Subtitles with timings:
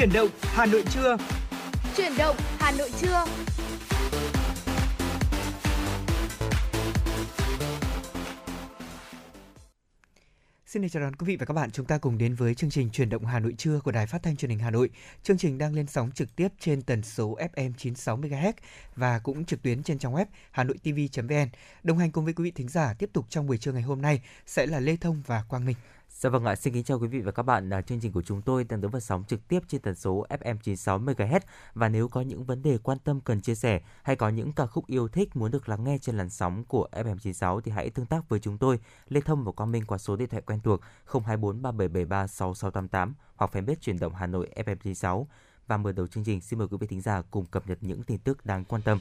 [0.00, 1.16] Chuyển động Hà Nội trưa.
[1.96, 3.24] Chuyển động Hà Nội trưa.
[10.66, 12.90] Xin chào đón quý vị và các bạn, chúng ta cùng đến với chương trình
[12.90, 14.90] Truyền động Hà Nội trưa của Đài Phát thanh Truyền hình Hà Nội.
[15.22, 18.52] Chương trình đang lên sóng trực tiếp trên tần số FM 96 MHz
[18.96, 21.48] và cũng trực tuyến trên trang web hanoitv.vn.
[21.82, 24.02] Đồng hành cùng với quý vị thính giả tiếp tục trong buổi trưa ngày hôm
[24.02, 25.76] nay sẽ là Lê Thông và Quang Minh.
[26.12, 27.70] Dạ vâng ạ, xin kính chào quý vị và các bạn.
[27.70, 30.26] À, chương trình của chúng tôi đang được phát sóng trực tiếp trên tần số
[30.28, 31.40] FM 96 MHz
[31.74, 34.66] và nếu có những vấn đề quan tâm cần chia sẻ hay có những ca
[34.66, 37.90] khúc yêu thích muốn được lắng nghe trên làn sóng của FM 96 thì hãy
[37.90, 40.60] tương tác với chúng tôi Lê Thông và Quang Minh qua số điện thoại quen
[40.60, 45.28] thuộc 024 3773 6688 hoặc fanpage truyền động Hà Nội FM 96.
[45.66, 48.02] Và mở đầu chương trình xin mời quý vị thính giả cùng cập nhật những
[48.02, 48.98] tin tức đáng quan tâm.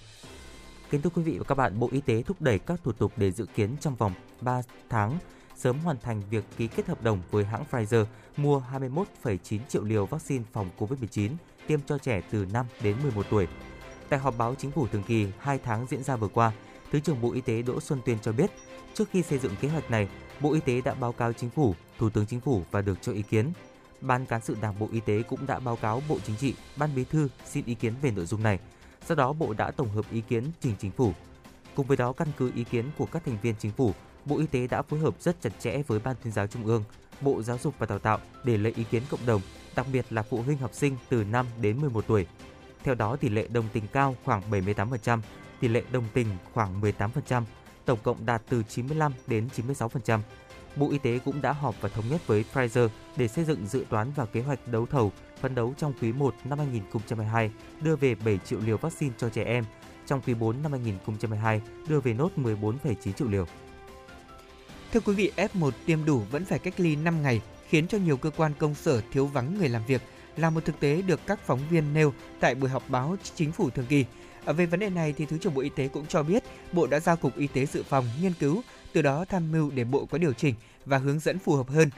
[0.90, 3.12] Kính thưa quý vị và các bạn, Bộ Y tế thúc đẩy các thủ tục
[3.18, 5.20] để dự kiến trong vòng 3 tháng
[5.60, 8.06] sớm hoàn thành việc ký kết hợp đồng với hãng Pfizer
[8.38, 11.32] mua 21,9 triệu liều vaccine phòng COVID-19
[11.68, 13.48] tiêm cho trẻ từ 5 đến 11 tuổi.
[14.10, 16.52] Tại họp báo chính phủ thường kỳ 2 tháng diễn ra vừa qua,
[16.92, 18.52] Thứ trưởng Bộ Y tế Đỗ Xuân Tuyên cho biết,
[18.94, 21.76] trước khi xây dựng kế hoạch này, Bộ Y tế đã báo cáo Chính phủ,
[21.98, 23.52] Thủ tướng Chính phủ và được cho ý kiến.
[24.02, 26.96] Ban cán sự Đảng Bộ Y tế cũng đã báo cáo Bộ Chính trị, Ban
[26.96, 28.60] Bí thư xin ý kiến về nội dung này.
[29.06, 31.14] Sau đó Bộ đã tổng hợp ý kiến trình Chính phủ.
[31.76, 33.94] Cùng với đó, căn cứ ý kiến của các thành viên Chính phủ,
[34.30, 36.84] Bộ Y tế đã phối hợp rất chặt chẽ với Ban tuyên giáo Trung ương,
[37.22, 39.42] Bộ Giáo dục và Đào tạo để lấy ý kiến cộng đồng,
[39.76, 42.28] đặc biệt là phụ huynh học sinh từ 5 đến 11 tuổi.
[42.84, 45.20] Theo đó, tỷ lệ đồng tình cao khoảng 78%,
[45.60, 47.44] tỷ lệ đồng tình khoảng 18%,
[47.86, 50.20] tổng cộng đạt từ 95 đến 96%.
[50.76, 53.86] Bộ Y tế cũng đã họp và thống nhất với Pfizer để xây dựng dự
[53.90, 58.16] toán và kế hoạch đấu thầu phấn đấu trong quý 1 năm 2022 đưa về
[58.16, 59.64] 7 triệu liều vaccine cho trẻ em,
[60.06, 63.46] trong quý 4 năm 2022 đưa về nốt 14,9 triệu liều.
[64.94, 68.18] Thưa quý vị, F1 tiêm đủ vẫn phải cách ly 5 ngày, khiến cho nhiều
[68.18, 70.02] cơ quan công sở thiếu vắng người làm việc,
[70.38, 73.70] là một thực tế được các phóng viên nêu tại buổi họp báo chính phủ
[73.70, 74.06] thường kỳ.
[74.46, 76.88] Ở về vấn đề này thì Thứ trưởng Bộ Y tế cũng cho biết, Bộ
[76.88, 78.62] đã giao Cục Y tế Dự phòng nghiên cứu,
[78.94, 80.56] từ đó tham mưu để Bộ có điều chỉnh
[80.86, 81.90] và hướng dẫn phù hợp hơn.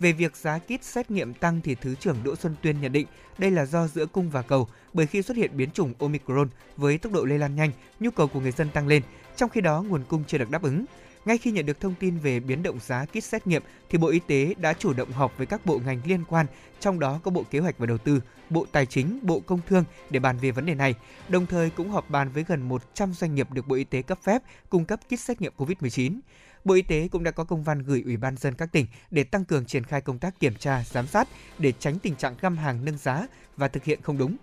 [0.00, 3.06] Về việc giá kit xét nghiệm tăng thì Thứ trưởng Đỗ Xuân Tuyên nhận định
[3.38, 6.98] đây là do giữa cung và cầu bởi khi xuất hiện biến chủng Omicron với
[6.98, 9.02] tốc độ lây lan nhanh, nhu cầu của người dân tăng lên,
[9.36, 10.84] trong khi đó nguồn cung chưa được đáp ứng.
[11.28, 14.08] Ngay khi nhận được thông tin về biến động giá kit xét nghiệm thì Bộ
[14.08, 16.46] Y tế đã chủ động họp với các bộ ngành liên quan,
[16.80, 19.84] trong đó có Bộ Kế hoạch và Đầu tư, Bộ Tài chính, Bộ Công Thương
[20.10, 20.94] để bàn về vấn đề này.
[21.28, 24.18] Đồng thời cũng họp bàn với gần 100 doanh nghiệp được Bộ Y tế cấp
[24.22, 26.20] phép cung cấp kit xét nghiệm COVID-19.
[26.64, 29.24] Bộ Y tế cũng đã có công văn gửi Ủy ban dân các tỉnh để
[29.24, 31.28] tăng cường triển khai công tác kiểm tra, giám sát
[31.58, 34.36] để tránh tình trạng găm hàng nâng giá và thực hiện không đúng.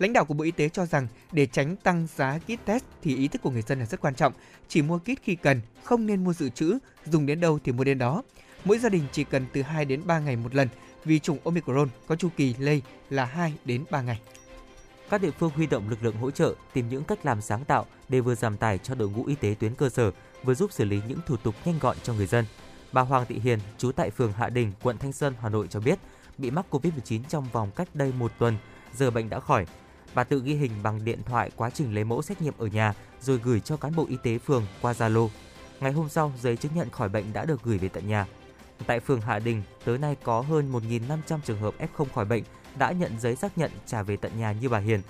[0.00, 3.16] Lãnh đạo của Bộ Y tế cho rằng để tránh tăng giá kit test thì
[3.16, 4.32] ý thức của người dân là rất quan trọng.
[4.68, 7.84] Chỉ mua kit khi cần, không nên mua dự trữ, dùng đến đâu thì mua
[7.84, 8.22] đến đó.
[8.64, 10.68] Mỗi gia đình chỉ cần từ 2 đến 3 ngày một lần
[11.04, 14.20] vì chủng Omicron có chu kỳ lây là 2 đến 3 ngày.
[15.10, 17.86] Các địa phương huy động lực lượng hỗ trợ, tìm những cách làm sáng tạo
[18.08, 20.10] để vừa giảm tải cho đội ngũ y tế tuyến cơ sở,
[20.44, 22.44] vừa giúp xử lý những thủ tục nhanh gọn cho người dân.
[22.92, 25.80] Bà Hoàng Thị Hiền, trú tại phường Hạ Đình, quận Thanh Xuân, Hà Nội cho
[25.80, 25.98] biết,
[26.38, 28.56] bị mắc Covid-19 trong vòng cách đây một tuần,
[28.94, 29.66] giờ bệnh đã khỏi.
[30.14, 32.94] Bà tự ghi hình bằng điện thoại quá trình lấy mẫu xét nghiệm ở nhà
[33.20, 35.28] rồi gửi cho cán bộ y tế phường qua Zalo.
[35.80, 38.26] Ngày hôm sau, giấy chứng nhận khỏi bệnh đã được gửi về tận nhà.
[38.86, 42.42] Tại phường Hạ Đình, tới nay có hơn 1.500 trường hợp F0 khỏi bệnh
[42.78, 45.02] đã nhận giấy xác nhận trả về tận nhà như bà Hiền.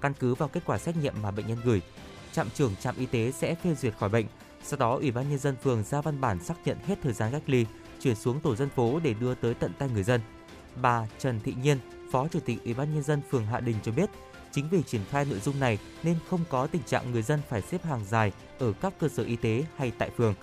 [0.00, 1.82] Căn cứ vào kết quả xét nghiệm mà bệnh nhân gửi,
[2.32, 4.26] trạm trưởng trạm y tế sẽ phê duyệt khỏi bệnh.
[4.62, 7.32] Sau đó, Ủy ban nhân dân phường ra văn bản xác nhận hết thời gian
[7.32, 7.66] cách ly,
[8.00, 10.20] chuyển xuống tổ dân phố để đưa tới tận tay người dân.
[10.82, 11.78] Bà Trần Thị Nhiên,
[12.12, 14.10] Phó Chủ tịch Ủy ban nhân dân phường Hạ Đình cho biết,
[14.56, 17.62] Chính vì triển khai nội dung này nên không có tình trạng người dân phải
[17.62, 20.34] xếp hàng dài ở các cơ sở y tế hay tại phường.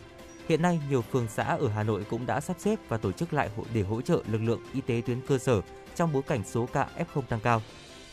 [0.49, 3.33] Hiện nay, nhiều phường xã ở Hà Nội cũng đã sắp xếp và tổ chức
[3.33, 5.61] lại để hỗ trợ lực lượng y tế tuyến cơ sở
[5.95, 7.61] trong bối cảnh số ca F0 tăng cao.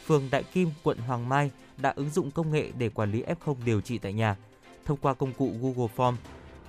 [0.06, 3.54] Phường Đại Kim, quận Hoàng Mai đã ứng dụng công nghệ để quản lý F0
[3.64, 4.36] điều trị tại nhà.
[4.84, 6.14] Thông qua công cụ Google Form,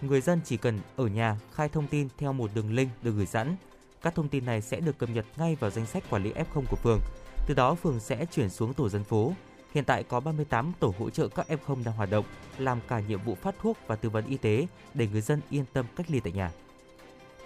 [0.02, 3.26] người dân chỉ cần ở nhà khai thông tin theo một đường link được gửi
[3.26, 3.56] sẵn.
[4.02, 6.64] Các thông tin này sẽ được cập nhật ngay vào danh sách quản lý F0
[6.70, 7.00] của phường
[7.48, 9.34] từ đó phường sẽ chuyển xuống tổ dân phố.
[9.74, 12.26] Hiện tại có 38 tổ hỗ trợ các F0 đang hoạt động,
[12.58, 15.66] làm cả nhiệm vụ phát thuốc và tư vấn y tế để người dân yên
[15.74, 16.52] tâm cách ly tại nhà.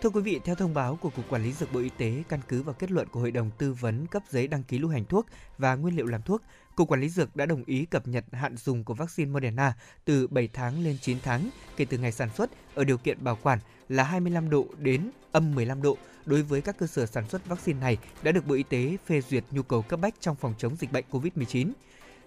[0.02, 2.40] Thưa quý vị, theo thông báo của Cục Quản lý Dược Bộ Y tế, căn
[2.48, 5.06] cứ vào kết luận của Hội đồng Tư vấn cấp giấy đăng ký lưu hành
[5.06, 5.26] thuốc
[5.58, 6.42] và nguyên liệu làm thuốc,
[6.76, 9.74] Cục Quản lý Dược đã đồng ý cập nhật hạn dùng của vaccine Moderna
[10.06, 13.38] từ 7 tháng lên 9 tháng kể từ ngày sản xuất ở điều kiện bảo
[13.42, 13.60] quản
[13.90, 17.80] là 25 độ đến âm 15 độ đối với các cơ sở sản xuất vaccine
[17.80, 20.76] này đã được Bộ Y tế phê duyệt nhu cầu cấp bách trong phòng chống
[20.76, 21.72] dịch bệnh COVID-19.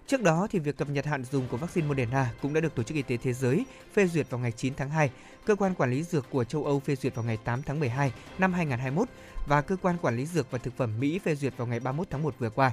[0.07, 2.83] Trước đó thì việc cập nhật hạn dùng của vaccine Moderna cũng đã được Tổ
[2.83, 5.11] chức Y tế Thế giới phê duyệt vào ngày 9 tháng 2,
[5.45, 8.13] cơ quan quản lý dược của châu Âu phê duyệt vào ngày 8 tháng 12
[8.37, 9.09] năm 2021
[9.47, 12.07] và cơ quan quản lý dược và thực phẩm Mỹ phê duyệt vào ngày 31
[12.09, 12.71] tháng 1 vừa qua.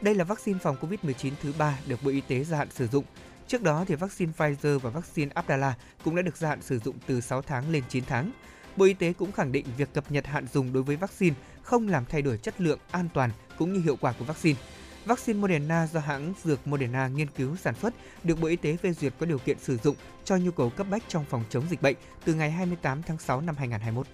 [0.00, 3.04] Đây là vaccine phòng COVID-19 thứ ba được Bộ Y tế gia hạn sử dụng.
[3.46, 5.74] Trước đó thì vaccine Pfizer và vaccine Abdala
[6.04, 8.30] cũng đã được gia hạn sử dụng từ 6 tháng lên 9 tháng.
[8.78, 11.88] Bộ Y tế cũng khẳng định việc cập nhật hạn dùng đối với vaccine không
[11.88, 14.58] làm thay đổi chất lượng, an toàn cũng như hiệu quả của vaccine.
[15.04, 17.94] Vaccine Moderna do hãng dược Moderna nghiên cứu sản xuất
[18.24, 20.86] được Bộ Y tế phê duyệt có điều kiện sử dụng cho nhu cầu cấp
[20.90, 24.06] bách trong phòng chống dịch bệnh từ ngày 28 tháng 6 năm 2021.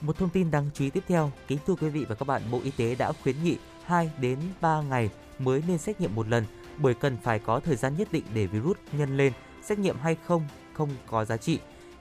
[0.00, 2.42] Một thông tin đáng chú ý tiếp theo, kính thưa quý vị và các bạn,
[2.50, 6.28] Bộ Y tế đã khuyến nghị 2 đến 3 ngày mới nên xét nghiệm một
[6.28, 6.44] lần
[6.78, 9.32] bởi cần phải có thời gian nhất định để virus nhân lên,
[9.64, 11.58] xét nghiệm hay không không có giá trị.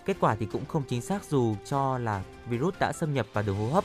[0.07, 3.43] Kết quả thì cũng không chính xác dù cho là virus đã xâm nhập vào
[3.43, 3.83] đường hô hấp.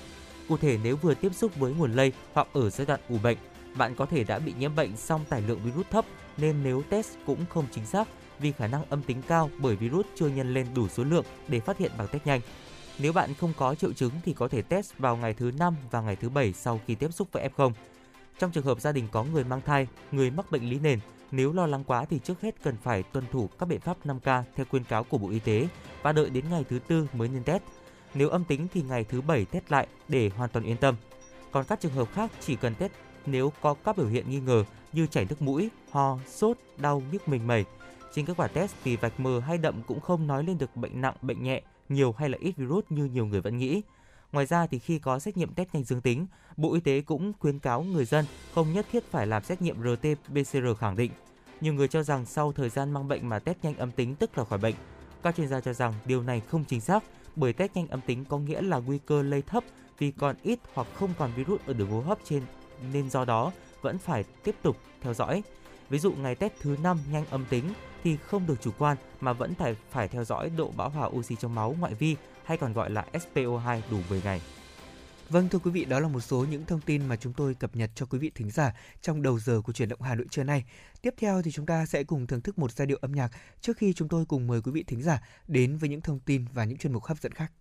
[0.49, 3.39] Cụ thể nếu vừa tiếp xúc với nguồn lây hoặc ở giai đoạn ủ bệnh,
[3.77, 6.05] bạn có thể đã bị nhiễm bệnh song tải lượng virus thấp
[6.37, 8.09] nên nếu test cũng không chính xác
[8.39, 11.61] vì khả năng âm tính cao bởi virus chưa nhân lên đủ số lượng để
[11.61, 12.41] phát hiện bằng test nhanh.
[12.99, 16.01] Nếu bạn không có triệu chứng thì có thể test vào ngày thứ 5 và
[16.01, 17.73] ngày thứ 7 sau khi tiếp xúc với F0.
[18.39, 20.99] Trong trường hợp gia đình có người mang thai, người mắc bệnh lý nền,
[21.33, 24.43] nếu lo lắng quá thì trước hết cần phải tuân thủ các biện pháp 5K
[24.57, 25.69] theo khuyến cáo của Bộ Y tế
[26.03, 27.63] và đợi đến ngày thứ tư mới nên test.
[28.15, 30.95] Nếu âm tính thì ngày thứ bảy test lại để hoàn toàn yên tâm.
[31.53, 32.93] Còn các trường hợp khác chỉ cần test
[33.27, 37.29] nếu có các biểu hiện nghi ngờ như chảy nước mũi, ho, sốt, đau, nhức
[37.29, 37.65] mình mẩy.
[38.15, 41.01] Trên kết quả test thì vạch mờ hay đậm cũng không nói lên được bệnh
[41.01, 43.83] nặng, bệnh nhẹ, nhiều hay là ít virus như nhiều người vẫn nghĩ.
[44.33, 46.27] Ngoài ra thì khi có xét nghiệm test nhanh dương tính,
[46.57, 48.25] Bộ Y tế cũng khuyến cáo người dân
[48.55, 51.13] không nhất thiết phải làm xét nghiệm RT-PCR khẳng định.
[51.61, 54.39] Nhiều người cho rằng sau thời gian mang bệnh mà test nhanh âm tính tức
[54.39, 54.75] là khỏi bệnh.
[55.23, 57.05] Các chuyên gia cho rằng điều này không chính xác
[57.37, 59.65] bởi test nhanh âm tính có nghĩa là nguy cơ lây thấp
[59.99, 62.43] vì còn ít hoặc không còn virus ở đường hô hấp trên
[62.93, 63.53] nên do đó
[63.83, 65.43] vẫn phải tiếp tục theo dõi.
[65.91, 67.65] Ví dụ ngày test thứ 5 nhanh âm tính
[68.03, 71.37] thì không được chủ quan mà vẫn phải phải theo dõi độ bão hòa oxy
[71.37, 74.41] trong máu ngoại vi hay còn gọi là SPO2 đủ 10 ngày.
[75.29, 77.77] Vâng thưa quý vị, đó là một số những thông tin mà chúng tôi cập
[77.77, 80.45] nhật cho quý vị thính giả trong đầu giờ của chuyển động Hà Nội trưa
[80.45, 80.65] nay.
[81.03, 83.77] Tiếp theo thì chúng ta sẽ cùng thưởng thức một giai điệu âm nhạc trước
[83.77, 86.65] khi chúng tôi cùng mời quý vị thính giả đến với những thông tin và
[86.65, 87.53] những chuyên mục hấp dẫn khác.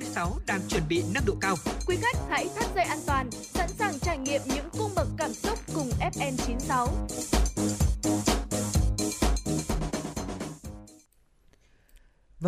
[0.00, 1.31] 96 đang chuẩn bị nâng độ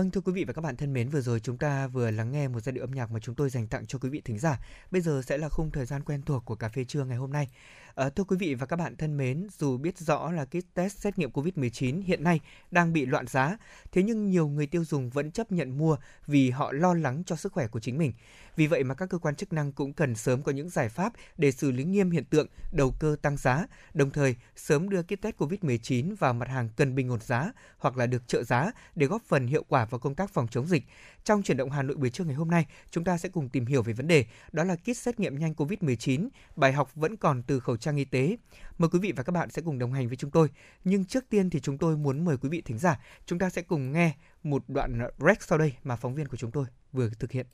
[0.05, 2.33] Vâng thưa quý vị và các bạn thân mến, vừa rồi chúng ta vừa lắng
[2.33, 4.39] nghe một giai điệu âm nhạc mà chúng tôi dành tặng cho quý vị thính
[4.39, 4.61] giả.
[4.91, 7.33] Bây giờ sẽ là khung thời gian quen thuộc của cà phê trưa ngày hôm
[7.33, 7.49] nay.
[7.95, 10.99] À, thưa quý vị và các bạn thân mến, dù biết rõ là kit test
[10.99, 13.57] xét nghiệm COVID-19 hiện nay đang bị loạn giá,
[13.93, 15.97] thế nhưng nhiều người tiêu dùng vẫn chấp nhận mua
[16.27, 18.13] vì họ lo lắng cho sức khỏe của chính mình.
[18.57, 21.13] Vì vậy mà các cơ quan chức năng cũng cần sớm có những giải pháp
[21.37, 25.21] để xử lý nghiêm hiện tượng đầu cơ tăng giá, đồng thời sớm đưa kit
[25.23, 29.07] test COVID-19 vào mặt hàng cần bình ổn giá hoặc là được trợ giá để
[29.07, 30.83] góp phần hiệu quả vào công tác phòng chống dịch.
[31.25, 33.67] Trong chuyển động Hà Nội buổi trưa ngày hôm nay, chúng ta sẽ cùng tìm
[33.67, 37.43] hiểu về vấn đề đó là kit xét nghiệm nhanh COVID-19, bài học vẫn còn
[37.43, 38.37] từ khẩu trang y tế.
[38.79, 40.49] Mời quý vị và các bạn sẽ cùng đồng hành với chúng tôi.
[40.85, 43.63] Nhưng trước tiên thì chúng tôi muốn mời quý vị thính giả, chúng ta sẽ
[43.63, 47.33] cùng nghe một đoạn rec sau đây mà phóng viên của chúng tôi vừa thực
[47.33, 47.47] hiện.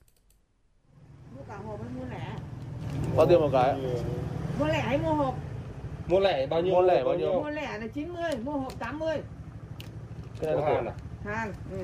[1.41, 2.27] Mua cả hộp hay mua lẻ?
[3.17, 3.75] Bao tiền một cái?
[4.59, 5.35] Mua lẻ hay mua hộp?
[6.07, 6.75] Mua lẻ bao nhiêu?
[6.75, 7.33] Mua lẻ bao nhiêu?
[7.33, 9.17] Mua lẻ là 90, mua hộp 80.
[10.41, 10.93] Cái này là hàng à?
[11.25, 11.53] Hàng.
[11.71, 11.79] Ừ.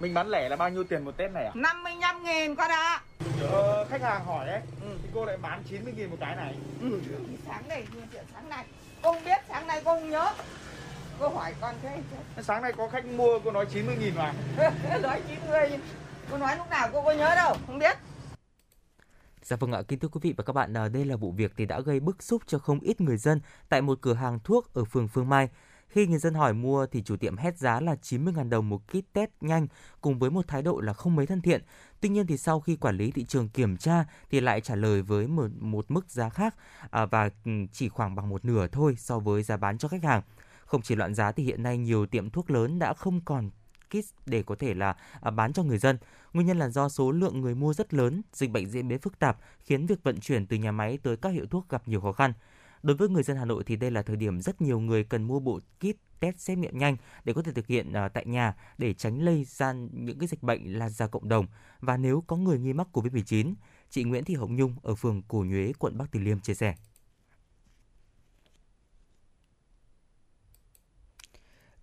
[0.00, 1.52] Mình bán lẻ là bao nhiêu tiền một test này à?
[1.54, 3.00] 55 nghìn con ạ.
[3.52, 4.96] Ờ, khách hàng hỏi đấy, ừ.
[5.02, 6.54] thì cô lại bán 90 nghìn một cái này.
[6.80, 7.00] Ừ.
[7.46, 8.64] Sáng này, chuyện sáng nay.
[9.02, 10.32] Cô không biết, sáng nay cô không nhớ.
[11.20, 11.98] Cô hỏi con thế.
[12.42, 14.32] Sáng nay có khách mua cô nói 90 nghìn mà.
[15.02, 15.78] nói 90.
[16.30, 17.96] Cô nói lúc nào cô có nhớ đâu, không biết.
[19.46, 21.52] Dạ vâng ạ, kính thưa quý vị và các bạn, à, đây là vụ việc
[21.56, 24.74] thì đã gây bức xúc cho không ít người dân tại một cửa hàng thuốc
[24.74, 25.48] ở phường Phương Mai.
[25.88, 29.12] Khi người dân hỏi mua thì chủ tiệm hét giá là 90.000 đồng một kit
[29.12, 29.66] test nhanh
[30.00, 31.62] cùng với một thái độ là không mấy thân thiện.
[32.00, 35.02] Tuy nhiên thì sau khi quản lý thị trường kiểm tra thì lại trả lời
[35.02, 36.54] với một, một mức giá khác
[36.90, 40.04] à, và ừ, chỉ khoảng bằng một nửa thôi so với giá bán cho khách
[40.04, 40.22] hàng.
[40.64, 43.50] Không chỉ loạn giá thì hiện nay nhiều tiệm thuốc lớn đã không còn
[43.90, 45.98] kit để có thể là à, bán cho người dân.
[46.36, 49.18] Nguyên nhân là do số lượng người mua rất lớn, dịch bệnh diễn biến phức
[49.18, 52.12] tạp khiến việc vận chuyển từ nhà máy tới các hiệu thuốc gặp nhiều khó
[52.12, 52.32] khăn.
[52.82, 55.22] Đối với người dân Hà Nội thì đây là thời điểm rất nhiều người cần
[55.22, 58.54] mua bộ kit test xét nghiệm nhanh để có thể thực hiện à, tại nhà
[58.78, 61.46] để tránh lây ra những cái dịch bệnh lan ra cộng đồng.
[61.80, 63.54] Và nếu có người nghi mắc Covid-19,
[63.90, 66.74] chị Nguyễn Thị Hồng Nhung ở phường Cổ Nhuế, quận Bắc Từ Liêm chia sẻ.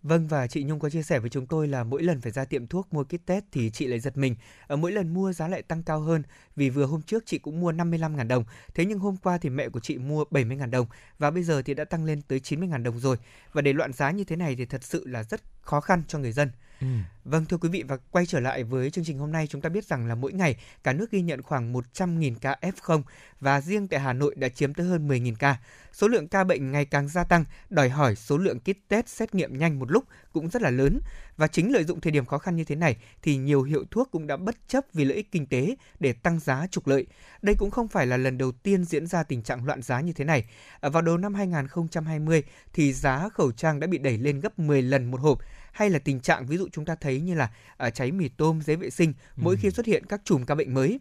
[0.03, 2.45] Vâng và chị Nhung có chia sẻ với chúng tôi là mỗi lần phải ra
[2.45, 4.35] tiệm thuốc mua kit test thì chị lại giật mình.
[4.67, 6.23] Ở mỗi lần mua giá lại tăng cao hơn,
[6.55, 8.43] vì vừa hôm trước chị cũng mua 55.000 đồng.
[8.73, 10.87] Thế nhưng hôm qua thì mẹ của chị mua 70.000 đồng,
[11.19, 13.17] và bây giờ thì đã tăng lên tới 90.000 đồng rồi.
[13.53, 16.19] Và để loạn giá như thế này thì thật sự là rất khó khăn cho
[16.19, 16.49] người dân.
[16.83, 16.89] Ừ.
[17.25, 19.69] Vâng thưa quý vị và quay trở lại với chương trình hôm nay chúng ta
[19.69, 23.01] biết rằng là mỗi ngày cả nước ghi nhận khoảng 100.000 ca F0
[23.39, 25.57] và riêng tại Hà Nội đã chiếm tới hơn 10.000 ca.
[25.93, 29.35] Số lượng ca bệnh ngày càng gia tăng, đòi hỏi số lượng kit test xét
[29.35, 30.99] nghiệm nhanh một lúc cũng rất là lớn
[31.37, 34.09] và chính lợi dụng thời điểm khó khăn như thế này thì nhiều hiệu thuốc
[34.11, 37.05] cũng đã bất chấp vì lợi ích kinh tế để tăng giá trục lợi.
[37.41, 40.13] Đây cũng không phải là lần đầu tiên diễn ra tình trạng loạn giá như
[40.13, 40.45] thế này.
[40.79, 44.81] Ở vào đầu năm 2020 thì giá khẩu trang đã bị đẩy lên gấp 10
[44.81, 45.39] lần một hộp
[45.73, 47.51] hay là tình trạng ví dụ chúng ta thấy như là
[47.87, 49.59] uh, cháy mì tôm, giấy vệ sinh mỗi ừ.
[49.61, 50.99] khi xuất hiện các chùm ca bệnh mới.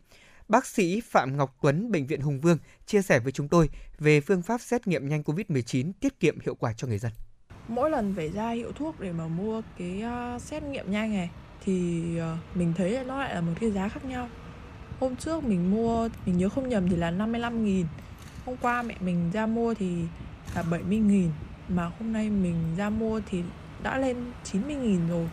[0.48, 4.20] Bác sĩ Phạm Ngọc Tuấn, Bệnh viện Hùng Vương chia sẻ với chúng tôi về
[4.20, 7.12] phương pháp xét nghiệm nhanh COVID-19 tiết kiệm hiệu quả cho người dân.
[7.68, 10.02] Mỗi lần phải ra hiệu thuốc để mà mua cái
[10.34, 11.30] uh, xét nghiệm nhanh này
[11.64, 14.28] thì uh, mình thấy nó lại là một cái giá khác nhau.
[15.00, 17.86] Hôm trước mình mua, mình nhớ không nhầm thì là 55 nghìn
[18.46, 20.04] Hôm qua mẹ mình ra mua thì
[20.54, 21.30] là 70 nghìn
[21.68, 23.42] Mà hôm nay mình ra mua thì
[23.82, 25.28] đã lên 90 nghìn rồi.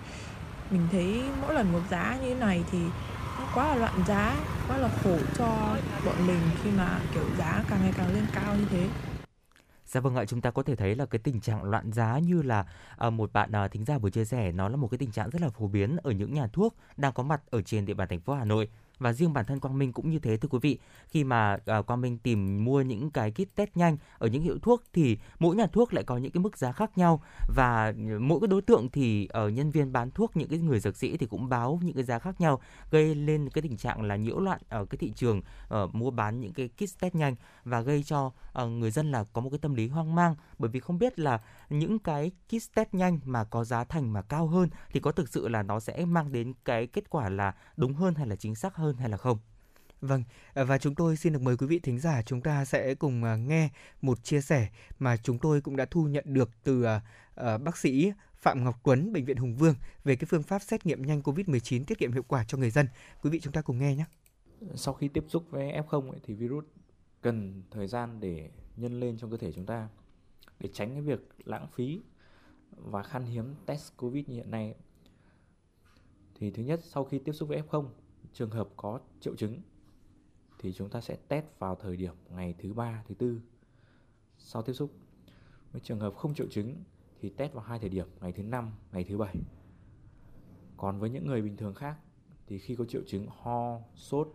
[0.72, 2.80] Mình thấy mỗi lần một giá như thế này thì
[3.56, 4.36] quá là loạn giá
[4.68, 5.76] quá là khổ cho
[6.06, 8.88] bọn mình khi mà kiểu giá càng ngày càng lên cao như thế.
[9.86, 12.42] Dạ vâng ạ, chúng ta có thể thấy là cái tình trạng loạn giá như
[12.42, 12.66] là
[12.98, 15.30] à, một bạn à, thính giả vừa chia sẻ nó là một cái tình trạng
[15.30, 18.08] rất là phổ biến ở những nhà thuốc đang có mặt ở trên địa bàn
[18.08, 20.60] thành phố Hà Nội và riêng bản thân Quang Minh cũng như thế thưa quý
[20.62, 20.80] vị.
[21.08, 24.58] Khi mà uh, Quang Minh tìm mua những cái kit test nhanh ở những hiệu
[24.62, 27.22] thuốc thì mỗi nhà thuốc lại có những cái mức giá khác nhau.
[27.56, 30.60] Và ừ, mỗi cái đối tượng thì ở uh, nhân viên bán thuốc những cái
[30.60, 33.78] người dược sĩ thì cũng báo những cái giá khác nhau gây lên cái tình
[33.78, 35.42] trạng là nhiễu loạn ở cái thị trường
[35.84, 38.26] uh, mua bán những cái kit test nhanh và gây cho
[38.64, 40.36] uh, người dân là có một cái tâm lý hoang mang.
[40.58, 44.22] Bởi vì không biết là những cái kit test nhanh mà có giá thành mà
[44.22, 47.56] cao hơn thì có thực sự là nó sẽ mang đến cái kết quả là
[47.78, 48.89] đúng hơn hay là chính xác hơn?
[48.98, 49.38] Hay là không?
[50.02, 52.96] Vâng, à, và chúng tôi xin được mời quý vị thính giả chúng ta sẽ
[52.96, 53.70] cùng à, nghe
[54.02, 54.70] một chia sẻ
[55.00, 57.02] mà chúng tôi cũng đã thu nhận được từ à,
[57.58, 61.02] bác sĩ Phạm Ngọc Tuấn, Bệnh viện Hùng Vương về cái phương pháp xét nghiệm
[61.02, 62.88] nhanh COVID-19 tiết kiệm hiệu quả cho người dân.
[63.22, 64.06] Quý vị chúng ta cùng nghe nhé.
[64.76, 66.66] Sau khi tiếp xúc với F0 ấy, thì virus
[67.22, 69.90] cần thời gian để nhân lên trong cơ thể chúng ta
[70.60, 72.02] để tránh cái việc lãng phí
[72.72, 74.76] và khan hiếm test covid như hiện nay
[76.36, 77.88] thì thứ nhất sau khi tiếp xúc với F0
[78.40, 79.62] trường hợp có triệu chứng
[80.60, 83.42] thì chúng ta sẽ test vào thời điểm ngày thứ ba, thứ tư
[84.38, 84.92] sau tiếp xúc.
[85.72, 86.84] Với trường hợp không triệu chứng
[87.22, 89.36] thì test vào hai thời điểm, ngày thứ năm, ngày thứ bảy.
[90.78, 91.98] Còn với những người bình thường khác
[92.48, 94.34] thì khi có triệu chứng ho, sốt,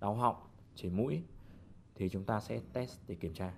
[0.00, 0.36] đau họng,
[0.74, 1.22] chảy mũi
[1.94, 3.54] thì chúng ta sẽ test để kiểm tra.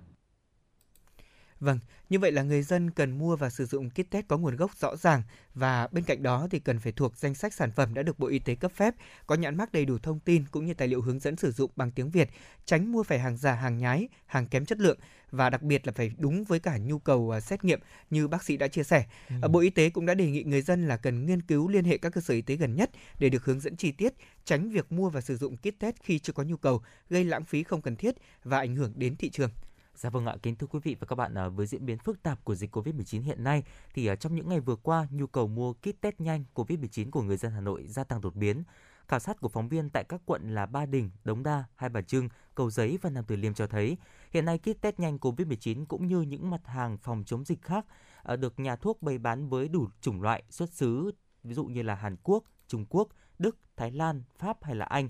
[1.60, 1.78] Vâng,
[2.10, 4.76] như vậy là người dân cần mua và sử dụng kit test có nguồn gốc
[4.76, 5.22] rõ ràng
[5.54, 8.26] và bên cạnh đó thì cần phải thuộc danh sách sản phẩm đã được Bộ
[8.26, 8.94] Y tế cấp phép,
[9.26, 11.70] có nhãn mác đầy đủ thông tin cũng như tài liệu hướng dẫn sử dụng
[11.76, 12.30] bằng tiếng Việt,
[12.64, 14.98] tránh mua phải hàng giả, hàng nhái, hàng kém chất lượng
[15.30, 18.44] và đặc biệt là phải đúng với cả nhu cầu uh, xét nghiệm như bác
[18.44, 19.06] sĩ đã chia sẻ.
[19.42, 19.48] Ừ.
[19.48, 21.98] Bộ Y tế cũng đã đề nghị người dân là cần nghiên cứu liên hệ
[21.98, 24.92] các cơ sở y tế gần nhất để được hướng dẫn chi tiết, tránh việc
[24.92, 27.82] mua và sử dụng kit test khi chưa có nhu cầu, gây lãng phí không
[27.82, 29.50] cần thiết và ảnh hưởng đến thị trường.
[29.98, 32.22] Dạ vâng ạ, kính thưa quý vị và các bạn, à, với diễn biến phức
[32.22, 33.62] tạp của dịch Covid-19 hiện nay
[33.94, 37.22] thì à, trong những ngày vừa qua, nhu cầu mua kit test nhanh Covid-19 của
[37.22, 38.62] người dân Hà Nội gia tăng đột biến.
[39.08, 42.02] Khảo sát của phóng viên tại các quận là Ba Đình, Đống Đa, Hai Bà
[42.02, 43.96] Trưng, Cầu Giấy và Nam Từ Liêm cho thấy,
[44.30, 47.86] hiện nay kit test nhanh Covid-19 cũng như những mặt hàng phòng chống dịch khác
[48.22, 51.12] à, được nhà thuốc bày bán với đủ chủng loại xuất xứ,
[51.44, 55.08] ví dụ như là Hàn Quốc, Trung Quốc, Đức, Thái Lan, Pháp hay là Anh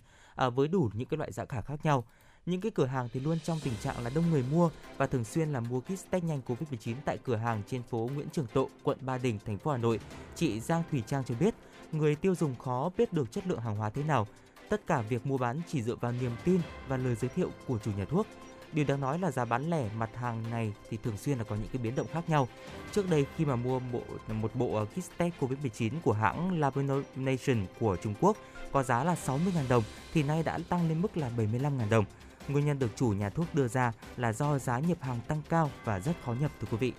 [0.54, 2.04] với đủ những cái loại giá cả khác nhau.
[2.48, 5.24] Những cái cửa hàng thì luôn trong tình trạng là đông người mua và thường
[5.24, 8.68] xuyên là mua kit test nhanh Covid-19 tại cửa hàng trên phố Nguyễn Trường Tộ,
[8.82, 10.00] quận Ba Đình, thành phố Hà Nội.
[10.34, 11.54] Chị Giang Thủy Trang cho biết,
[11.92, 14.26] người tiêu dùng khó biết được chất lượng hàng hóa thế nào.
[14.68, 17.78] Tất cả việc mua bán chỉ dựa vào niềm tin và lời giới thiệu của
[17.78, 18.26] chủ nhà thuốc.
[18.72, 21.56] Điều đáng nói là giá bán lẻ mặt hàng này thì thường xuyên là có
[21.56, 22.48] những cái biến động khác nhau.
[22.92, 27.66] Trước đây khi mà mua bộ một bộ ờ, kit test COVID-19 của hãng Laboration
[27.80, 28.37] của Trung Quốc
[28.72, 29.82] có giá là 60.000 đồng
[30.12, 32.04] thì nay đã tăng lên mức là 75.000 đồng.
[32.48, 35.70] Nguyên nhân được chủ nhà thuốc đưa ra là do giá nhập hàng tăng cao
[35.84, 36.92] và rất khó nhập thưa quý vị.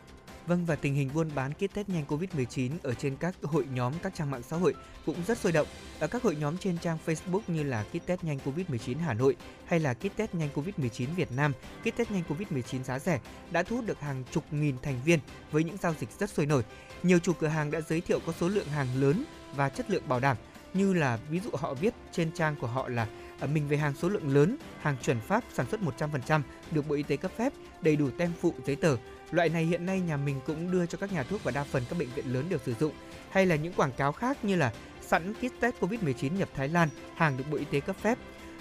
[0.47, 3.93] Vâng và tình hình buôn bán kit test nhanh COVID-19 ở trên các hội nhóm
[4.03, 4.73] các trang mạng xã hội
[5.05, 5.67] cũng rất sôi động.
[5.99, 9.35] Ở các hội nhóm trên trang Facebook như là kit test nhanh COVID-19 Hà Nội
[9.65, 13.19] hay là kit test nhanh COVID-19 Việt Nam, kit test nhanh COVID-19 giá rẻ
[13.51, 15.19] đã thu hút được hàng chục nghìn thành viên
[15.51, 16.63] với những giao dịch rất sôi nổi.
[17.03, 19.23] Nhiều chủ cửa hàng đã giới thiệu có số lượng hàng lớn
[19.55, 20.37] và chất lượng bảo đảm
[20.73, 23.07] như là ví dụ họ viết trên trang của họ là
[23.39, 26.95] À, mình về hàng số lượng lớn, hàng chuẩn Pháp sản xuất 100% được Bộ
[26.95, 28.97] Y tế cấp phép, đầy đủ tem phụ giấy tờ.
[29.31, 31.83] Loại này hiện nay nhà mình cũng đưa cho các nhà thuốc và đa phần
[31.89, 32.93] các bệnh viện lớn đều sử dụng.
[33.29, 36.89] Hay là những quảng cáo khác như là sẵn kit test COVID-19 nhập Thái Lan,
[37.15, 38.17] hàng được Bộ Y tế cấp phép.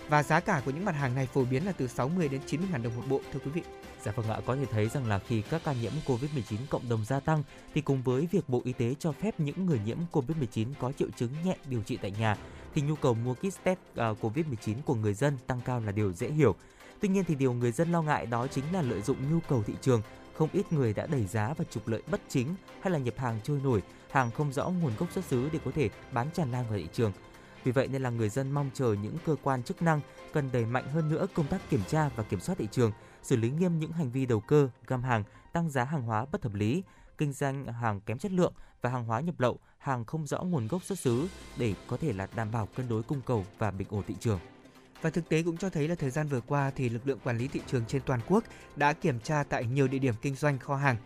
[0.08, 2.68] Và giá cả của những mặt hàng này phổ biến là từ 60 đến 90
[2.72, 3.62] ngàn đồng một bộ thưa quý vị.
[4.04, 7.04] Dạ vâng ạ, có thể thấy rằng là khi các ca nhiễm COVID-19 cộng đồng
[7.04, 7.42] gia tăng
[7.74, 11.08] thì cùng với việc Bộ Y tế cho phép những người nhiễm COVID-19 có triệu
[11.16, 12.36] chứng nhẹ điều trị tại nhà
[12.74, 15.92] thì nhu cầu mua kit test ờ, uh, COVID-19 của người dân tăng cao là
[15.92, 16.54] điều dễ hiểu.
[17.00, 19.62] Tuy nhiên thì điều người dân lo ngại đó chính là lợi dụng nhu cầu
[19.66, 20.02] thị trường.
[20.34, 23.40] Không ít người đã đẩy giá và trục lợi bất chính hay là nhập hàng
[23.44, 26.64] trôi nổi, hàng không rõ nguồn gốc xuất xứ để có thể bán tràn lan
[26.68, 27.12] vào thị trường.
[27.64, 30.00] Vì vậy nên là người dân mong chờ những cơ quan chức năng
[30.32, 33.36] cần đẩy mạnh hơn nữa công tác kiểm tra và kiểm soát thị trường, xử
[33.36, 36.54] lý nghiêm những hành vi đầu cơ, găm hàng, tăng giá hàng hóa bất hợp
[36.54, 36.82] lý,
[37.18, 38.52] kinh doanh hàng kém chất lượng
[38.82, 42.12] và hàng hóa nhập lậu, hàng không rõ nguồn gốc xuất xứ để có thể
[42.12, 44.40] là đảm bảo cân đối cung cầu và bình ổn thị trường.
[45.02, 47.38] Và thực tế cũng cho thấy là thời gian vừa qua thì lực lượng quản
[47.38, 48.44] lý thị trường trên toàn quốc
[48.76, 50.96] đã kiểm tra tại nhiều địa điểm kinh doanh kho hàng.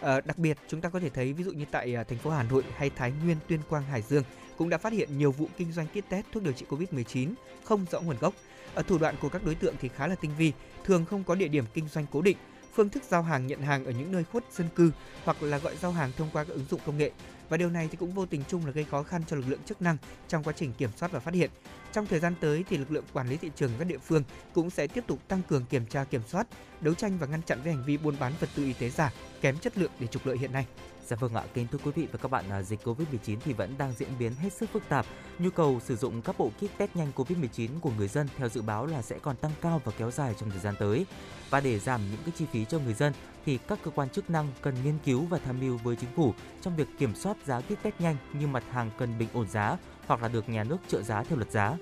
[0.00, 2.30] À, đặc biệt chúng ta có thể thấy ví dụ như tại à, thành phố
[2.30, 4.24] Hà Nội hay Thái Nguyên, Tuyên Quang, Hải Dương
[4.58, 7.86] cũng đã phát hiện nhiều vụ kinh doanh kit test thuốc điều trị Covid-19 không
[7.90, 8.34] rõ nguồn gốc.
[8.74, 10.52] Ở thủ đoạn của các đối tượng thì khá là tinh vi,
[10.84, 12.36] thường không có địa điểm kinh doanh cố định,
[12.74, 14.90] phương thức giao hàng nhận hàng ở những nơi khuất dân cư
[15.24, 17.10] hoặc là gọi giao hàng thông qua các ứng dụng công nghệ
[17.48, 19.62] và điều này thì cũng vô tình chung là gây khó khăn cho lực lượng
[19.66, 19.96] chức năng
[20.28, 21.50] trong quá trình kiểm soát và phát hiện.
[21.92, 24.22] Trong thời gian tới thì lực lượng quản lý thị trường các địa phương
[24.54, 26.46] cũng sẽ tiếp tục tăng cường kiểm tra kiểm soát,
[26.80, 29.12] đấu tranh và ngăn chặn với hành vi buôn bán vật tư y tế giả
[29.40, 30.66] kém chất lượng để trục lợi hiện nay.
[31.10, 33.74] Dạ vâng ạ, kính thưa quý vị và các bạn, à, dịch Covid-19 thì vẫn
[33.78, 35.06] đang diễn biến hết sức phức tạp.
[35.38, 38.62] Nhu cầu sử dụng các bộ kit test nhanh Covid-19 của người dân theo dự
[38.62, 41.06] báo là sẽ còn tăng cao và kéo dài trong thời gian tới.
[41.50, 43.12] Và để giảm những cái chi phí cho người dân
[43.46, 46.34] thì các cơ quan chức năng cần nghiên cứu và tham mưu với chính phủ
[46.62, 49.76] trong việc kiểm soát giá kit test nhanh như mặt hàng cần bình ổn giá
[50.06, 51.76] hoặc là được nhà nước trợ giá theo luật giá.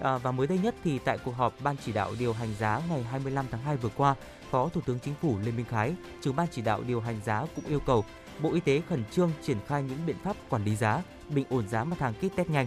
[0.00, 2.82] À, và mới đây nhất thì tại cuộc họp Ban chỉ đạo điều hành giá
[2.88, 4.14] ngày 25 tháng 2 vừa qua,
[4.50, 7.46] Phó Thủ tướng Chính phủ Lê Minh Khái, trưởng Ban chỉ đạo điều hành giá
[7.56, 8.04] cũng yêu cầu
[8.42, 11.68] Bộ Y tế khẩn trương triển khai những biện pháp quản lý giá, bình ổn
[11.68, 12.66] giá mặt hàng kit test nhanh.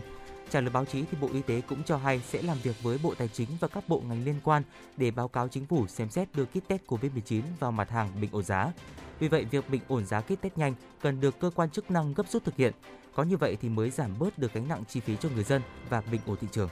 [0.49, 2.97] Trả lời báo chí thì Bộ Y tế cũng cho hay sẽ làm việc với
[3.03, 4.63] Bộ Tài chính và các bộ ngành liên quan
[4.97, 8.29] để báo cáo chính phủ xem xét đưa kit test COVID-19 vào mặt hàng bình
[8.33, 8.71] ổn giá.
[9.19, 12.13] Vì vậy, việc bình ổn giá kit test nhanh cần được cơ quan chức năng
[12.13, 12.73] gấp rút thực hiện.
[13.15, 15.61] Có như vậy thì mới giảm bớt được gánh nặng chi phí cho người dân
[15.89, 16.69] và bình ổn thị trường.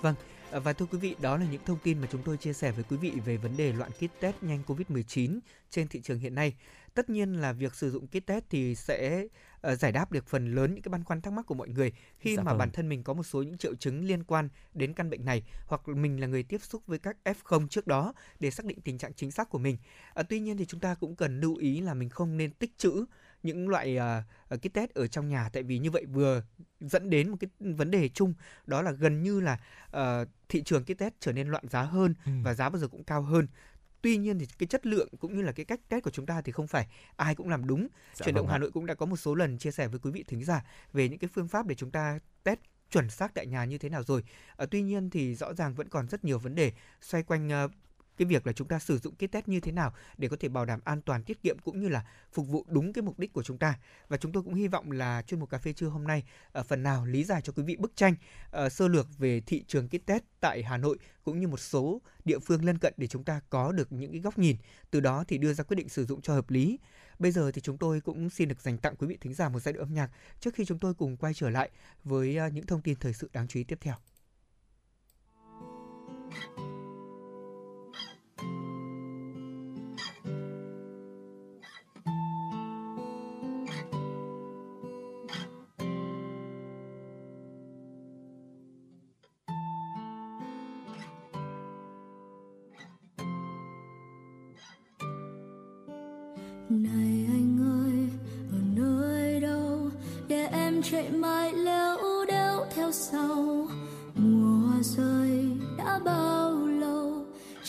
[0.00, 0.14] Vâng,
[0.50, 2.72] à, và thưa quý vị, đó là những thông tin mà chúng tôi chia sẻ
[2.72, 5.38] với quý vị về vấn đề loạn kit test nhanh COVID-19
[5.70, 6.54] trên thị trường hiện nay
[6.94, 9.26] tất nhiên là việc sử dụng kit test thì sẽ
[9.72, 11.92] uh, giải đáp được phần lớn những cái băn khoăn thắc mắc của mọi người
[12.18, 12.58] khi Dạ mà vâng.
[12.58, 15.42] bản thân mình có một số những triệu chứng liên quan đến căn bệnh này
[15.66, 18.98] hoặc mình là người tiếp xúc với các F0 trước đó để xác định tình
[18.98, 19.76] trạng chính xác của mình.
[20.14, 22.78] À, tuy nhiên thì chúng ta cũng cần lưu ý là mình không nên tích
[22.78, 23.04] trữ
[23.42, 23.98] những loại
[24.54, 26.42] uh, kit test ở trong nhà tại vì như vậy vừa
[26.80, 28.34] dẫn đến một cái vấn đề chung
[28.66, 29.60] đó là gần như là
[29.96, 32.32] uh, thị trường kit test trở nên loạn giá hơn Ừ.
[32.44, 33.46] và giá bao giờ cũng cao hơn.
[34.04, 36.40] Tuy nhiên thì cái chất lượng cũng như là cái cách test của chúng ta
[36.42, 36.86] thì không phải
[37.16, 37.88] ai cũng làm đúng.
[38.14, 38.52] Dạ Chuyển vâng động ạ.
[38.52, 40.64] Hà Nội cũng đã có một số lần chia sẻ với quý vị thính giả
[40.92, 42.58] về những cái phương pháp để chúng ta test
[42.90, 44.24] chuẩn xác tại nhà như thế nào rồi.
[44.56, 47.68] À, tuy nhiên thì rõ ràng vẫn còn rất nhiều vấn đề xoay quanh ờ,
[48.16, 50.48] cái việc là chúng ta sử dụng kit test như thế nào để có thể
[50.48, 53.32] bảo đảm an toàn, tiết kiệm cũng như là phục vụ đúng cái mục đích
[53.32, 53.78] của chúng ta.
[54.08, 56.22] Và chúng tôi cũng hy vọng là chuyên mục cà phê trưa hôm nay,
[56.52, 58.14] ở phần nào lý giải cho quý vị bức tranh
[58.50, 62.00] ờ, sơ lược về thị trường kit test tại Hà Nội cũng như một số
[62.24, 64.56] địa phương lân cận để chúng ta có được những cái góc nhìn,
[64.90, 66.78] từ đó thì đưa ra quyết định sử dụng cho hợp lý.
[67.18, 69.60] Bây giờ thì chúng tôi cũng xin được dành tặng quý vị thính giả một
[69.60, 71.70] giai đoạn âm nhạc trước khi chúng tôi cùng quay trở lại
[72.04, 73.94] với ờ, những thông tin thời sự đáng chú ý tiếp theo.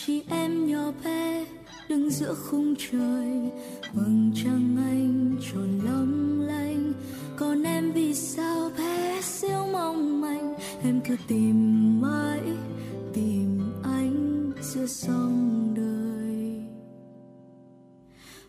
[0.06, 1.46] Chị chỉ em nhỏ bé
[1.88, 3.50] đứng giữa khung trời,
[3.94, 6.92] vầng trăng anh tròn long lanh.
[7.36, 10.54] Còn em vì sao bé siêu mong manh?
[10.82, 12.40] Em cứ tìm mãi,
[13.14, 16.62] tìm anh giữa sông đời.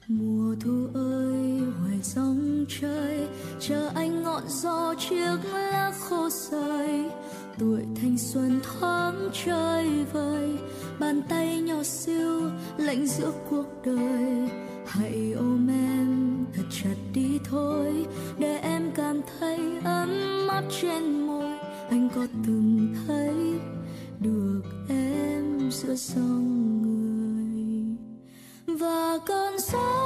[0.08, 3.28] Mùa thu ơi hoài dòng trời,
[3.60, 7.10] chờ anh ngọn gió chiếc lá khô rơi
[7.60, 10.58] tuổi thanh xuân thoáng chơi vơi
[11.00, 12.42] bàn tay nhỏ siêu
[12.78, 14.50] lạnh giữa cuộc đời.
[14.88, 18.06] Hãy ôm em, thật chặt đi thôi,
[18.38, 21.58] để em cảm thấy ấm áp trên môi.
[21.90, 23.36] Anh có từng thấy
[24.20, 27.98] được em giữa dòng người?
[28.80, 29.97] Và cơn gió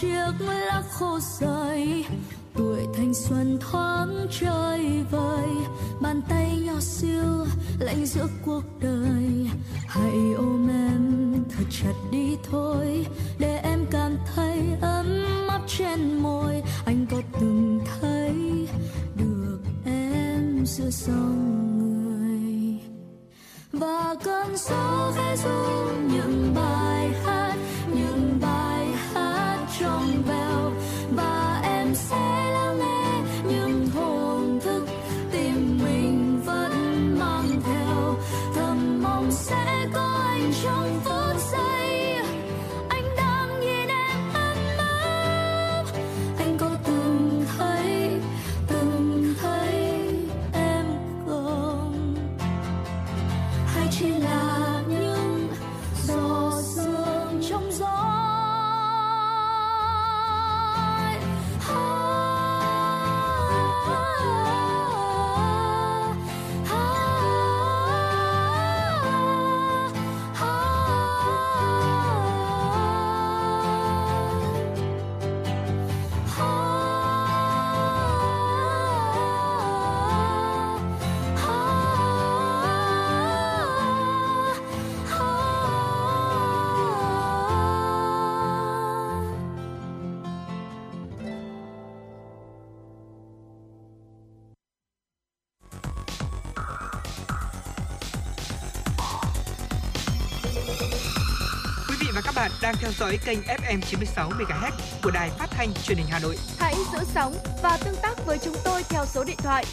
[0.00, 2.04] chiếc lá khô rơi
[2.54, 5.48] tuổi thanh xuân thoáng chơi vơi
[6.00, 7.46] bàn tay nhỏ xíu,
[7.78, 9.50] lạnh giữa cuộc đời.
[9.86, 13.06] Hãy ôm em, thật chặt đi thôi.
[13.38, 16.62] Để em cảm thấy ấm áp trên môi.
[16.86, 18.34] Anh có từng thấy
[19.14, 22.80] được em giữa dòng người?
[23.72, 26.05] Và cơn gió khẽ ru
[103.06, 104.70] dõi kênh FM 96 MHz
[105.02, 106.38] của đài phát thanh truyền hình Hà Nội.
[106.58, 109.64] Hãy giữ sóng và tương tác với chúng tôi theo số điện thoại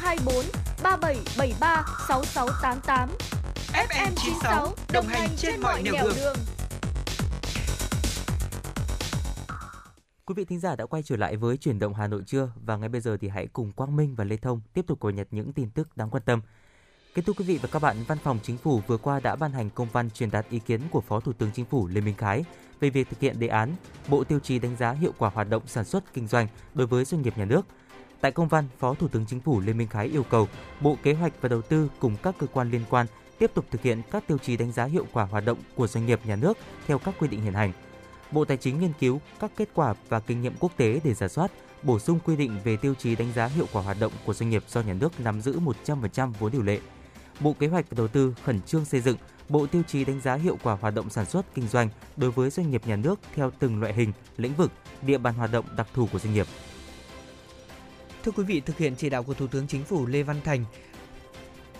[0.00, 0.34] 024
[0.82, 3.08] 3773 6688.
[3.72, 6.14] FM 96 đồng hành trên mọi nẻo đường.
[6.16, 6.36] đường.
[10.24, 12.76] Quý vị thính giả đã quay trở lại với chuyển động Hà Nội trưa và
[12.76, 15.28] ngay bây giờ thì hãy cùng Quang Minh và Lê Thông tiếp tục cập nhật
[15.30, 16.40] những tin tức đáng quan tâm.
[17.14, 19.52] Kính thưa quý vị và các bạn, Văn phòng Chính phủ vừa qua đã ban
[19.52, 22.14] hành công văn truyền đạt ý kiến của Phó Thủ tướng Chính phủ Lê Minh
[22.14, 22.44] Khái
[22.80, 23.74] về việc thực hiện đề án
[24.08, 27.04] Bộ tiêu chí đánh giá hiệu quả hoạt động sản xuất kinh doanh đối với
[27.04, 27.66] doanh nghiệp nhà nước.
[28.20, 30.48] Tại công văn, Phó Thủ tướng Chính phủ Lê Minh Khái yêu cầu
[30.80, 33.06] Bộ Kế hoạch và Đầu tư cùng các cơ quan liên quan
[33.38, 36.06] tiếp tục thực hiện các tiêu chí đánh giá hiệu quả hoạt động của doanh
[36.06, 37.72] nghiệp nhà nước theo các quy định hiện hành.
[38.30, 41.28] Bộ Tài chính nghiên cứu các kết quả và kinh nghiệm quốc tế để giả
[41.28, 41.50] soát,
[41.82, 44.50] bổ sung quy định về tiêu chí đánh giá hiệu quả hoạt động của doanh
[44.50, 46.80] nghiệp do nhà nước nắm giữ 100% vốn điều lệ
[47.40, 49.16] Bộ Kế hoạch và Đầu tư khẩn trương xây dựng
[49.48, 52.50] bộ tiêu chí đánh giá hiệu quả hoạt động sản xuất kinh doanh đối với
[52.50, 54.72] doanh nghiệp nhà nước theo từng loại hình, lĩnh vực,
[55.02, 56.46] địa bàn hoạt động đặc thù của doanh nghiệp.
[58.22, 60.64] Thưa quý vị, thực hiện chỉ đạo của Thủ tướng Chính phủ Lê Văn Thành,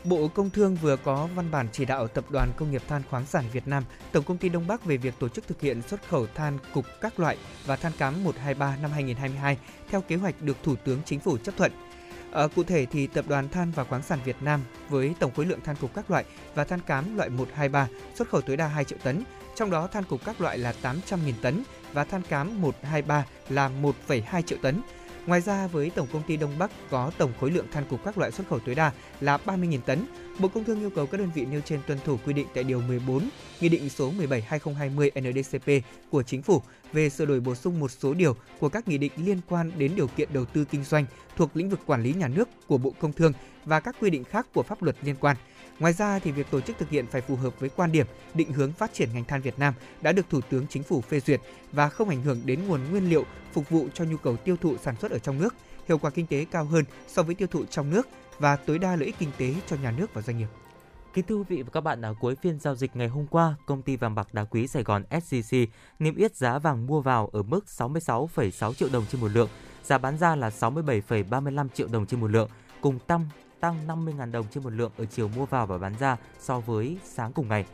[0.04, 3.26] Bộ Công Thương vừa có văn bản chỉ đạo Tập đoàn Công nghiệp Than khoáng
[3.26, 6.08] sản Việt Nam, Tổng công ty Đông Bắc về việc tổ chức thực hiện xuất
[6.08, 9.58] khẩu than cục các loại và than cám 123 năm 2022
[9.90, 11.72] theo kế hoạch được Thủ tướng Chính phủ chấp thuận.
[12.36, 15.46] À, cụ thể thì Tập đoàn Than và Khoáng sản Việt Nam với tổng khối
[15.46, 18.84] lượng than cục các loại và than cám loại 123 xuất khẩu tối đa 2
[18.84, 19.22] triệu tấn,
[19.54, 23.70] trong đó than cục các loại là 800.000 tấn và than cám 123 là
[24.08, 24.80] 1,2 triệu tấn.
[25.26, 28.18] Ngoài ra với Tổng công ty Đông Bắc có tổng khối lượng than cục các
[28.18, 30.06] loại xuất khẩu tối đa là 30.000 tấn.
[30.38, 32.64] Bộ Công Thương yêu cầu các đơn vị nêu trên tuân thủ quy định tại
[32.64, 33.28] điều 14
[33.60, 38.14] Nghị định số 17/2020 NDCP của Chính phủ về sửa đổi bổ sung một số
[38.14, 41.04] điều của các nghị định liên quan đến điều kiện đầu tư kinh doanh
[41.36, 43.32] thuộc lĩnh vực quản lý nhà nước của Bộ Công Thương
[43.64, 45.36] và các quy định khác của pháp luật liên quan.
[45.78, 48.52] Ngoài ra thì việc tổ chức thực hiện phải phù hợp với quan điểm, định
[48.52, 51.40] hướng phát triển ngành than Việt Nam đã được Thủ tướng Chính phủ phê duyệt
[51.72, 54.76] và không ảnh hưởng đến nguồn nguyên liệu phục vụ cho nhu cầu tiêu thụ
[54.82, 55.54] sản xuất ở trong nước,
[55.88, 58.96] hiệu quả kinh tế cao hơn so với tiêu thụ trong nước và tối đa
[58.96, 60.48] lợi ích kinh tế cho nhà nước và doanh nghiệp.
[61.14, 63.54] Kính thưa quý vị và các bạn, ở cuối phiên giao dịch ngày hôm qua,
[63.66, 65.66] công ty vàng bạc đá quý Sài Gòn SJC
[65.98, 69.48] niêm yết giá vàng mua vào ở mức 66,6 triệu đồng trên một lượng,
[69.84, 72.48] giá bán ra là 67,35 triệu đồng trên một lượng,
[72.80, 73.28] cùng tăng
[73.60, 76.98] tăng 50.000 đồng trên một lượng ở chiều mua vào và bán ra so với
[77.04, 77.66] sáng cùng ngày.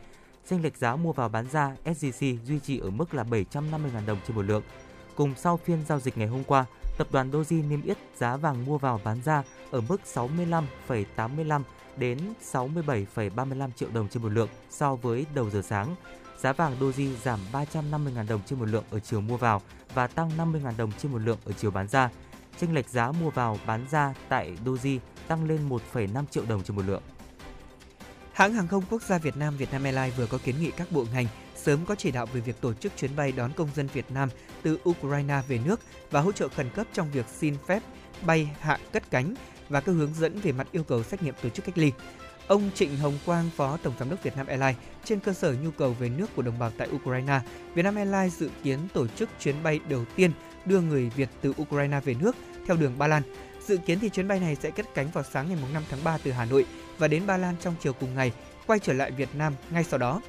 [0.49, 4.17] Chênh lệch giá mua vào bán ra SJC duy trì ở mức là 750.000 đồng
[4.27, 4.63] trên một lượng.
[5.15, 6.65] Cùng sau phiên giao dịch ngày hôm qua,
[6.97, 11.61] tập đoàn Doji niêm yết giá vàng mua vào bán ra ở mức 65,85
[11.97, 12.19] đến
[12.53, 15.95] 67,35 triệu đồng trên một lượng so với đầu giờ sáng.
[16.37, 19.61] Giá vàng Doji giảm 350.000 đồng trên một lượng ở chiều mua vào
[19.93, 22.09] và tăng 50.000 đồng trên một lượng ở chiều bán ra.
[22.59, 26.75] Chênh lệch giá mua vào bán ra tại Doji tăng lên 1,5 triệu đồng trên
[26.75, 27.01] một lượng.
[28.33, 31.05] Hãng hàng không quốc gia Việt Nam Vietnam Airlines vừa có kiến nghị các bộ
[31.13, 31.27] ngành
[31.63, 34.29] sớm có chỉ đạo về việc tổ chức chuyến bay đón công dân Việt Nam
[34.61, 35.79] từ Ukraine về nước
[36.11, 37.83] và hỗ trợ khẩn cấp trong việc xin phép
[38.25, 39.35] bay hạ cất cánh
[39.69, 41.91] và các hướng dẫn về mặt yêu cầu xét nghiệm tổ chức cách ly.
[42.47, 45.95] Ông Trịnh Hồng Quang, Phó Tổng Giám đốc Vietnam Airlines, trên cơ sở nhu cầu
[45.99, 47.39] về nước của đồng bào tại Ukraine,
[47.73, 50.31] Vietnam Airlines dự kiến tổ chức chuyến bay đầu tiên
[50.65, 52.35] đưa người Việt từ Ukraine về nước
[52.67, 53.23] theo đường Ba Lan.
[53.67, 56.17] Dự kiến thì chuyến bay này sẽ cất cánh vào sáng ngày 5 tháng 3
[56.23, 56.65] từ Hà Nội
[56.97, 58.31] và đến Ba Lan trong chiều cùng ngày,
[58.67, 60.21] quay trở lại Việt Nam ngay sau đó.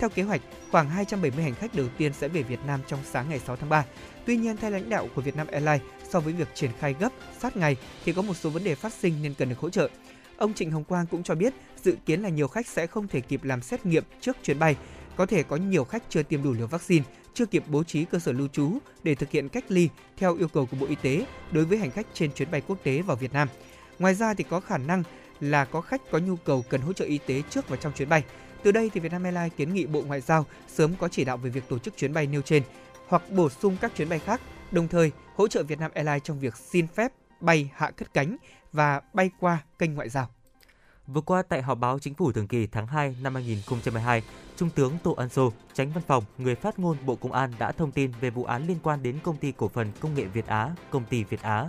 [0.00, 3.28] Theo kế hoạch, khoảng 270 hành khách đầu tiên sẽ về Việt Nam trong sáng
[3.28, 3.84] ngày 6 tháng 3.
[4.26, 7.56] Tuy nhiên, theo lãnh đạo của Vietnam Airlines, so với việc triển khai gấp sát
[7.56, 9.88] ngày thì có một số vấn đề phát sinh nên cần được hỗ trợ.
[10.36, 13.20] Ông Trịnh Hồng Quang cũng cho biết dự kiến là nhiều khách sẽ không thể
[13.20, 14.76] kịp làm xét nghiệm trước chuyến bay.
[15.16, 18.18] Có thể có nhiều khách chưa tiêm đủ liều vaccine, chưa kịp bố trí cơ
[18.18, 21.26] sở lưu trú để thực hiện cách ly theo yêu cầu của Bộ Y tế
[21.52, 23.48] đối với hành khách trên chuyến bay quốc tế vào Việt Nam.
[23.98, 25.02] Ngoài ra thì có khả năng
[25.40, 28.08] là có khách có nhu cầu cần hỗ trợ y tế trước và trong chuyến
[28.08, 28.22] bay.
[28.62, 31.50] Từ đây thì Vietnam Airlines kiến nghị Bộ Ngoại giao sớm có chỉ đạo về
[31.50, 32.62] việc tổ chức chuyến bay nêu trên
[33.08, 36.56] hoặc bổ sung các chuyến bay khác, đồng thời hỗ trợ Vietnam Airlines trong việc
[36.56, 38.36] xin phép bay hạ cất cánh
[38.72, 40.28] và bay qua kênh ngoại giao.
[41.06, 44.22] Vừa qua tại họp báo chính phủ thường kỳ tháng 2 năm 2022,
[44.56, 47.72] Trung tướng Tô Ân Sô, tránh văn phòng, người phát ngôn Bộ Công an đã
[47.72, 50.46] thông tin về vụ án liên quan đến công ty cổ phần công nghệ Việt
[50.46, 51.68] Á, công ty Việt Á.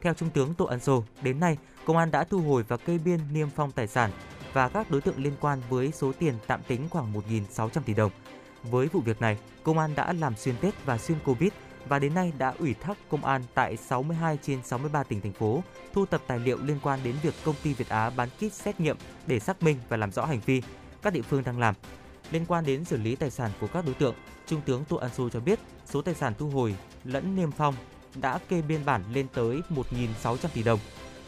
[0.00, 2.98] Theo Trung tướng Tô Ân Sô, đến nay, công an đã thu hồi và kê
[2.98, 4.10] biên niêm phong tài sản
[4.56, 8.10] và các đối tượng liên quan với số tiền tạm tính khoảng 1.600 tỷ đồng.
[8.62, 11.50] Với vụ việc này, công an đã làm xuyên Tết và xuyên Covid
[11.88, 15.62] và đến nay đã ủy thác công an tại 62 trên 63 tỉnh thành phố
[15.92, 18.80] thu thập tài liệu liên quan đến việc công ty Việt Á bán kit xét
[18.80, 20.62] nghiệm để xác minh và làm rõ hành vi
[21.02, 21.74] các địa phương đang làm.
[22.30, 24.14] Liên quan đến xử lý tài sản của các đối tượng,
[24.46, 27.74] Trung tướng Tô An Sô cho biết số tài sản thu hồi lẫn niêm phong
[28.14, 30.78] đã kê biên bản lên tới 1.600 tỷ đồng.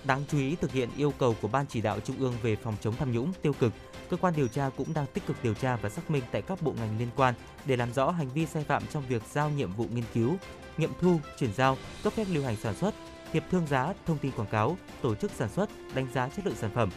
[0.09, 2.75] Đáng chú ý thực hiện yêu cầu của Ban chỉ đạo Trung ương về phòng
[2.81, 3.73] chống tham nhũng tiêu cực,
[4.11, 6.63] cơ quan điều tra cũng đang tích cực điều tra và xác minh tại các
[6.63, 7.35] bộ ngành liên quan
[7.67, 10.37] để làm rõ hành vi sai phạm trong việc giao nhiệm vụ nghiên cứu,
[10.77, 12.95] nghiệm thu, chuyển giao, cấp phép lưu hành sản xuất,
[13.33, 16.57] hiệp thương giá, thông tin quảng cáo, tổ chức sản xuất, đánh giá chất lượng
[16.57, 16.91] sản phẩm.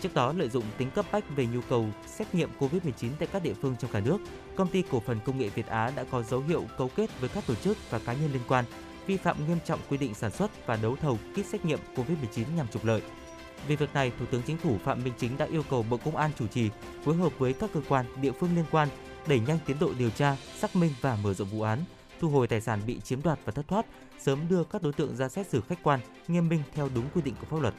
[0.00, 3.42] Trước đó, lợi dụng tính cấp bách về nhu cầu xét nghiệm COVID-19 tại các
[3.42, 4.18] địa phương trong cả nước,
[4.56, 7.28] công ty cổ phần công nghệ Việt Á đã có dấu hiệu cấu kết với
[7.28, 8.64] các tổ chức và cá nhân liên quan
[9.06, 12.44] vi phạm nghiêm trọng quy định sản xuất và đấu thầu kit xét nghiệm COVID-19
[12.56, 13.02] nhằm trục lợi.
[13.68, 16.16] vì việc này, Thủ tướng Chính phủ Phạm Minh Chính đã yêu cầu Bộ Công
[16.16, 16.70] an chủ trì
[17.04, 18.88] phối hợp với các cơ quan, địa phương liên quan
[19.26, 21.78] đẩy nhanh tiến độ điều tra, xác minh và mở rộng vụ án,
[22.20, 23.86] thu hồi tài sản bị chiếm đoạt và thất thoát,
[24.20, 27.22] sớm đưa các đối tượng ra xét xử khách quan, nghiêm minh theo đúng quy
[27.22, 27.74] định của pháp luật.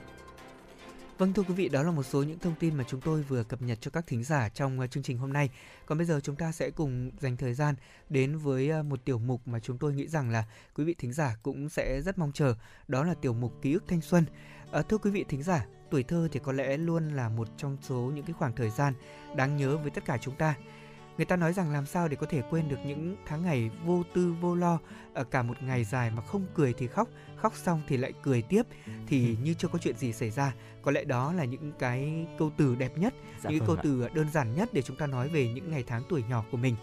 [1.18, 3.44] Vâng thưa quý vị, đó là một số những thông tin mà chúng tôi vừa
[3.44, 5.50] cập nhật cho các thính giả trong ờ, chương trình hôm nay.
[5.86, 7.76] Còn bây giờ chúng ta sẽ cùng dành thời gian
[8.10, 11.14] đến với ờ, một tiểu mục mà chúng tôi nghĩ rằng là quý vị thính
[11.14, 12.56] giả cũng sẽ rất mong chờ,
[12.88, 14.26] đó là tiểu mục ký ức thanh xuân.
[14.72, 17.78] À, thưa quý vị thính giả, tuổi thơ thì có lẽ luôn là một trong
[17.82, 18.94] số những cái khoảng thời gian
[19.36, 20.56] đáng nhớ với tất cả chúng ta.
[21.18, 24.04] Người ta nói rằng làm sao để có thể quên được những tháng ngày vô
[24.14, 24.80] tư vô lo
[25.14, 28.42] ở cả một ngày dài mà không cười thì khóc, khóc xong thì lại cười
[28.42, 28.64] tiếp
[29.08, 30.54] thì như chưa có chuyện gì xảy ra.
[30.88, 33.82] Có lẽ đó là những cái câu từ đẹp nhất, Dạ những vâng câu ạ.
[33.84, 36.58] từ đơn giản nhất để chúng ta nói về những ngày tháng tuổi nhỏ của
[36.58, 36.76] mình.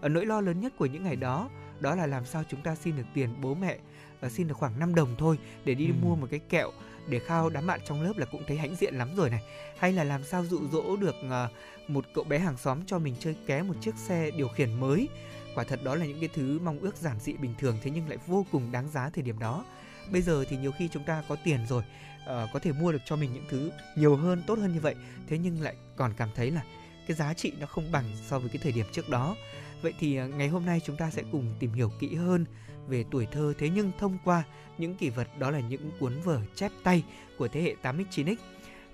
[0.00, 2.74] Ở nỗi lo lớn nhất của những ngày đó đó là làm sao chúng ta
[2.74, 3.78] xin được tiền bố mẹ
[4.20, 5.92] và xin được khoảng 5 đồng thôi để đi Ừ.
[6.02, 6.70] mua một cái kẹo
[7.08, 9.42] để khao đám bạn trong lớp là cũng thấy hãnh diện lắm rồi này
[9.78, 11.48] hay là làm sao dụ dỗ được à,
[11.88, 15.08] một cậu bé hàng xóm cho mình chơi ké một chiếc xe điều khiển mới
[15.54, 18.08] quả thật đó là những cái thứ mong ước giản dị bình thường thế nhưng
[18.08, 19.64] lại vô cùng đáng giá thời điểm đó
[20.12, 21.82] bây giờ thì nhiều khi chúng ta có tiền rồi
[22.26, 24.94] ờ, có thể mua được cho mình những thứ nhiều hơn tốt hơn như vậy
[25.28, 26.62] thế nhưng lại còn cảm thấy là
[27.06, 29.36] cái giá trị nó không bằng so với cái thời điểm trước đó
[29.82, 32.44] vậy thì à, ngày hôm nay chúng ta sẽ cùng tìm hiểu kỹ hơn
[32.88, 34.42] về tuổi thơ thế nhưng thông qua
[34.78, 37.04] những kỷ vật đó là những cuốn vở chép tay
[37.38, 38.36] của thế hệ 8x 9x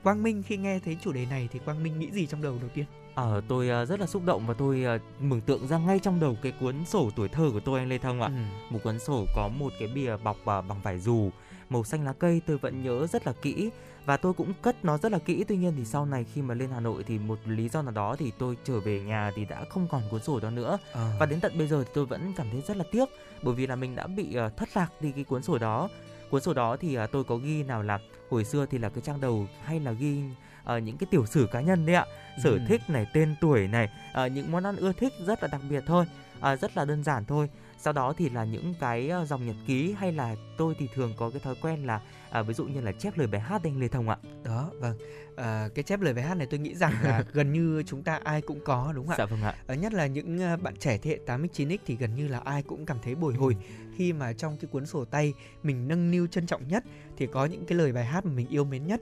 [0.02, 2.56] Quang Minh khi nghe thấy chủ đề này thì Quang Minh nghĩ gì trong đầu
[2.60, 2.84] đầu tiên?
[3.14, 4.84] Ờ, tôi rất là xúc động và tôi
[5.20, 7.98] mường tượng ra ngay trong đầu cái cuốn sổ tuổi thơ của tôi anh Lê
[7.98, 8.26] Thông ạ.
[8.28, 8.72] Ừ.
[8.74, 11.30] Một cuốn sổ có một cái bìa bọc bằng vải dù
[11.70, 13.70] màu xanh lá cây tôi vẫn nhớ rất là kỹ
[14.07, 15.44] và tôi cũng cất nó rất là kỹ.
[15.48, 17.92] Tuy nhiên thì sau này khi mà lên Hà Nội thì một lý do nào
[17.92, 20.78] đó thì tôi trở về nhà thì đã không còn cuốn sổ đó nữa.
[20.92, 21.12] Ờ.
[21.20, 23.04] và đến tận bây giờ thì tôi vẫn cảm thấy rất là tiếc
[23.42, 25.88] bởi vì là mình đã bị ờ, thất lạc đi cái cuốn sổ đó.
[26.31, 27.98] Cuốn sổ đó thì ờ, tôi có ghi nào là
[28.31, 30.22] hồi xưa thì là cái trang đầu hay là ghi
[30.64, 32.04] ờ, những cái tiểu sử cá nhân đấy ạ.
[32.44, 32.59] Sở Ừ.
[32.68, 35.83] thích này tên tuổi này ờ, những món ăn ưa thích rất là đặc biệt
[35.87, 36.04] thôi
[36.40, 39.56] ờ, rất là đơn giản thôi sau đó thì là những cái ờ, dòng nhật
[39.66, 42.80] ký hay là tôi thì thường có cái thói quen là à, ví dụ như
[42.80, 44.98] là chép lời bài hát anh Lê Thông ạ Đó, vâng.
[45.36, 48.20] À, cái chép lời bài hát này tôi nghĩ rằng là gần như chúng ta
[48.24, 49.26] ai cũng có đúng không dạ ạ?
[49.30, 52.14] vâng ạ Ờ, nhất là những à, bạn trẻ thế hệ 8x 9x thì gần
[52.14, 53.56] như là ai cũng cảm thấy bồi hồi
[53.96, 56.84] khi mà trong cái cuốn sổ tay mình nâng niu trân trọng nhất
[57.16, 59.00] thì có những cái lời bài hát mà mình yêu mến nhất.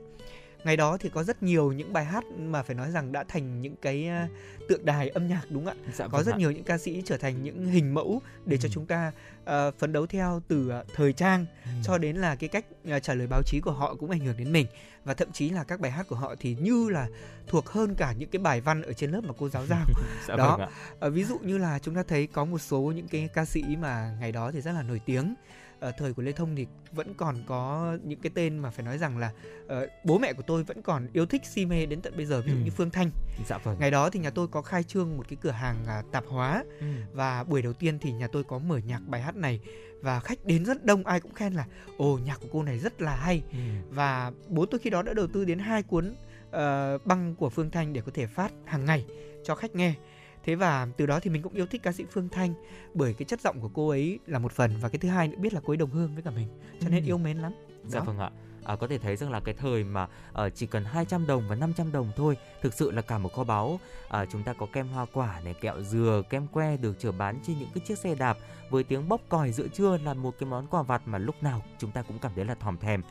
[0.67, 3.63] Ngày đó thì có rất nhiều những bài hát mà phải nói rằng đã thành
[3.63, 4.09] những cái
[4.69, 5.91] tượng đài âm nhạc đúng không ạ?
[5.95, 6.39] dạ có vâng rất ạ.
[6.39, 8.71] nhiều những ca sĩ trở thành những hình mẫu để cho Ừ.
[8.73, 9.13] chúng ta
[9.45, 11.71] ờ, phấn đấu theo từ ờ, thời trang Ừ.
[11.85, 14.37] cho đến là cái cách ờ, trả lời báo chí của họ cũng ảnh hưởng
[14.37, 14.67] đến mình
[15.05, 17.09] và thậm chí là các bài hát của họ thì như là
[17.47, 19.85] thuộc hơn cả những cái bài văn ở trên lớp mà cô giáo giao
[20.29, 20.57] dạ đó.
[20.57, 23.29] vâng ạ Ờ, ví dụ như là chúng ta thấy có một số những cái
[23.35, 25.35] ca sĩ mà ngày đó thì rất là nổi tiếng
[25.81, 28.99] ở thời của Lê Thông thì vẫn còn có những cái tên mà phải nói
[28.99, 29.31] rằng là
[29.69, 32.41] ờ, bố mẹ của tôi vẫn còn yêu thích si mê đến tận bây giờ
[32.43, 32.63] ví dụ Ừ.
[32.65, 33.11] như Phương Thanh
[33.47, 36.03] dạ vâng ngày đó thì nhà tôi có khai trương một cái cửa hàng à,
[36.13, 36.87] tạp hóa Ừ.
[37.13, 39.61] và buổi đầu tiên thì nhà tôi có mở nhạc bài hát này
[40.03, 41.67] và khách đến rất đông ai cũng khen là
[41.99, 43.59] ồ nhạc của cô này rất là hay Ừ.
[43.91, 46.15] và bố tôi khi đó đã đầu tư đến hai cuốn
[46.51, 49.05] ờ, băng của Phương Thanh để có thể phát hàng ngày
[49.45, 49.95] cho khách nghe
[50.47, 52.55] thế và từ đó thì mình cũng yêu thích ca sĩ Phương Thanh
[52.95, 55.37] bởi cái chất giọng của cô ấy là một phần và cái thứ hai nữa
[55.39, 56.49] biết là cô ấy đồng hương với cả mình
[56.81, 57.09] cho nên Ừ.
[57.09, 57.53] yêu mến lắm
[57.87, 58.05] Dạ Đó.
[58.05, 58.31] vâng ạ.
[58.65, 61.55] À, có thể thấy rằng là cái thời mà ờ, chỉ cần 200 đồng và
[61.55, 63.81] 500 đồng thôi thực sự là cả một kho báu.
[64.09, 67.39] À, chúng ta có kem hoa quả này, kẹo dừa, kem que được chở bán
[67.47, 68.39] trên những cái chiếc xe đạp
[68.71, 71.63] với tiếng bóp còi giữa trưa là một cái món quà vặt mà lúc nào
[71.79, 73.03] chúng ta cũng cảm thấy là thòm thèm.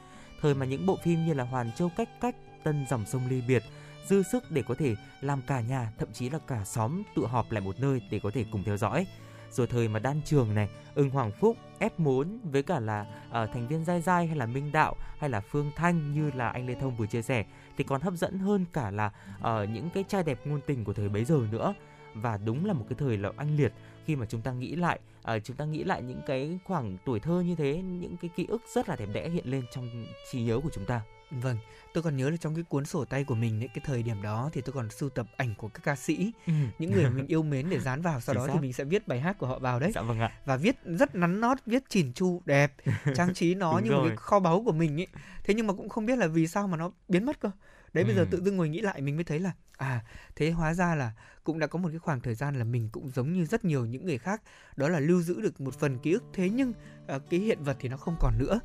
[0.41, 3.41] Thời mà những bộ phim như là Hoàn Châu Cách Cách, Tân Dòng Sông Ly
[3.47, 3.63] Biệt
[4.07, 7.51] dư sức để có thể làm cả nhà, thậm chí là cả xóm tụ họp
[7.51, 9.07] lại một nơi để có thể cùng theo dõi.
[9.51, 13.33] Rồi thời mà Đan Trường này, Ưng Hoàng Phúc, ép muốn với cả là uh,
[13.33, 16.67] thành viên Giai Giai hay là Minh Đạo hay là Phương Thanh như là anh
[16.67, 17.45] Lê Thông vừa chia sẻ
[17.77, 20.93] thì còn hấp dẫn hơn cả là uh, những cái trai đẹp ngôn tình của
[20.93, 21.73] thời bấy giờ nữa
[22.15, 23.73] và đúng là một cái thời là anh liệt
[24.05, 27.19] khi mà chúng ta nghĩ lại à, chúng ta nghĩ lại những cái khoảng tuổi
[27.19, 30.43] thơ như thế những cái ký ức rất là đẹp đẽ hiện lên trong trí
[30.43, 31.01] nhớ của chúng ta
[31.41, 31.57] Vâng,
[31.93, 34.21] tôi còn nhớ là trong cái cuốn sổ tay của mình ấy, cái thời điểm
[34.21, 36.53] đó thì tôi còn sưu tập ảnh của các ca sĩ, Ừ.
[36.79, 38.53] những người mình yêu mến để dán vào, sau Chính đó xác.
[38.53, 39.91] thì mình sẽ viết bài hát của họ vào đấy.
[39.95, 40.31] Dạ vâng ạ.
[40.45, 42.73] Và viết rất nắn nót, viết chỉn chu, đẹp,
[43.15, 44.07] trang trí nó như một rồi.
[44.09, 45.07] cái kho báu của mình ấy.
[45.43, 47.51] Thế nhưng mà cũng không biết là vì sao mà nó biến mất cơ.
[47.93, 48.27] Đấy bây giờ Ừ.
[48.31, 50.03] tự dưng ngồi nghĩ lại mình mới thấy là à
[50.35, 51.11] thế hóa ra là
[51.43, 53.85] cũng đã có một cái khoảng thời gian là mình cũng giống như rất nhiều
[53.85, 54.41] những người khác
[54.75, 56.73] đó là lưu giữ được một phần ký ức thế nhưng
[57.07, 58.59] à, cái hiện vật thì nó không còn nữa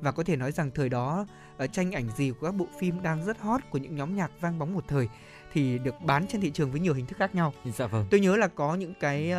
[0.00, 1.26] và có thể nói rằng thời đó
[1.56, 4.30] ở tranh ảnh gì của các bộ phim đang rất hot của những nhóm nhạc
[4.40, 5.08] vang bóng một thời
[5.52, 7.52] thì được bán trên thị trường với nhiều hình thức khác nhau.
[7.64, 8.06] Dạ vâng.
[8.10, 9.32] Tôi nhớ là có những cái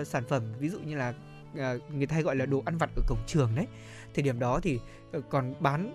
[0.00, 1.08] uh, sản phẩm ví dụ như là
[1.52, 1.58] uh,
[1.94, 3.66] người ta hay gọi là đồ ăn vặt ở cổng trường đấy.
[4.14, 4.78] Thời điểm đó thì
[5.18, 5.94] uh, còn bán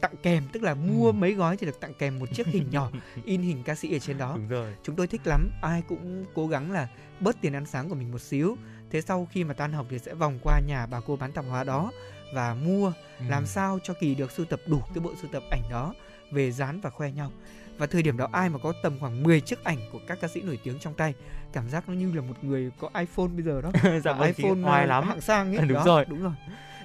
[0.00, 1.12] tặng kèm tức là mua Ừ.
[1.12, 2.90] mấy gói thì được tặng kèm một chiếc hình nhỏ
[3.24, 4.74] in hình ca sĩ ở trên đó Đúng rồi.
[4.82, 6.88] chúng tôi thích lắm ai cũng cố gắng là
[7.20, 8.56] bớt tiền ăn sáng của mình một xíu
[8.90, 11.44] thế sau khi mà tan học thì sẽ vòng qua nhà bà cô bán tạp
[11.44, 11.90] hóa đó
[12.32, 13.24] và mua Ừ.
[13.28, 15.94] làm sao cho kỳ được sưu tập đủ cái bộ sưu tập ảnh đó
[16.30, 17.30] về dán và khoe nhau.
[17.78, 20.28] Và thời điểm đó ai mà có tầm khoảng 10 chiếc ảnh của các ca
[20.28, 21.14] sĩ nổi tiếng trong tay
[21.52, 23.70] cảm giác nó như là một người có iPhone bây giờ đó.
[24.04, 25.08] Dạ vâng, iPhone oai uh, lắm.
[25.08, 25.66] hạng sang ấy.
[25.66, 26.04] Đúng đó, rồi.
[26.08, 26.32] đúng rồi.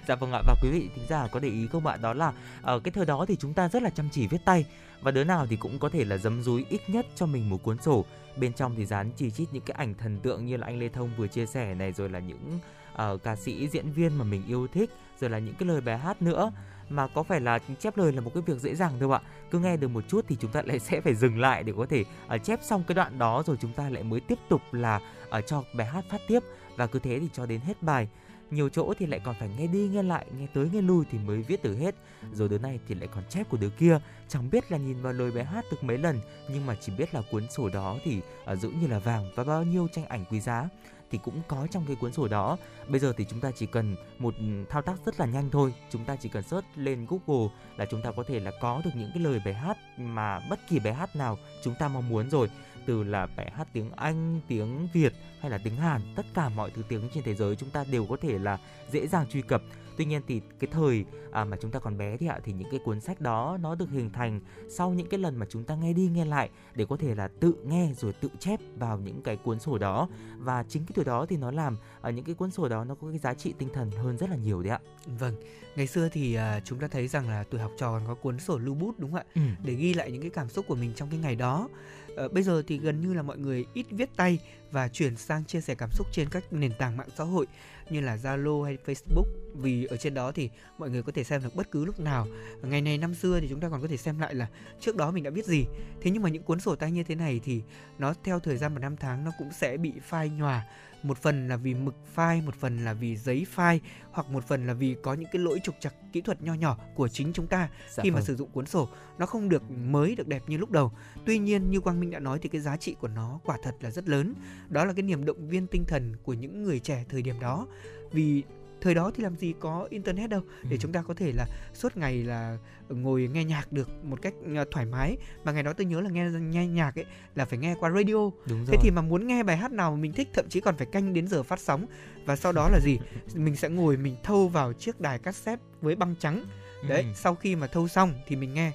[0.07, 0.41] Dạ vâng ạ.
[0.47, 1.97] Và quý vị thính giả có để ý không ạ?
[2.01, 4.65] Đó là ở cái thời đó thì chúng ta rất là chăm chỉ viết tay.
[5.01, 7.63] Và đứa nào thì cũng có thể là dấm dúi ít nhất cho mình một
[7.63, 8.05] cuốn sổ.
[8.37, 10.89] Bên trong thì dán chỉ chít những cái ảnh thần tượng như là anh Lê
[10.89, 12.59] Thông vừa chia sẻ này rồi là những
[13.01, 14.89] uh, ca sĩ diễn viên mà mình yêu thích
[15.19, 16.51] rồi là những cái lời bài hát nữa.
[16.89, 19.21] Mà có phải là chép lời là một cái việc dễ dàng đâu ạ?
[19.51, 21.85] Cứ nghe được một chút thì chúng ta lại sẽ phải dừng lại để có
[21.85, 22.03] thể
[22.35, 25.41] uh, chép xong cái đoạn đó rồi chúng ta lại mới tiếp tục là ở
[25.41, 26.39] cho bài hát phát tiếp.
[26.75, 28.07] Và cứ thế thì cho đến hết bài.
[28.51, 31.17] Nhiều chỗ thì lại còn phải nghe đi nghe lại nghe tới nghe lui thì
[31.17, 31.95] mới viết được hết.
[32.33, 33.99] Rồi đứa này thì lại còn chép của đứa kia.
[34.27, 36.19] Chẳng biết là nhìn vào lời bài hát được mấy lần
[36.49, 38.21] nhưng mà chỉ biết là cuốn sổ đó thì
[38.51, 40.69] uh, giữ như là vàng và bao nhiêu tranh ảnh quý giá
[41.11, 42.57] thì cũng có trong cái cuốn sổ đó.
[42.87, 45.73] Bây giờ thì chúng ta chỉ cần một ừ, thao tác rất là nhanh thôi.
[45.89, 48.91] Chúng ta chỉ cần search lên google là chúng ta có thể là có được
[48.95, 52.29] những cái lời bài hát mà bất kỳ bài hát nào chúng ta mong muốn
[52.29, 52.49] rồi.
[52.85, 56.71] Từ là bài hát tiếng Anh, tiếng Việt hay là tiếng Hàn, tất cả mọi
[56.71, 58.57] thứ tiếng trên thế giới chúng ta đều có thể là
[58.91, 59.61] dễ dàng truy cập.
[59.97, 62.67] Tuy nhiên thì cái thời à, mà chúng ta còn bé thì ạ thì những
[62.71, 64.39] cái cuốn sách đó nó được hình thành
[64.69, 67.27] sau những cái lần mà chúng ta nghe đi nghe lại để có thể là
[67.27, 71.05] tự nghe rồi tự chép vào những cái cuốn sổ đó và chính cái điều
[71.05, 73.53] đó thì nó làm ở những cái cuốn sổ đó nó có cái giá trị
[73.57, 74.79] tinh thần hơn rất là nhiều đấy ạ.
[75.05, 75.35] Vâng,
[75.75, 78.39] ngày xưa thì à, chúng ta thấy rằng là tuổi học trò còn có cuốn
[78.39, 79.25] sổ lưu bút đúng không ạ?
[79.35, 79.41] Ừ.
[79.63, 81.69] Để ghi lại những cái cảm xúc của mình trong cái ngày đó.
[82.15, 84.39] Ờ, bây giờ thì gần như là mọi người ít viết tay
[84.71, 87.47] và chuyển sang chia sẻ cảm xúc trên các nền tảng mạng xã hội
[87.91, 91.43] như là Zalo hay Facebook vì ở trên đó thì mọi người có thể xem
[91.43, 92.27] được bất cứ lúc nào.
[92.61, 94.47] Ngày này năm xưa thì chúng ta còn có thể xem lại là
[94.79, 95.65] trước đó mình đã viết gì.
[96.01, 97.61] Thế nhưng mà những cuốn sổ tay như thế này thì
[97.99, 100.65] nó theo thời gian và năm tháng nó cũng sẽ bị phai nhòa
[101.07, 103.81] một phần là vì mực phai một phần là vì giấy phai
[104.11, 106.77] hoặc một phần là vì có những cái lỗi trục trặc kỹ thuật nho nhỏ
[106.95, 108.25] của chính chúng ta Dạ khi mà vâng.
[108.25, 108.89] sử dụng cuốn sổ.
[109.17, 110.91] Nó không được mới được đẹp như lúc đầu.
[111.25, 113.75] Tuy nhiên như quang minh đã nói thì cái giá trị của nó quả thật
[113.81, 114.33] là rất lớn.
[114.69, 117.67] Đó là cái niềm động viên tinh thần của những người trẻ thời điểm đó.
[118.11, 118.43] Vì
[118.81, 120.77] thời đó thì làm gì có internet đâu để Ừ.
[120.79, 122.57] chúng ta có thể là suốt ngày là
[122.89, 125.17] ngồi nghe nhạc được một cách à, thoải mái.
[125.43, 127.05] Mà ngày đó tôi nhớ là nghe nghe nhạc ấy
[127.35, 128.13] là phải nghe qua radio.
[128.13, 128.77] Đúng thế rồi.
[128.81, 131.13] thì mà muốn nghe bài hát nào mà mình thích thậm chí còn phải canh
[131.13, 131.85] đến giờ phát sóng.
[132.25, 132.99] Và sau đó là gì?
[133.35, 136.43] Mình sẽ ngồi mình thâu vào chiếc đài cassette với băng trắng.
[136.89, 137.07] Đấy Ừ.
[137.15, 138.71] sau khi mà thâu xong thì mình nghe.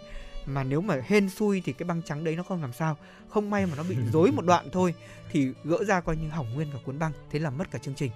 [0.46, 2.96] Mà nếu mà hên xui thì cái băng trắng đấy nó không làm sao.
[3.28, 4.94] Không may mà nó bị rối một đoạn thôi
[5.30, 7.12] thì gỡ ra coi như hỏng nguyên cả cuốn băng.
[7.30, 8.10] Thế là mất cả chương trình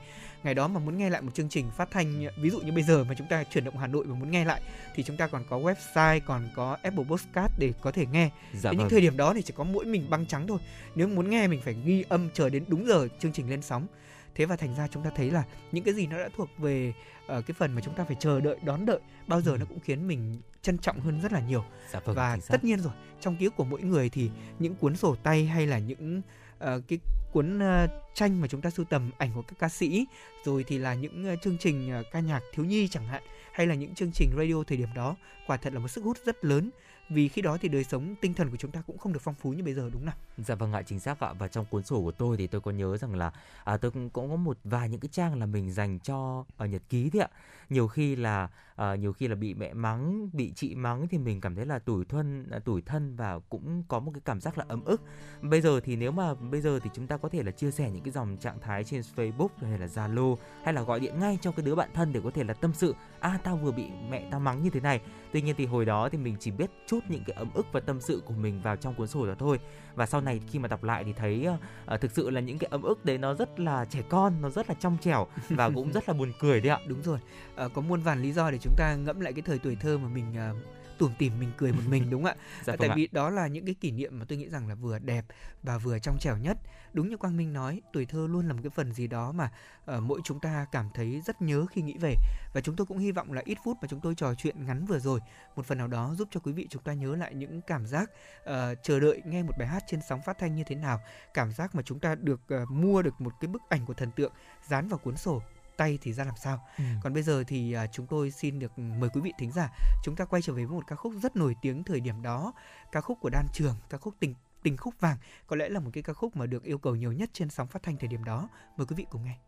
[0.46, 2.82] ngày đó mà muốn nghe lại một chương trình phát thanh ví dụ như bây
[2.82, 4.60] giờ mà chúng ta chuyển động Hà Nội mà muốn nghe lại
[4.94, 8.30] thì chúng ta còn có website còn có Apple Podcast để có thể nghe.
[8.54, 8.88] Dạ vâng.
[8.88, 10.58] thời điểm đó thì chỉ có mỗi mình băng trắng thôi.
[10.94, 13.86] Nếu muốn nghe mình phải ghi âm chờ đến đúng giờ chương trình lên sóng.
[14.34, 15.42] Thế và thành ra chúng ta thấy là
[15.72, 16.92] những cái gì nó đã thuộc về
[17.26, 19.56] ờ, cái phần mà chúng ta phải chờ đợi đón đợi bao giờ Ừ.
[19.60, 21.64] nó cũng khiến mình trân trọng hơn rất là nhiều.
[21.92, 24.96] Dạ vâng, và tất nhiên rồi trong ký ức của mỗi người thì những cuốn
[24.96, 26.22] sổ tay hay là những
[26.58, 26.98] ờ, cái
[27.36, 30.06] cuốn ờ, tranh mà chúng ta sưu tầm ảnh của các ca sĩ
[30.44, 33.22] rồi thì là những ờ, chương trình ờ, ca nhạc thiếu nhi chẳng hạn
[33.52, 35.16] hay là những chương trình radio thời điểm đó
[35.46, 36.70] quả thật là một sức hút rất lớn
[37.08, 39.34] vì khi đó thì đời sống tinh thần của chúng ta cũng không được phong
[39.34, 41.32] phú như bây giờ đúng không nào Dạ vâng ạ, chính xác ạ.
[41.32, 43.30] Và trong cuốn sổ của tôi thì tôi có nhớ rằng là
[43.64, 46.66] à, tôi cũng, cũng có một vài những cái trang là mình dành cho ở
[46.66, 47.28] nhật ký đấy ạ.
[47.70, 51.40] Nhiều khi là à, nhiều khi là bị mẹ mắng, bị chị mắng thì mình
[51.40, 54.58] cảm thấy là tủi thân, à, tủi thân và cũng có một cái cảm giác
[54.58, 55.02] là ấm ức.
[55.42, 57.90] Bây giờ thì nếu mà bây giờ thì chúng ta có thể là chia sẻ
[57.90, 61.38] những cái dòng trạng thái trên Facebook hay là Zalo hay là gọi điện ngay
[61.42, 62.94] cho cái đứa bạn thân để có thể là tâm sự.
[63.20, 65.00] À tao vừa bị mẹ tao mắng như thế này.
[65.32, 67.80] Tuy nhiên thì hồi đó thì mình chỉ biết chút những cái ấm ức và
[67.80, 69.58] tâm sự của mình vào trong cuốn sổ đó thôi
[69.96, 71.48] và sau này khi mà đọc lại thì thấy
[71.86, 74.50] ờ, thực sự là những cái ấm ức đấy nó rất là trẻ con nó
[74.50, 76.78] rất là trong trẻo và cũng rất là buồn cười đấy ạ.
[76.86, 77.18] Đúng rồi.
[77.54, 79.98] Ờ, có muôn vàn lý do để chúng ta ngẫm lại cái thời tuổi thơ
[79.98, 80.54] mà mình ờ,
[80.98, 82.42] tủm tỉm mình cười một mình đúng không ạ?
[82.64, 82.94] Dạ vâng tại ạ.
[82.96, 85.24] vì đó là những cái kỷ niệm mà tôi nghĩ rằng là vừa đẹp
[85.62, 86.56] và vừa trong trẻo nhất.
[86.92, 89.50] Đúng như quang minh nói tuổi thơ luôn là một cái phần gì đó mà
[89.84, 92.14] ờ, mỗi chúng ta cảm thấy rất nhớ khi nghĩ về.
[92.54, 94.86] Và chúng tôi cũng hy vọng là ít phút mà chúng tôi trò chuyện ngắn
[94.86, 95.20] vừa rồi
[95.56, 98.10] một phần nào đó giúp cho quý vị chúng ta nhớ lại những cảm giác
[98.44, 101.00] ờ, chờ đợi nghe một bài hát trên sóng phát thanh như thế nào
[101.34, 104.10] cảm giác mà chúng ta được ờ, mua được một cái bức ảnh của thần
[104.10, 104.32] tượng
[104.68, 105.42] dán vào cuốn sổ
[105.76, 106.66] tay thì ra làm sao?
[106.78, 106.84] Ừ.
[107.02, 109.70] còn bây giờ thì à, chúng tôi xin được mời quý vị thính giả
[110.04, 112.52] chúng ta quay trở về với một ca khúc rất nổi tiếng thời điểm đó
[112.92, 115.16] ca khúc của đan trường ca khúc tình tình khúc vàng.
[115.46, 117.68] Có lẽ là một cái ca khúc mà được yêu cầu nhiều nhất trên sóng
[117.68, 118.48] phát thanh thời điểm đó.
[118.76, 119.38] Mời quý vị cùng nghe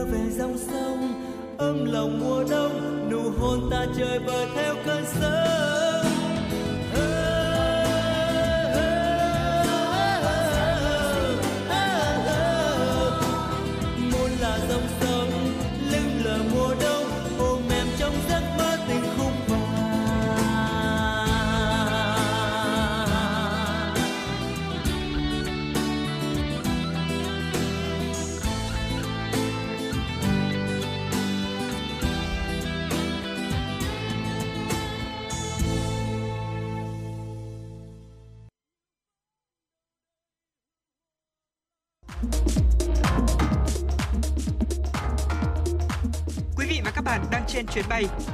[0.00, 1.14] đưa về dòng sông,
[1.58, 5.99] ấm lòng mùa đông, nụ hôn ta chơi vơi theo cơn sớm.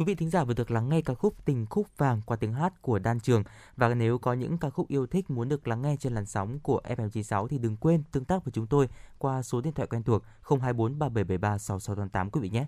[0.00, 2.52] Quý vị thính giả vừa được lắng nghe ca khúc Tình khúc vàng qua tiếng
[2.52, 3.44] hát của Đan Trường
[3.76, 6.58] và nếu có những ca khúc yêu thích muốn được lắng nghe trên làn sóng
[6.60, 8.88] của FM96 thì đừng quên tương tác với chúng tôi
[9.18, 12.66] qua số điện thoại quen thuộc 024 3773 6688 quý vị nhé.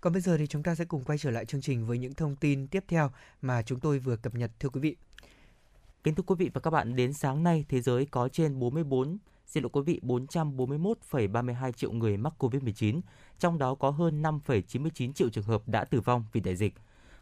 [0.00, 2.14] Còn bây giờ thì chúng ta sẽ cùng quay trở lại chương trình với những
[2.14, 3.10] thông tin tiếp theo
[3.42, 4.96] mà chúng tôi vừa cập nhật thưa quý vị.
[6.04, 9.18] Kính thưa quý vị và các bạn, đến sáng nay thế giới có trên 44
[9.52, 13.00] xin lỗi quý vị 441,32 triệu người mắc Covid-19,
[13.38, 16.74] trong đó có hơn 5,99 triệu trường hợp đã tử vong vì đại dịch.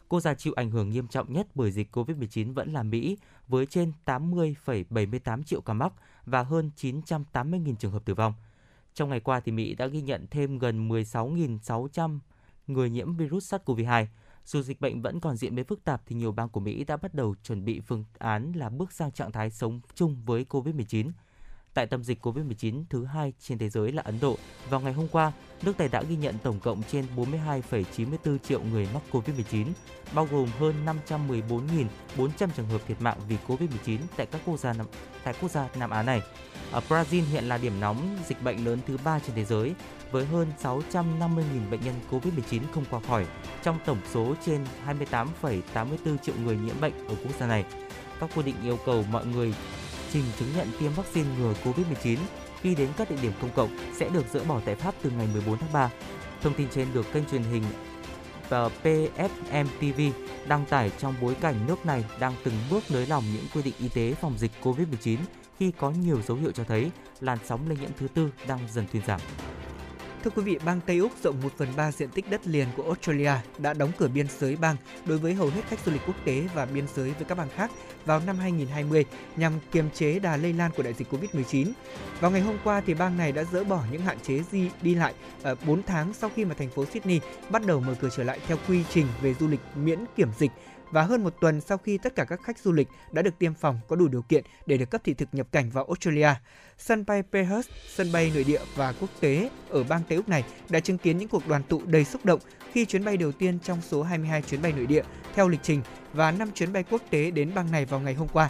[0.07, 3.17] Quốc gia chịu ảnh hưởng nghiêm trọng nhất bởi dịch COVID-19 vẫn là Mỹ,
[3.47, 5.93] với trên 80,78 triệu ca mắc
[6.25, 8.33] và hơn 980.000 trường hợp tử vong.
[8.93, 12.19] Trong ngày qua, thì Mỹ đã ghi nhận thêm gần 16.600
[12.67, 14.05] người nhiễm virus SARS-CoV-2.
[14.45, 16.97] Dù dịch bệnh vẫn còn diễn biến phức tạp thì nhiều bang của Mỹ đã
[16.97, 21.11] bắt đầu chuẩn bị phương án là bước sang trạng thái sống chung với COVID-19.
[21.73, 24.37] Tại tâm dịch COVID-19 thứ hai trên thế giới là Ấn Độ,
[24.69, 25.31] vào ngày hôm qua,
[25.63, 29.65] nước này đã ghi nhận tổng cộng trên 42,94 triệu người mắc COVID-19,
[30.13, 34.73] bao gồm hơn 514.400 trường hợp thiệt mạng vì COVID-19 tại các quốc gia
[35.23, 36.21] tại quốc gia Nam Á này.
[36.71, 39.73] Ở Brazil hiện là điểm nóng dịch bệnh lớn thứ ba trên thế giới,
[40.11, 43.25] với hơn 650.000 bệnh nhân COVID-19 không qua khỏi,
[43.63, 47.65] trong tổng số trên 28,84 triệu người nhiễm bệnh ở quốc gia này.
[48.19, 49.53] Các quy định yêu cầu mọi người
[50.13, 52.17] trình chứng nhận tiêm vaccine ngừa COVID-19
[52.61, 55.27] khi đến các địa điểm công cộng sẽ được dỡ bỏ tại Pháp từ ngày
[55.33, 55.89] 14 tháng 3.
[56.41, 57.63] Thông tin trên được kênh truyền hình
[58.49, 60.01] và PFM TV
[60.47, 63.73] đăng tải trong bối cảnh nước này đang từng bước nới lỏng những quy định
[63.79, 65.17] y tế phòng dịch COVID-19
[65.59, 68.85] khi có nhiều dấu hiệu cho thấy làn sóng lây nhiễm thứ tư đang dần
[68.91, 69.21] thuyên giảm.
[70.23, 72.83] Thưa quý vị, bang Tây Úc rộng 1 phần 3 diện tích đất liền của
[72.83, 76.15] Australia đã đóng cửa biên giới bang đối với hầu hết khách du lịch quốc
[76.25, 77.71] tế và biên giới với các bang khác
[78.05, 79.05] vào năm 2020
[79.35, 81.71] nhằm kiềm chế đà lây lan của đại dịch Covid-19.
[82.19, 84.95] Vào ngày hôm qua thì bang này đã dỡ bỏ những hạn chế di đi
[84.95, 85.13] lại
[85.43, 87.19] ờ, 4 tháng sau khi mà thành phố Sydney
[87.49, 90.51] bắt đầu mở cửa trở lại theo quy trình về du lịch miễn kiểm dịch
[90.91, 93.53] và hơn một tuần sau khi tất cả các khách du lịch đã được tiêm
[93.53, 96.29] phòng có đủ điều kiện để được cấp thị thực nhập cảnh vào Australia.
[96.85, 100.43] Sân bay Perth, sân bay nội địa và quốc tế ở bang Tây Úc này
[100.69, 102.39] đã chứng kiến những cuộc đoàn tụ đầy xúc động
[102.71, 105.03] khi chuyến bay đầu tiên trong số 22 chuyến bay nội địa
[105.35, 105.81] theo lịch trình
[106.13, 108.49] và 5 chuyến bay quốc tế đến bang này vào ngày hôm qua.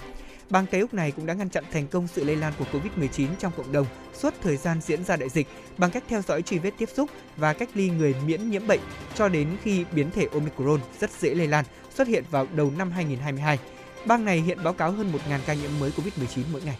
[0.49, 3.27] Bang Tây Úc này cũng đã ngăn chặn thành công sự lây lan của Covid-19
[3.39, 6.59] trong cộng đồng suốt thời gian diễn ra đại dịch bằng cách theo dõi truy
[6.59, 8.81] vết tiếp xúc và cách ly người miễn nhiễm bệnh
[9.15, 11.65] cho đến khi biến thể Omicron rất dễ lây lan
[11.95, 13.59] xuất hiện vào đầu năm 2022.
[14.05, 16.77] Bang này hiện báo cáo hơn 1.000 ca nhiễm mới COVID-19 mỗi ngày.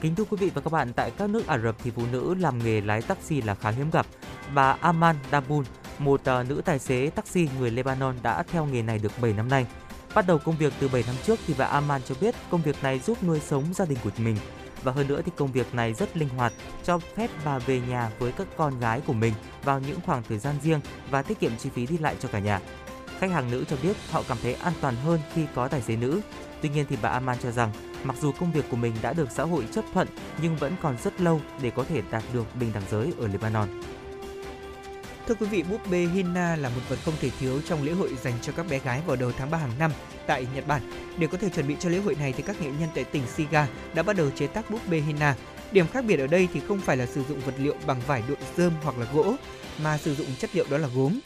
[0.00, 2.34] Kính thưa quý vị và các bạn, tại các nước Ả Rập thì phụ nữ
[2.34, 4.06] làm nghề lái taxi là khá hiếm gặp.
[4.54, 5.64] Bà Aman Dabun,
[5.98, 9.48] một à, nữ tài xế taxi người Lebanon đã theo nghề này được 7 năm
[9.48, 9.66] nay.
[10.14, 12.76] Bắt đầu công việc từ 7 năm trước thì bà Aman cho biết công việc
[12.82, 14.36] này giúp nuôi sống gia đình của mình.
[14.82, 16.52] Và hơn nữa thì công việc này rất linh hoạt,
[16.84, 19.32] cho phép bà về nhà với các con gái của mình
[19.64, 20.80] vào những khoảng thời gian riêng
[21.10, 22.60] và tiết kiệm chi phí đi lại cho cả nhà.
[23.18, 25.96] Khách hàng nữ cho biết họ cảm thấy an toàn hơn khi có tài xế
[25.96, 26.20] nữ.
[26.62, 27.72] Tuy nhiên thì bà Aman cho rằng
[28.06, 30.08] mặc dù công việc của mình đã được xã hội chấp thuận
[30.42, 33.68] nhưng vẫn còn rất lâu để có thể đạt được bình đẳng giới ở Lebanon.
[35.26, 38.16] Thưa quý vị, búp bê Hina là một vật không thể thiếu trong lễ hội
[38.22, 39.90] dành cho các bé gái vào đầu tháng 3 hàng năm
[40.26, 40.82] tại Nhật Bản.
[41.18, 43.22] Để có thể chuẩn bị cho lễ hội này thì các nghệ nhân tại tỉnh
[43.36, 45.36] Shiga đã bắt đầu chế tác búp bê Hina.
[45.72, 48.22] Điểm khác biệt ở đây thì không phải là sử dụng vật liệu bằng vải
[48.28, 49.34] độn dơm hoặc là gỗ
[49.82, 51.20] mà sử dụng chất liệu đó là gốm.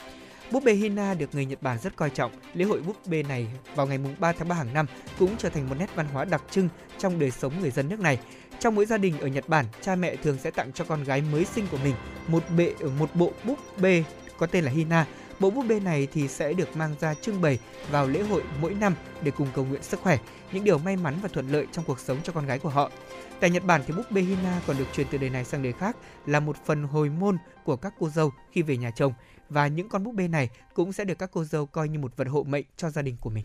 [0.51, 2.31] Búp bê Hina được người Nhật Bản rất coi trọng.
[2.53, 4.85] Lễ hội búp bê này vào ngày 3 tháng 3 hàng năm
[5.19, 7.99] cũng trở thành một nét văn hóa đặc trưng trong đời sống người dân nước
[7.99, 8.19] này.
[8.59, 11.21] Trong mỗi gia đình ở Nhật Bản, cha mẹ thường sẽ tặng cho con gái
[11.31, 11.95] mới sinh của mình
[12.27, 14.03] một bệ một bộ búp bê
[14.37, 15.05] có tên là Hina.
[15.39, 17.59] Bộ búp bê này thì sẽ được mang ra trưng bày
[17.91, 20.17] vào lễ hội mỗi năm để cùng cầu nguyện sức khỏe,
[20.51, 22.91] những điều may mắn và thuận lợi trong cuộc sống cho con gái của họ.
[23.39, 25.73] Tại Nhật Bản thì búp bê Hina còn được truyền từ đời này sang đời
[25.73, 29.13] khác là một phần hồi môn của các cô dâu khi về nhà chồng
[29.51, 32.17] và những con búp bê này cũng sẽ được các cô dâu coi như một
[32.17, 33.43] vật hộ mệnh cho gia đình của mình.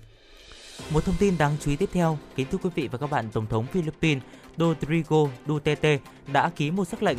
[0.90, 3.30] Một thông tin đáng chú ý tiếp theo, kính thưa quý vị và các bạn,
[3.32, 4.22] Tổng thống Philippines
[4.56, 5.98] Rodrigo Duterte
[6.32, 7.18] đã ký một sắc lệnh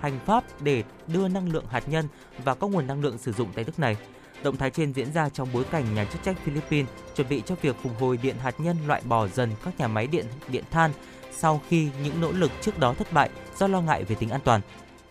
[0.00, 2.08] hành pháp để đưa năng lượng hạt nhân
[2.44, 3.96] và các nguồn năng lượng sử dụng tại nước này.
[4.42, 7.54] Động thái trên diễn ra trong bối cảnh nhà chức trách Philippines chuẩn bị cho
[7.54, 10.90] việc phục hồi điện hạt nhân loại bỏ dần các nhà máy điện điện than
[11.32, 14.40] sau khi những nỗ lực trước đó thất bại do lo ngại về tính an
[14.44, 14.60] toàn.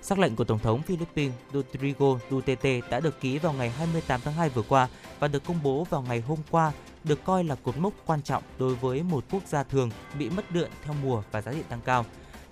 [0.08, 4.34] Sắc lệnh của Tổng thống Philippines Rodrigo Duterte đã được ký vào ngày 28 tháng
[4.34, 4.88] 2 vừa qua
[5.20, 6.72] và được công bố vào ngày hôm qua,
[7.04, 9.90] được coi là cột mốc quan trọng đối với một quốc gia thường
[10.20, 12.06] bị mất điện theo mùa và giá điện tăng cao.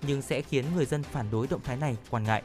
[0.08, 2.44] nhưng sẽ khiến người dân phản đối động thái này quan ngại.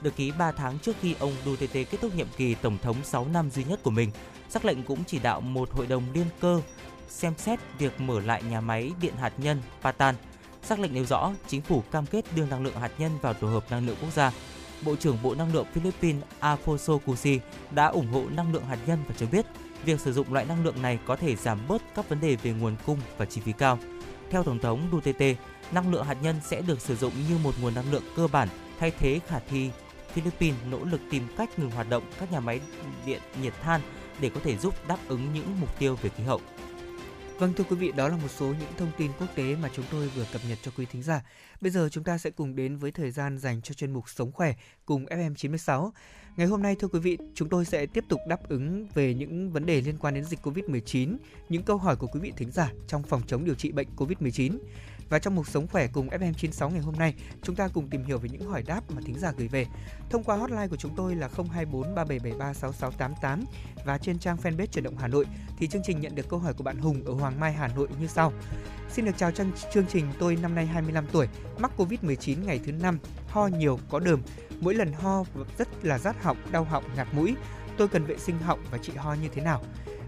[0.00, 3.26] Được ký 3 tháng trước khi ông Duterte kết thúc nhiệm kỳ tổng thống 6
[3.32, 4.10] năm duy nhất của mình,
[4.48, 6.60] sắc lệnh cũng chỉ đạo một hội đồng liên cơ
[7.08, 10.14] xem xét việc mở lại nhà máy điện hạt nhân Patan.
[10.68, 13.48] Sắc lệnh nêu rõ chính phủ cam kết đưa năng lượng hạt nhân vào tổ
[13.48, 14.32] hợp năng lượng quốc gia.
[14.84, 17.40] Bộ trưởng Bộ Năng lượng Philippines Afonso Cusi
[17.70, 19.46] đã ủng hộ năng lượng hạt nhân và cho biết
[19.84, 22.50] việc sử dụng loại năng lượng này có thể giảm bớt các vấn đề về
[22.52, 23.78] nguồn cung và chi phí cao.
[24.30, 25.34] Theo Tổng thống Duterte,
[25.72, 28.48] năng lượng hạt nhân sẽ được sử dụng như một nguồn năng lượng cơ bản
[28.80, 29.70] thay thế khả thi
[30.12, 32.60] Philippines nỗ lực tìm cách ngừng hoạt động các nhà máy
[33.06, 33.80] điện nhiệt than
[34.20, 36.40] để có thể giúp đáp ứng những mục tiêu về khí hậu.
[37.38, 39.84] Vâng thưa quý vị, đó là một số những thông tin quốc tế mà chúng
[39.90, 41.22] tôi vừa cập nhật cho quý thính giả.
[41.60, 44.32] Bây giờ chúng ta sẽ cùng đến với thời gian dành cho chuyên mục Sống
[44.32, 45.90] khỏe cùng FM96.
[46.36, 49.50] Ngày hôm nay thưa quý vị, chúng tôi sẽ tiếp tục đáp ứng về những
[49.50, 51.16] vấn đề liên quan đến dịch Covid-19,
[51.48, 54.58] những câu hỏi của quý vị thính giả trong phòng chống điều trị bệnh Covid-19.
[55.08, 58.18] Và trong mục Sống khỏe cùng FM96 ngày hôm nay, chúng ta cùng tìm hiểu
[58.18, 59.66] về những hỏi đáp mà thính giả gửi về.
[60.10, 63.44] Thông qua hotline của chúng tôi là 024 3773 6688
[63.84, 65.26] và trên trang fanpage Chuyển động Hà Nội
[65.58, 67.88] thì chương trình nhận được câu hỏi của bạn Hùng ở Hoàng Mai Hà Nội
[68.00, 68.32] như sau.
[68.90, 71.28] Xin được chào trang chương trình, tôi năm nay 25 tuổi,
[71.58, 72.98] mắc Covid-19 ngày thứ 5,
[73.28, 74.22] ho nhiều, có đờm.
[74.60, 75.24] Mỗi lần ho
[75.58, 77.34] rất là rát họng, đau họng, ngạt mũi.
[77.76, 79.62] Tôi cần vệ sinh họng và trị ho như thế nào?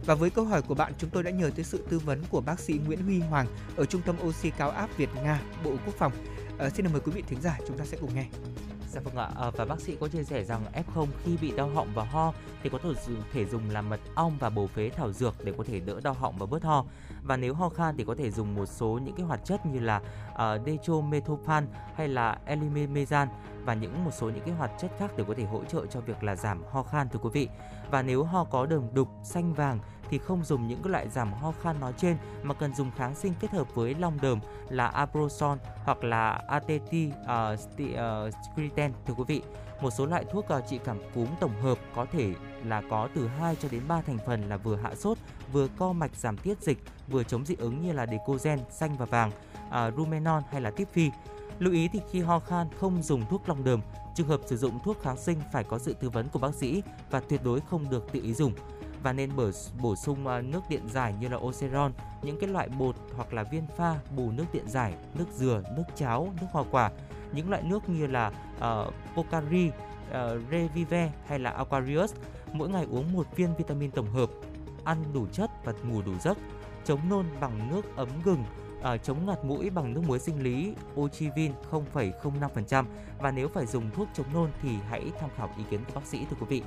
[0.09, 2.40] Và với câu hỏi của bạn, chúng tôi đã nhờ tới sự tư vấn của
[2.40, 3.46] bác sĩ Nguyễn Huy Hoàng
[3.76, 6.12] ở Trung tâm oxy cao áp Việt Nga, Bộ Quốc phòng.
[6.59, 8.26] À, xin mời quý vị thính giả chúng ta sẽ cùng nghe.
[8.92, 11.68] Dạ vâng ạ, à, và bác sĩ có chia sẻ rằng F0 khi bị đau
[11.68, 12.32] họng và ho
[12.62, 15.52] thì có thể dùng, thể dùng làm mật ong và bổ phế thảo dược để
[15.59, 16.84] có thể đỡ đau họng và bớt ho.
[17.22, 19.80] Và nếu ho khan thì có thể dùng một số những cái hoạt chất như
[19.80, 20.00] là
[20.32, 23.26] uh, dextromethorphan hay là elimemezan
[23.64, 26.00] và những một số những cái hoạt chất khác để có thể hỗ trợ cho
[26.00, 27.48] việc là giảm ho khan thưa quý vị.
[27.90, 29.78] Và nếu ho có đờm đục, xanh vàng
[30.11, 33.32] thì không dùng những loại giảm ho khan nói trên mà cần dùng kháng sinh
[33.40, 37.56] kết hợp với long đờm là abroson hoặc là ATT uh, ờ,
[37.96, 38.30] ờ,
[39.06, 39.42] thưa quý vị.
[39.80, 42.34] Một số loại thuốc uh, trị cảm cúm tổng hợp có thể
[42.64, 45.18] là có từ 2 cho đến 3 thành phần là vừa hạ sốt,
[45.52, 46.78] vừa co mạch giảm tiết dịch,
[47.09, 49.30] vừa chống dị ứng như là Decogen xanh và vàng,
[49.68, 51.11] uh, Rumenon hay là Tiffy.
[51.59, 53.80] Lưu ý thì khi ho khan không dùng thuốc long đờm,
[54.14, 56.82] trường hợp sử dụng thuốc kháng sinh phải có sự tư vấn của bác sĩ
[57.11, 58.52] và tuyệt đối không được tự ý dùng
[59.03, 59.51] và nên bổ,
[59.82, 61.92] bổ sung ờ, nước điện giải như là Oceron,
[62.22, 65.84] những cái loại bột hoặc là viên pha bù nước điện giải, nước dừa, nước
[65.96, 66.90] cháo, nước hoa quả,
[67.32, 70.14] những loại nước như là uh, Pocari, uh,
[70.51, 72.14] Revive hay là Aquarius.
[72.53, 74.30] Mỗi ngày uống một viên vitamin tổng hợp,
[74.84, 76.38] ăn đủ chất và ngủ đủ giấc,
[76.84, 78.44] chống nôn bằng nước ấm gừng,
[78.82, 82.84] à, chống ngạt mũi bằng nước muối sinh lý Ochivin 0,05%
[83.18, 86.07] và nếu phải dùng thuốc chống nôn thì hãy tham khảo ý kiến của bác
[86.07, 86.62] sĩ thưa quý vị.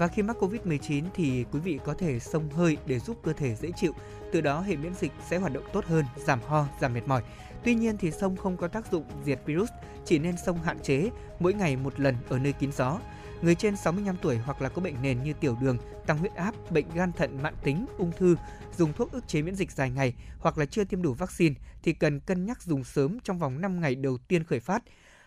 [0.00, 3.54] Và khi mắc Covid-19 thì quý vị có thể sông hơi để giúp cơ thể
[3.54, 3.92] dễ chịu,
[4.32, 7.22] từ đó hệ miễn dịch sẽ hoạt động tốt hơn, giảm ho, giảm mệt mỏi.
[7.64, 9.70] Tuy nhiên thì sông không có tác dụng diệt virus,
[10.04, 13.00] chỉ nên sông hạn chế mỗi ngày một lần ở nơi kín gió.
[13.42, 16.54] Người trên 65 tuổi hoặc là có bệnh nền như tiểu đường, tăng huyết áp,
[16.70, 18.36] bệnh gan thận mãn tính, ung thư,
[18.78, 21.92] dùng thuốc ức chế miễn dịch dài ngày hoặc là chưa tiêm đủ vaccine thì
[21.92, 24.82] cần cân nhắc dùng sớm trong vòng 5 ngày đầu tiên khởi phát.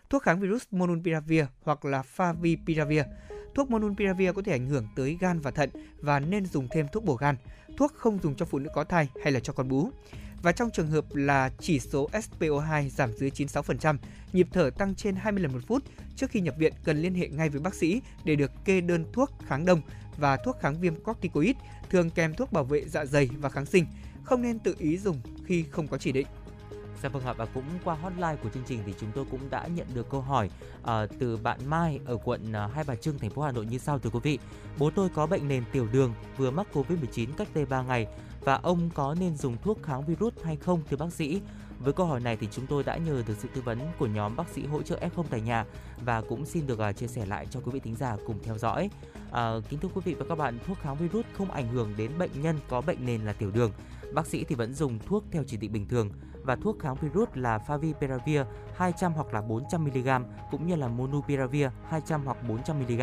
[0.09, 3.03] Thuốc kháng virus Monopiravir hoặc là Favipiravir
[3.55, 7.03] Thuốc monupiravir có thể ảnh hưởng tới gan và thận và nên dùng thêm thuốc
[7.03, 7.35] bổ gan.
[7.77, 9.89] Thuốc không dùng cho phụ nữ có thai hay là cho con bú.
[10.41, 13.97] Và trong trường hợp là chỉ số SPO2 giảm dưới 96%,
[14.33, 15.83] nhịp thở tăng trên 20 lần một phút,
[16.15, 19.05] trước khi nhập viện cần liên hệ ngay với bác sĩ để được kê đơn
[19.13, 19.81] thuốc kháng đông
[20.17, 21.55] và thuốc kháng viêm corticoid,
[21.89, 23.85] thường kèm thuốc bảo vệ dạ dày và kháng sinh.
[24.23, 26.27] Không nên tự ý dùng khi không có chỉ định.
[27.03, 29.67] Dạ vâng ạ và cũng qua hotline của chương trình thì chúng tôi cũng đã
[29.67, 30.49] nhận được câu hỏi
[30.81, 30.87] uh,
[31.19, 33.99] từ bạn Mai ở quận uh, Hai Bà Trưng thành phố Hà Nội như sau
[33.99, 34.39] thưa quý vị.
[34.79, 38.07] Bố tôi có bệnh nền tiểu đường vừa mắc Covid-19 cách đây 3 ngày
[38.41, 41.41] và ông có nên dùng thuốc kháng virus hay không thưa bác sĩ?
[41.79, 44.35] Với câu hỏi này thì chúng tôi đã nhờ được sự tư vấn của nhóm
[44.35, 45.65] bác sĩ hỗ trợ F0 tại nhà
[46.05, 48.57] và cũng xin được uh, chia sẻ lại cho quý vị thính giả cùng theo
[48.57, 48.89] dõi.
[49.29, 52.11] Uh, kính thưa quý vị và các bạn, thuốc kháng virus không ảnh hưởng đến
[52.17, 53.71] bệnh nhân có bệnh nền là tiểu đường.
[54.13, 56.09] Bác sĩ thì vẫn dùng thuốc theo chỉ định bình thường
[56.43, 60.09] và thuốc kháng virus là Favipiravir 200 hoặc là 400 mg
[60.51, 63.01] cũng như là Monupiravir 200 hoặc 400 mg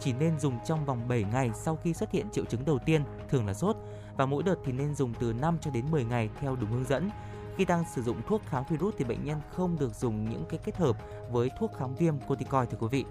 [0.00, 3.04] chỉ nên dùng trong vòng 7 ngày sau khi xuất hiện triệu chứng đầu tiên,
[3.28, 3.76] thường là sốt
[4.16, 6.84] và mỗi đợt thì nên dùng từ 5 cho đến 10 ngày theo đúng hướng
[6.84, 7.10] dẫn.
[7.56, 10.60] Khi đang sử dụng thuốc kháng virus thì bệnh nhân không được dùng những cái
[10.64, 10.96] kết hợp
[11.30, 13.04] với thuốc kháng viêm corticoid thưa quý vị.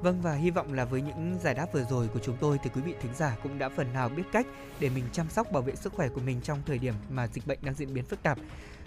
[0.00, 2.70] Vâng và hy vọng là với những giải đáp vừa rồi của chúng tôi thì
[2.74, 4.46] quý vị thính giả cũng đã phần nào biết cách
[4.80, 7.46] để mình chăm sóc bảo vệ sức khỏe của mình trong thời điểm mà dịch
[7.46, 8.38] bệnh đang diễn biến phức tạp.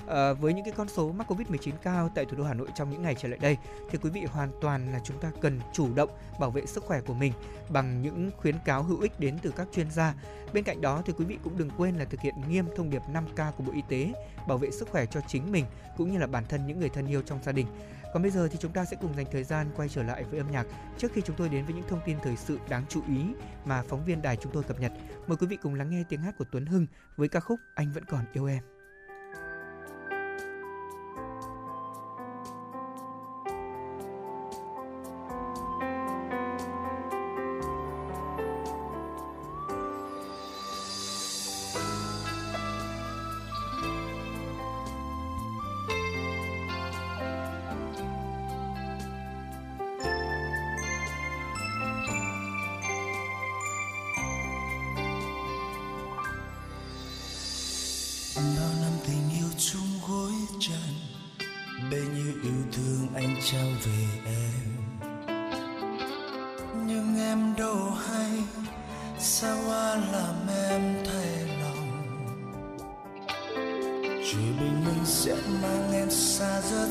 [0.07, 2.89] À, với những cái con số mắc Covid-19 cao tại thủ đô Hà Nội trong
[2.89, 3.57] những ngày trở lại đây
[3.89, 7.01] thì quý vị hoàn toàn là chúng ta cần chủ động bảo vệ sức khỏe
[7.01, 7.33] của mình
[7.69, 10.13] bằng những khuyến cáo hữu ích đến từ các chuyên gia.
[10.53, 13.01] Bên cạnh đó thì quý vị cũng đừng quên là thực hiện nghiêm thông điệp
[13.13, 14.13] 5K của Bộ Y tế,
[14.47, 15.65] bảo vệ sức khỏe cho chính mình
[15.97, 17.67] cũng như là bản thân những người thân yêu trong gia đình.
[18.13, 20.39] Còn bây giờ thì chúng ta sẽ cùng dành thời gian quay trở lại với
[20.39, 20.65] âm nhạc
[20.97, 23.25] trước khi chúng tôi đến với những thông tin thời sự đáng chú ý
[23.65, 24.91] mà phóng viên đài chúng tôi cập nhật.
[25.27, 26.85] Mời quý vị cùng lắng nghe tiếng hát của Tuấn Hưng
[27.17, 28.78] với ca khúc Anh vẫn còn yêu em.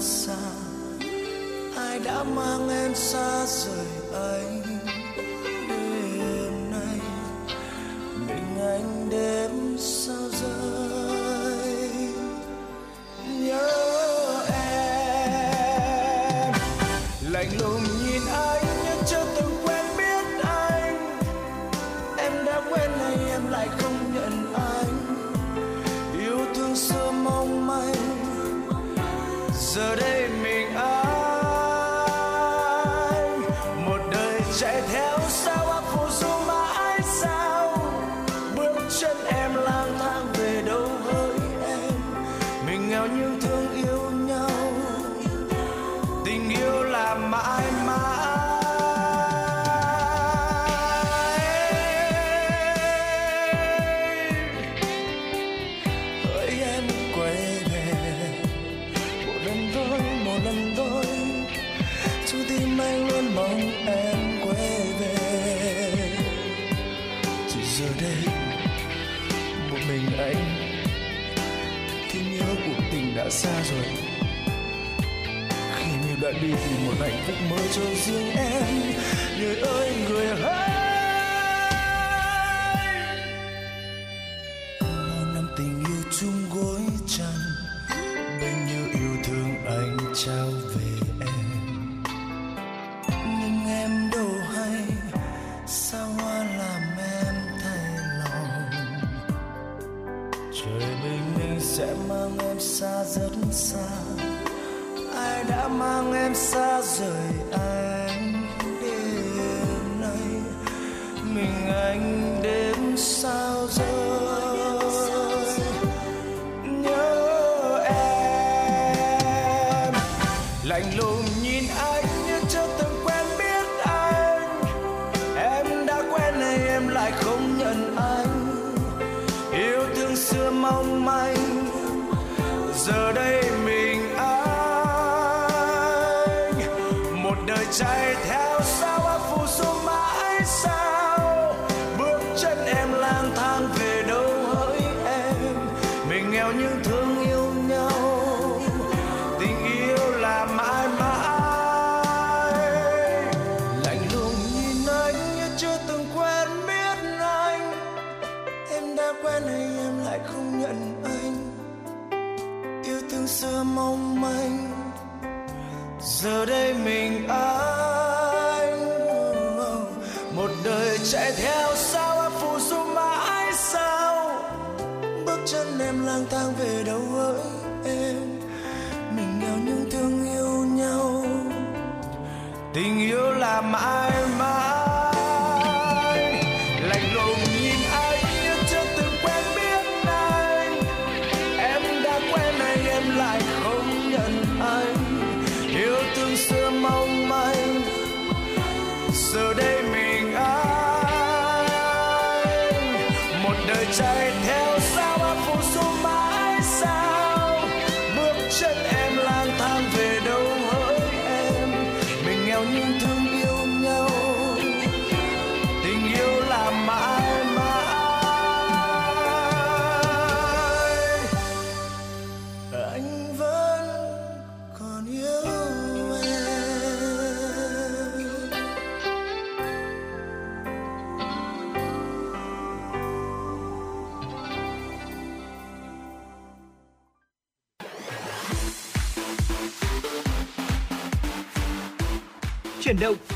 [0.09, 0.43] Xa.
[1.77, 4.48] Ai đã mang em xa rời ấy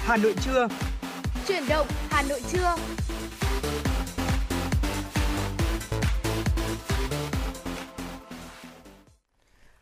[0.04, 0.68] Hà Nội trưa.
[1.48, 2.74] Chuyển động Hà Nội trưa.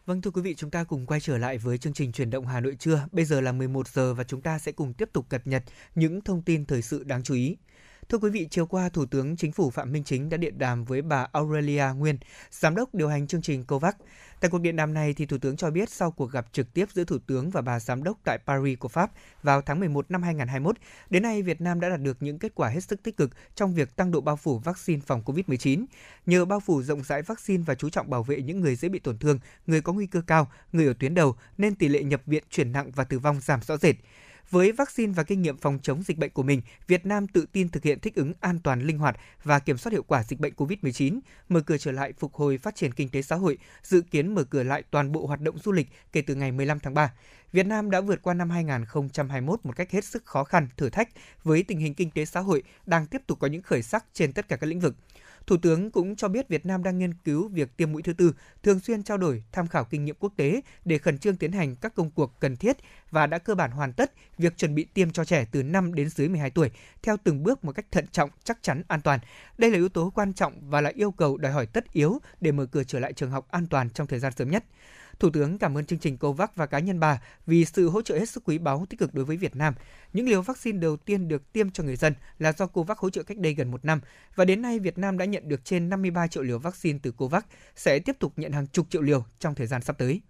[0.07, 2.47] Vâng thưa quý vị, chúng ta cùng quay trở lại với chương trình truyền động
[2.47, 3.07] Hà Nội trưa.
[3.12, 5.62] Bây giờ là 11 giờ và chúng ta sẽ cùng tiếp tục cập nhật
[5.95, 7.57] những thông tin thời sự đáng chú ý.
[8.09, 10.85] Thưa quý vị, chiều qua Thủ tướng Chính phủ Phạm Minh Chính đã điện đàm
[10.85, 12.18] với bà Aurelia Nguyên,
[12.51, 13.95] giám đốc điều hành chương trình COVAX.
[14.41, 16.86] Tại cuộc điện đàm này thì Thủ tướng cho biết sau cuộc gặp trực tiếp
[16.93, 19.11] giữa Thủ tướng và bà giám đốc tại Paris của Pháp
[19.43, 20.76] vào tháng 11 năm 2021,
[21.11, 23.74] đến nay Việt Nam đã đạt được những kết quả hết sức tích cực trong
[23.74, 25.84] việc tăng độ bao phủ vaccine phòng COVID-19.
[26.26, 28.99] Nhờ bao phủ rộng rãi vaccine và chú trọng bảo vệ những người dễ bị
[28.99, 32.22] tổn thương, người có nguy cơ cao, người ở tuyến đầu nên tỷ lệ nhập
[32.26, 33.97] viện, chuyển nặng và tử vong giảm rõ rệt.
[34.51, 37.69] Với vaccine và kinh nghiệm phòng chống dịch bệnh của mình, Việt Nam tự tin
[37.69, 40.55] thực hiện thích ứng an toàn, linh hoạt và kiểm soát hiệu quả dịch bệnh
[40.57, 44.35] COVID-19, mở cửa trở lại phục hồi phát triển kinh tế xã hội, dự kiến
[44.35, 47.13] mở cửa lại toàn bộ hoạt động du lịch kể từ ngày 15 tháng 3.
[47.53, 51.09] Việt Nam đã vượt qua năm 2021 một cách hết sức khó khăn, thử thách
[51.45, 54.33] với tình hình kinh tế xã hội đang tiếp tục có những khởi sắc trên
[54.33, 54.97] tất cả các lĩnh vực.
[55.47, 58.34] Thủ tướng cũng cho biết Việt Nam đang nghiên cứu việc tiêm mũi thứ tư,
[58.62, 61.76] thường xuyên trao đổi, tham khảo kinh nghiệm quốc tế để khẩn trương tiến hành
[61.76, 62.76] các công cuộc cần thiết
[63.11, 66.09] và đã cơ bản hoàn tất việc chuẩn bị tiêm cho trẻ từ 5 đến
[66.09, 66.70] dưới 12 tuổi
[67.03, 69.20] theo từng bước một cách thận trọng, chắc chắn, an toàn.
[69.59, 72.53] Đây là yếu tố quan trọng và là yêu cầu đòi hỏi tất yếu để
[72.53, 74.64] mở cửa trở lại trường học an toàn trong thời gian sớm nhất.
[75.21, 78.18] Thủ tướng cảm ơn chương trình COVAX và cá nhân bà vì sự hỗ trợ
[78.18, 79.75] hết sức quý báu tích cực đối với Việt Nam.
[80.12, 83.23] Những liều vaccine đầu tiên được tiêm cho người dân là do COVAX hỗ trợ
[83.23, 84.01] cách đây gần một năm
[84.35, 87.43] và đến nay Việt Nam đã nhận được trên 53 triệu liều vaccine từ COVAX,
[87.77, 90.21] sẽ tiếp tục nhận hàng chục triệu liều trong thời gian sắp tới.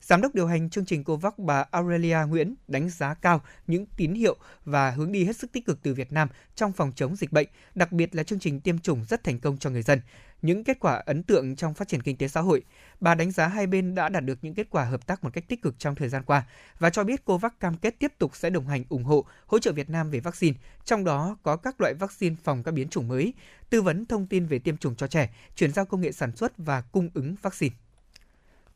[0.00, 4.14] Giám đốc điều hành chương trình COVAX bà Aurelia Nguyễn đánh giá cao những tín
[4.14, 7.32] hiệu và hướng đi hết sức tích cực từ Việt Nam trong phòng chống dịch
[7.32, 10.00] bệnh, đặc biệt là chương trình tiêm chủng rất thành công cho người dân
[10.42, 12.62] những kết quả ấn tượng trong phát triển kinh tế xã hội.
[13.00, 15.48] Bà đánh giá hai bên đã đạt được những kết quả hợp tác một cách
[15.48, 16.46] tích cực trong thời gian qua
[16.78, 19.72] và cho biết COVAX cam kết tiếp tục sẽ đồng hành ủng hộ, hỗ trợ
[19.72, 23.34] Việt Nam về vaccine, trong đó có các loại vaccine phòng các biến chủng mới,
[23.70, 26.52] tư vấn thông tin về tiêm chủng cho trẻ, chuyển giao công nghệ sản xuất
[26.58, 27.74] và cung ứng vaccine.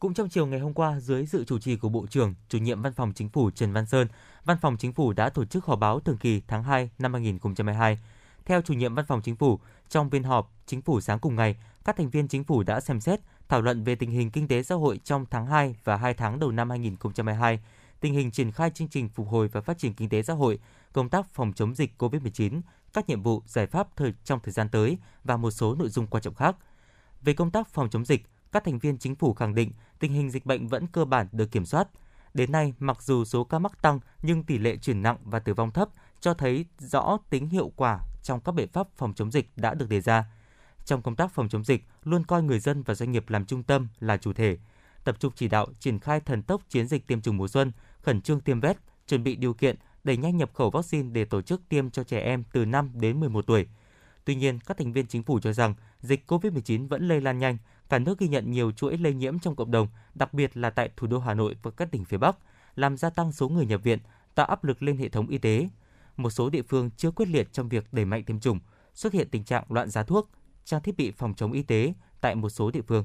[0.03, 2.83] Cũng trong chiều ngày hôm qua, dưới sự chủ trì của Bộ trưởng, chủ nhiệm
[2.83, 4.09] Văn phòng Chính phủ Trần Văn Sơn,
[4.45, 7.99] Văn phòng Chính phủ đã tổ chức họp báo thường kỳ tháng 2 năm 2022.
[8.45, 11.57] Theo chủ nhiệm Văn phòng Chính phủ, trong phiên họp Chính phủ sáng cùng ngày,
[11.85, 14.63] các thành viên Chính phủ đã xem xét, thảo luận về tình hình kinh tế
[14.63, 17.61] xã hội trong tháng 2 và 2 tháng đầu năm 2022,
[18.01, 20.59] tình hình triển khai chương trình phục hồi và phát triển kinh tế xã hội,
[20.93, 22.61] công tác phòng chống dịch COVID-19,
[22.93, 26.07] các nhiệm vụ, giải pháp thời trong thời gian tới và một số nội dung
[26.07, 26.57] quan trọng khác.
[27.21, 30.31] Về công tác phòng chống dịch, các thành viên chính phủ khẳng định tình hình
[30.31, 31.89] dịch bệnh vẫn cơ bản được kiểm soát.
[32.35, 35.55] Đến nay, mặc dù số ca mắc tăng nhưng tỷ lệ chuyển nặng và tử
[35.55, 35.89] vong thấp
[36.21, 39.89] cho thấy rõ tính hiệu quả trong các biện pháp phòng chống dịch đã được
[39.89, 40.25] đề ra.
[40.85, 43.63] Trong công tác phòng chống dịch, luôn coi người dân và doanh nghiệp làm trung
[43.63, 44.59] tâm, là chủ thể,
[45.05, 47.73] tập trung chỉ đạo triển khai thần tốc chiến dịch tiêm chủng mùa xuân,
[48.03, 48.77] khẩn trương tiêm vét,
[49.07, 52.21] chuẩn bị điều kiện đẩy nhanh nhập khẩu vaccine để tổ chức tiêm cho trẻ
[52.21, 53.67] em từ 5 đến 11 tuổi.
[54.25, 57.59] Tuy nhiên, các thành viên chính phủ cho rằng dịch COVID-19 vẫn lây lan nhanh,
[57.93, 60.91] cả nước ghi nhận nhiều chuỗi lây nhiễm trong cộng đồng, đặc biệt là tại
[60.97, 62.37] thủ đô Hà Nội và các tỉnh phía Bắc,
[62.75, 63.99] làm gia tăng số người nhập viện,
[64.35, 65.69] tạo áp lực lên hệ thống y tế,
[66.17, 68.61] một số địa phương chưa quyết liệt trong việc đẩy mạnh tiêm chủng,
[68.95, 70.31] xuất hiện tình trạng loạn giá thuốc,
[70.65, 73.05] trang thiết bị phòng chống y tế tại một số địa phương.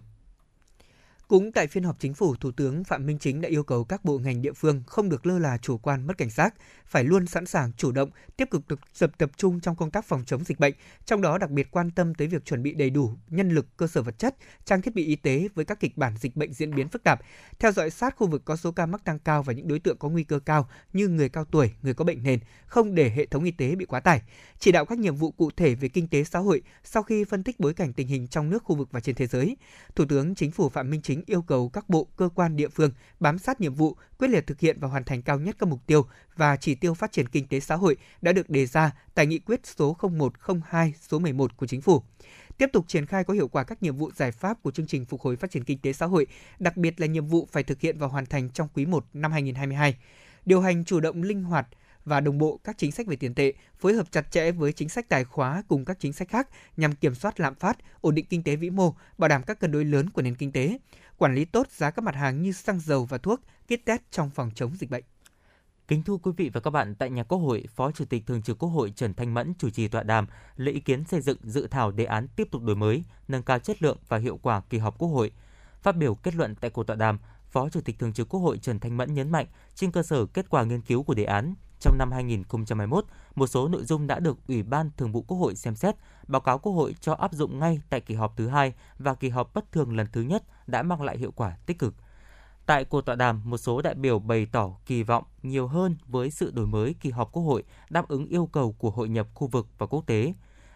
[1.28, 4.06] Cũng tại phiên họp chính phủ, Thủ tướng Phạm Minh Chính đã yêu cầu các
[4.06, 6.54] bộ ngành địa phương không được lơ là chủ quan mất cảnh giác,
[6.86, 8.64] phải luôn sẵn sàng chủ động, tiếp tục
[9.00, 10.74] tập tập trung trong công tác phòng chống dịch bệnh,
[11.06, 13.88] trong đó đặc biệt quan tâm tới việc chuẩn bị đầy đủ nhân lực, cơ
[13.88, 16.76] sở vật chất, trang thiết bị y tế với các kịch bản dịch bệnh diễn
[16.76, 17.22] biến phức tạp,
[17.60, 19.98] theo dõi sát khu vực có số ca mắc tăng cao và những đối tượng
[19.98, 23.26] có nguy cơ cao như người cao tuổi, người có bệnh nền, không để hệ
[23.26, 24.22] thống y tế bị quá tải.
[24.60, 27.44] Chỉ đạo các nhiệm vụ cụ thể về kinh tế xã hội sau khi phân
[27.44, 29.58] tích bối cảnh tình hình trong nước, khu vực và trên thế giới.
[29.96, 32.92] Thủ tướng Chính phủ Phạm Minh Chính yêu cầu các bộ, cơ quan địa phương
[33.20, 35.80] bám sát nhiệm vụ, quyết liệt thực hiện và hoàn thành cao nhất các mục
[35.86, 36.06] tiêu
[36.36, 39.40] và chỉ tiêu phát triển kinh tế xã hội đã được đề ra tại nghị
[39.40, 42.04] quyết số 0102 số 11 của Chính phủ
[42.58, 45.06] tiếp tục triển khai có hiệu quả các nhiệm vụ giải pháp của chương trình
[45.06, 46.28] phục hồi phát triển kinh tế xã hội,
[46.60, 49.32] đặc biệt là nhiệm vụ phải thực hiện và hoàn thành trong quý 1 năm
[49.32, 49.98] 2022.
[50.46, 51.68] Điều hành chủ động linh hoạt
[52.08, 54.90] và đồng bộ các chính sách về tiền tệ, phối hợp chặt chẽ với chính
[54.90, 58.26] sách tài khóa cùng các chính sách khác nhằm kiểm soát lạm phát, ổn định
[58.30, 60.78] kinh tế vĩ mô, bảo đảm các cân đối lớn của nền kinh tế,
[61.18, 64.30] quản lý tốt giá các mặt hàng như xăng dầu và thuốc, kit test trong
[64.30, 65.04] phòng chống dịch bệnh.
[65.88, 68.42] Kính thưa quý vị và các bạn, tại nhà Quốc hội, Phó Chủ tịch Thường
[68.42, 71.38] trực Quốc hội Trần Thanh Mẫn chủ trì tọa đàm lấy ý kiến xây dựng
[71.44, 74.62] dự thảo đề án tiếp tục đổi mới, nâng cao chất lượng và hiệu quả
[74.70, 75.32] kỳ họp Quốc hội.
[75.82, 77.20] Phát biểu kết luận tại cuộc tọa đàm,
[77.52, 79.46] Phó Chủ tịch Thường trực Quốc hội Trần Thanh Mẫn nhấn mạnh,
[79.76, 83.06] trên cơ sở kết quả nghiên cứu của đề án, trong năm 2021,
[83.36, 85.96] một số nội dung đã được Ủy ban Thường vụ Quốc hội xem xét,
[86.28, 89.30] báo cáo Quốc hội cho áp dụng ngay tại kỳ họp thứ hai và kỳ
[89.30, 91.96] họp bất thường lần thứ nhất đã mang lại hiệu quả tích cực.
[92.66, 96.32] Tại cuộc tọa đàm, một số đại biểu bày tỏ kỳ vọng nhiều hơn với
[96.32, 99.48] sự đổi mới kỳ họp Quốc hội đáp ứng yêu cầu của hội nhập khu
[99.48, 100.34] vực và quốc tế.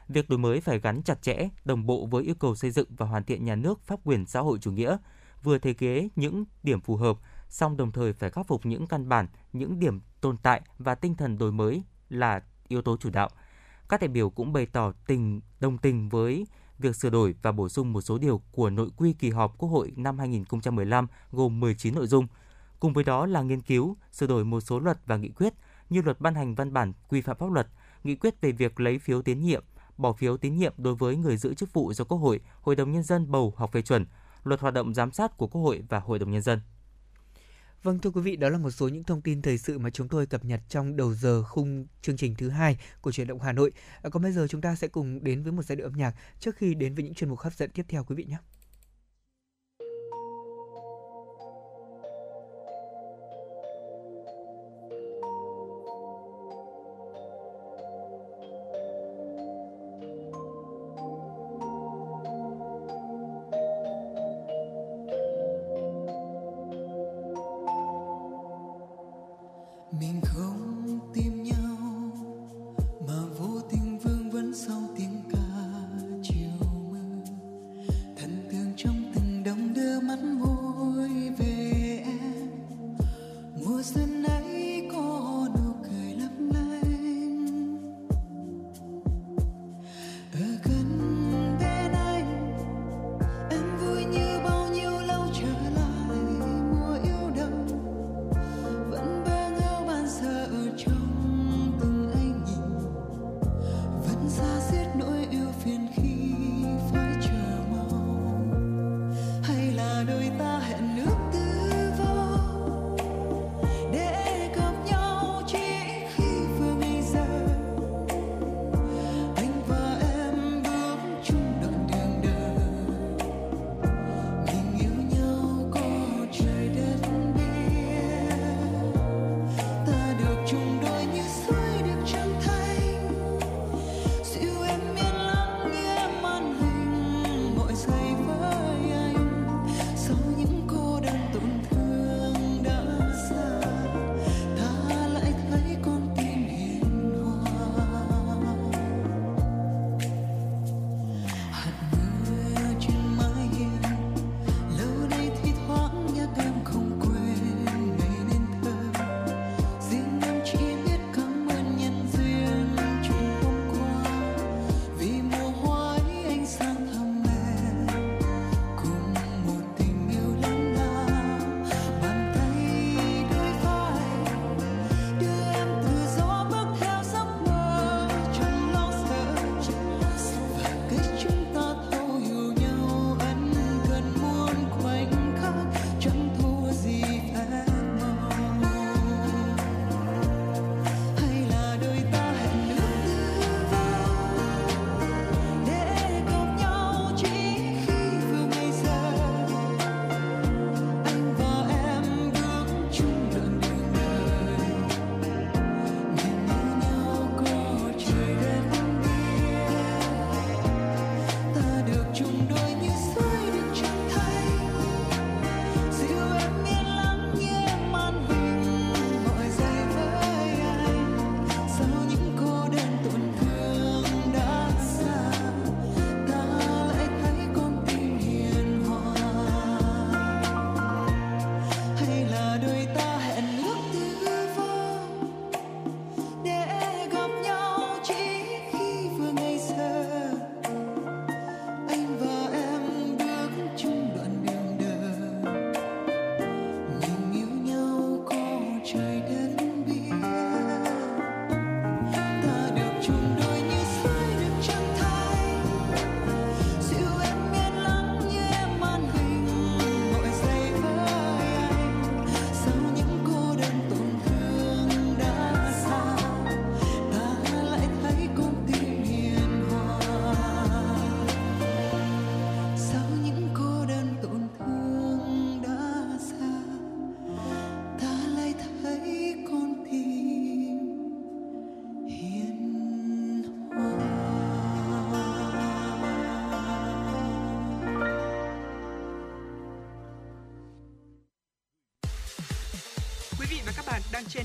[0.08, 3.06] Việc đổi mới phải gắn chặt chẽ, đồng bộ với yêu cầu xây dựng và
[3.06, 4.98] hoàn thiện nhà nước pháp quyền xã hội chủ nghĩa,
[5.44, 7.18] vừa thể kế những điểm phù hợp,
[7.52, 11.16] song đồng thời phải khắc phục những căn bản, những điểm tồn tại và tinh
[11.16, 13.30] thần đổi mới là yếu tố chủ đạo.
[13.90, 16.48] Các đại biểu cũng bày tỏ tình đồng tình với
[16.80, 19.70] việc sửa đổi và bổ sung một số điều của nội quy kỳ họp Quốc
[19.70, 22.28] hội năm 2015 gồm 19 nội dung.
[22.80, 25.54] Cùng với đó là nghiên cứu, sửa đổi một số luật và nghị quyết
[25.90, 27.68] như luật ban hành văn bản quy phạm pháp luật,
[28.04, 29.64] nghị quyết về việc lấy phiếu tín nhiệm,
[29.98, 32.92] bỏ phiếu tín nhiệm đối với người giữ chức vụ do Quốc hội, Hội đồng
[32.92, 34.06] Nhân dân bầu hoặc phê chuẩn,
[34.44, 36.60] luật hoạt động giám sát của Quốc hội và Hội đồng Nhân dân.
[37.84, 40.08] Vâng thưa quý vị, đó là một số những thông tin thời sự mà chúng
[40.08, 43.52] tôi cập nhật trong đầu giờ khung chương trình thứ hai của truyền động Hà
[43.52, 43.72] Nội.
[44.02, 46.16] À, còn bây giờ chúng ta sẽ cùng đến với một giai đoạn âm nhạc
[46.40, 48.38] trước khi đến với những chuyên mục hấp dẫn tiếp theo quý vị nhé.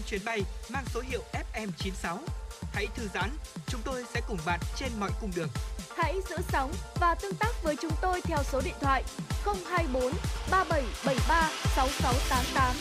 [0.07, 2.19] Chuyến bay mang số hiệu FM96.
[2.73, 3.31] Hãy thư giãn,
[3.67, 5.49] chúng tôi sẽ cùng bạn trên mọi cung đường.
[5.97, 9.05] Hãy giữ sóng và tương tác với chúng tôi theo số điện thoại
[9.45, 10.13] 024
[10.51, 12.77] 3773 6688.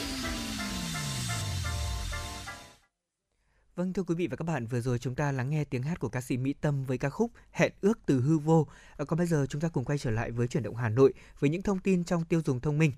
[3.76, 6.00] Vâng thưa quý vị và các bạn, vừa rồi chúng ta lắng nghe tiếng hát
[6.00, 8.68] của ca sĩ Mỹ Tâm với ca khúc Hẹn ước từ hư vô.
[8.98, 11.14] À, còn bây giờ chúng ta cùng quay trở lại với chuyển động Hà Nội
[11.40, 12.92] với những thông tin trong tiêu dùng thông minh.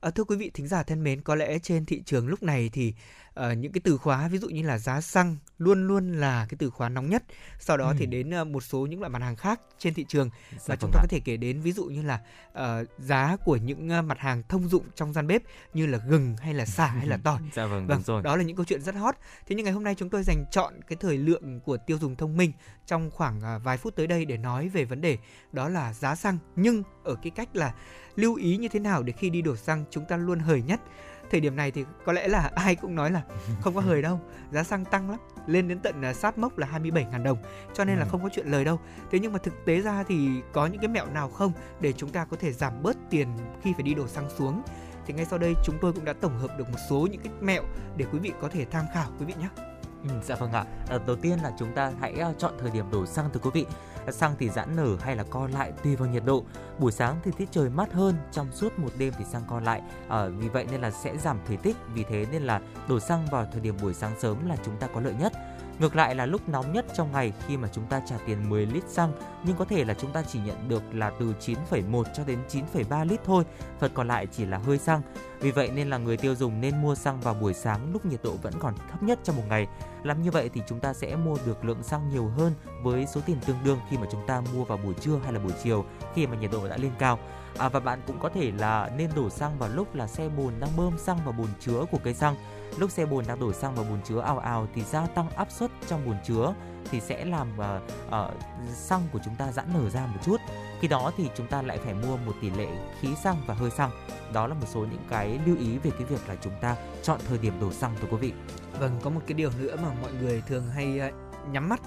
[0.00, 2.70] À, thưa quý vị thính giả thân mến, có lẽ trên thị trường lúc này
[2.72, 2.94] thì
[3.40, 6.56] uh, những cái từ khóa ví dụ như là giá xăng luôn luôn là cái
[6.58, 7.22] từ khóa nóng nhất.
[7.58, 7.94] Sau đó ừ.
[7.98, 10.76] thì đến uh, một số những loại mặt hàng khác trên thị trường dạ và
[10.76, 12.20] chúng ta có thể kể đến ví dụ như là
[12.52, 15.42] uh, giá của những uh, mặt hàng thông dụng trong gian bếp
[15.74, 17.40] như là gừng hay là xả hay là tỏi.
[17.54, 18.22] dạ vâng, vâng rồi.
[18.22, 19.14] Đó là những câu chuyện rất hot.
[19.46, 22.16] Thế nhưng ngày hôm nay chúng tôi dành chọn cái thời lượng của tiêu dùng
[22.16, 22.52] thông minh
[22.86, 25.18] trong khoảng uh, vài phút tới đây để nói về vấn đề
[25.52, 26.38] đó là giá xăng.
[26.56, 27.74] Nhưng ở cái cách là
[28.16, 30.80] lưu ý như thế nào để khi đi đổ xăng chúng ta luôn hời nhất?
[31.30, 33.22] Thời điểm này thì có lẽ là ai cũng nói là
[33.60, 34.20] không có hời đâu
[34.52, 37.38] giá xăng tăng lắm lên đến tận à, sát mốc là 27.000 đồng
[37.74, 38.08] cho nên là ừ.
[38.10, 38.80] không có chuyện lời đâu.
[39.10, 42.10] Thế nhưng mà thực tế ra thì có những cái mẹo nào không để chúng
[42.10, 43.28] ta có thể giảm bớt tiền
[43.62, 44.62] khi phải đi đổ xăng xuống?
[45.06, 47.32] Thì ngay sau đây chúng tôi cũng đã tổng hợp được một số những cái
[47.40, 47.62] mẹo
[47.96, 49.48] để quý vị có thể tham khảo quý vị nhé
[50.08, 50.64] Ừ, dạ vâng ạ.
[50.88, 53.50] À, đầu tiên là chúng ta hãy ờ, chọn thời điểm đổ xăng thưa quý
[53.54, 53.66] vị.
[54.10, 56.44] Xăng thì giãn nở hay là co lại tùy vào nhiệt độ.
[56.78, 59.82] Buổi sáng thì tiết trời mát hơn, trong suốt một đêm thì xăng co lại.
[60.08, 61.76] À, vì vậy nên là sẽ giảm thể tích.
[61.94, 64.86] Vì thế nên là đổ xăng vào thời điểm buổi sáng sớm là chúng ta
[64.94, 65.32] có lợi nhất.
[65.78, 68.66] Ngược lại là lúc nóng nhất trong ngày khi mà chúng ta trả tiền 10
[68.66, 69.12] lít xăng
[69.44, 73.08] nhưng có thể là chúng ta chỉ nhận được là từ 9,1 cho đến 9,3
[73.08, 73.44] lít thôi,
[73.78, 75.02] phần còn lại chỉ là hơi xăng.
[75.40, 78.20] Vì vậy nên là người tiêu dùng nên mua xăng vào buổi sáng lúc nhiệt
[78.22, 79.66] độ vẫn còn thấp nhất trong một ngày.
[80.02, 82.52] Làm như vậy thì chúng ta sẽ mua được lượng xăng nhiều hơn
[82.82, 85.38] với số tiền tương đương khi mà chúng ta mua vào buổi trưa hay là
[85.38, 85.84] buổi chiều
[86.14, 87.18] khi mà nhiệt độ đã lên cao.
[87.58, 90.52] À, và bạn cũng có thể là nên đổ xăng vào lúc là xe bồn
[90.60, 92.36] đang bơm xăng vào bồn chứa của cây xăng
[92.78, 95.50] lúc xe bồn đang đổ xăng vào bồn chứa ào ào thì gia tăng áp
[95.50, 96.54] suất trong bồn chứa
[96.90, 98.42] thì sẽ làm uh, uh,
[98.74, 100.40] xăng của chúng ta giãn nở ra một chút
[100.80, 102.66] khi đó thì chúng ta lại phải mua một tỷ lệ
[103.00, 103.90] khí xăng và hơi xăng
[104.32, 107.20] đó là một số những cái lưu ý về cái việc là chúng ta chọn
[107.28, 108.32] thời điểm đổ xăng thưa quý vị
[108.78, 111.14] vâng có một cái điều nữa mà mọi người thường hay uh,
[111.52, 111.80] nhắm mắt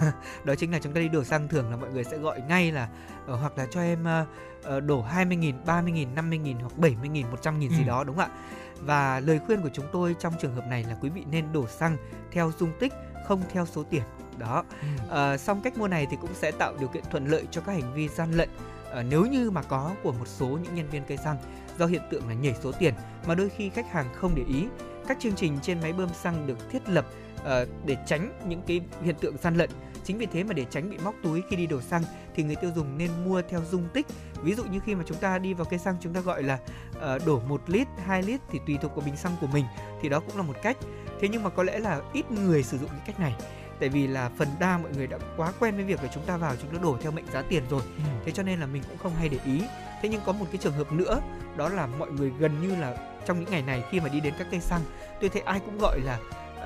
[0.44, 2.72] đó chính là chúng ta đi đổ xăng thường là mọi người sẽ gọi ngay
[2.72, 2.88] là
[3.32, 7.86] uh, hoặc là cho em uh, đổ 20.000, 30.000, 50.000 hoặc 70.000, 100.000 gì ừ.
[7.86, 8.36] đó đúng không ạ?
[8.80, 11.66] Và lời khuyên của chúng tôi trong trường hợp này là quý vị nên đổ
[11.66, 11.96] xăng
[12.32, 12.92] theo dung tích,
[13.26, 14.02] không theo số tiền.
[14.38, 14.64] Đó.
[15.10, 17.72] À, song cách mua này thì cũng sẽ tạo điều kiện thuận lợi cho các
[17.72, 18.48] hành vi gian lận
[18.92, 21.36] à, nếu như mà có của một số những nhân viên cây xăng
[21.78, 22.94] do hiện tượng là nhảy số tiền
[23.26, 24.66] mà đôi khi khách hàng không để ý.
[25.08, 27.46] Các chương trình trên máy bơm xăng được thiết lập uh,
[27.84, 29.70] để tránh những cái hiện tượng gian lận
[30.06, 32.02] Chính vì thế mà để tránh bị móc túi khi đi đổ xăng
[32.34, 34.06] thì người tiêu dùng nên mua theo dung tích.
[34.42, 36.58] Ví dụ như khi mà chúng ta đi vào cây xăng chúng ta gọi là
[36.90, 39.64] uh, đổ 1 lít, 2 lít thì tùy thuộc vào bình xăng của mình
[40.00, 40.76] thì đó cũng là một cách.
[41.20, 43.34] Thế nhưng mà có lẽ là ít người sử dụng cái cách này
[43.80, 46.36] tại vì là phần đa mọi người đã quá quen với việc là chúng ta
[46.36, 48.02] vào chúng ta đổ theo mệnh giá tiền rồi ừ.
[48.24, 49.62] thế cho nên là mình cũng không hay để ý
[50.02, 51.20] thế nhưng có một cái trường hợp nữa
[51.56, 52.96] đó là mọi người gần như là
[53.26, 54.80] trong những ngày này khi mà đi đến các cây xăng
[55.20, 56.18] tôi thấy ai cũng gọi là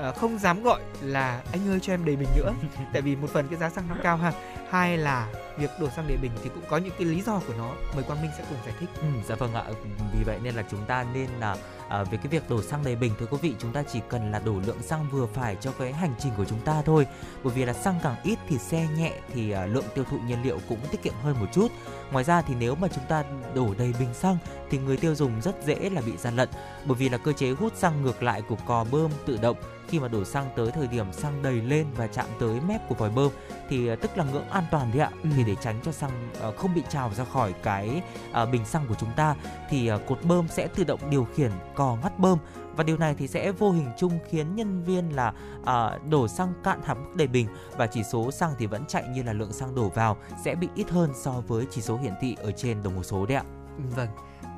[0.09, 2.53] uh, không dám gọi là anh ơi cho em đầy bình nữa.
[2.93, 4.33] Tại vì một phần cái giá xăng nó cao ha.
[4.71, 5.29] Hai là
[5.59, 7.73] việc đổ xăng để bình thì cũng có những cái lý do của nó.
[7.95, 8.89] Mời quang minh sẽ cùng giải thích.
[9.01, 9.65] Ừ, dạ vâng ạ.
[10.19, 11.57] Vì vậy nên là chúng ta nên là
[11.89, 14.33] à, về cái việc đổ xăng đầy bình thưa quý vị chúng ta chỉ cần
[14.33, 17.07] là đổ lượng xăng vừa phải cho cái hành trình của chúng ta thôi.
[17.45, 20.43] Bởi vì là xăng càng ít thì xe nhẹ thì à, lượng tiêu thụ nhiên
[20.43, 21.69] liệu cũng tiết kiệm hơn một chút.
[22.13, 23.25] Ngoài ra thì nếu mà chúng ta
[23.55, 24.39] đổ đầy bình xăng
[24.71, 26.49] thì người tiêu dùng rất dễ là bị gian lận.
[26.85, 29.57] Bởi vì là cơ chế hút xăng ngược lại của cò bơm tự động
[29.91, 32.95] khi mà đổ xăng tới thời điểm xăng đầy lên và chạm tới mép của
[32.95, 33.31] vòi bơm
[33.69, 35.31] thì à, tức là ngưỡng an toàn đấy ạ ừ.
[35.37, 38.03] thì để tránh cho xăng uh, không bị trào ra khỏi cái
[38.43, 39.37] uh, bình xăng của chúng ta
[39.71, 42.39] thì cột bơm sẽ tự động điều khiển cò ngắt bơm
[42.77, 46.53] và điều này thì sẽ vô hình chung khiến nhân viên là uh, đổ xăng
[46.65, 47.47] cạn hẳn mức đầy bình
[47.77, 50.69] và chỉ số xăng thì vẫn chạy như là lượng xăng đổ vào sẽ bị
[50.75, 53.45] ít hơn so với chỉ số hiển thị ở trên đồng hồ số đấy ạ.
[53.97, 54.09] Vâng.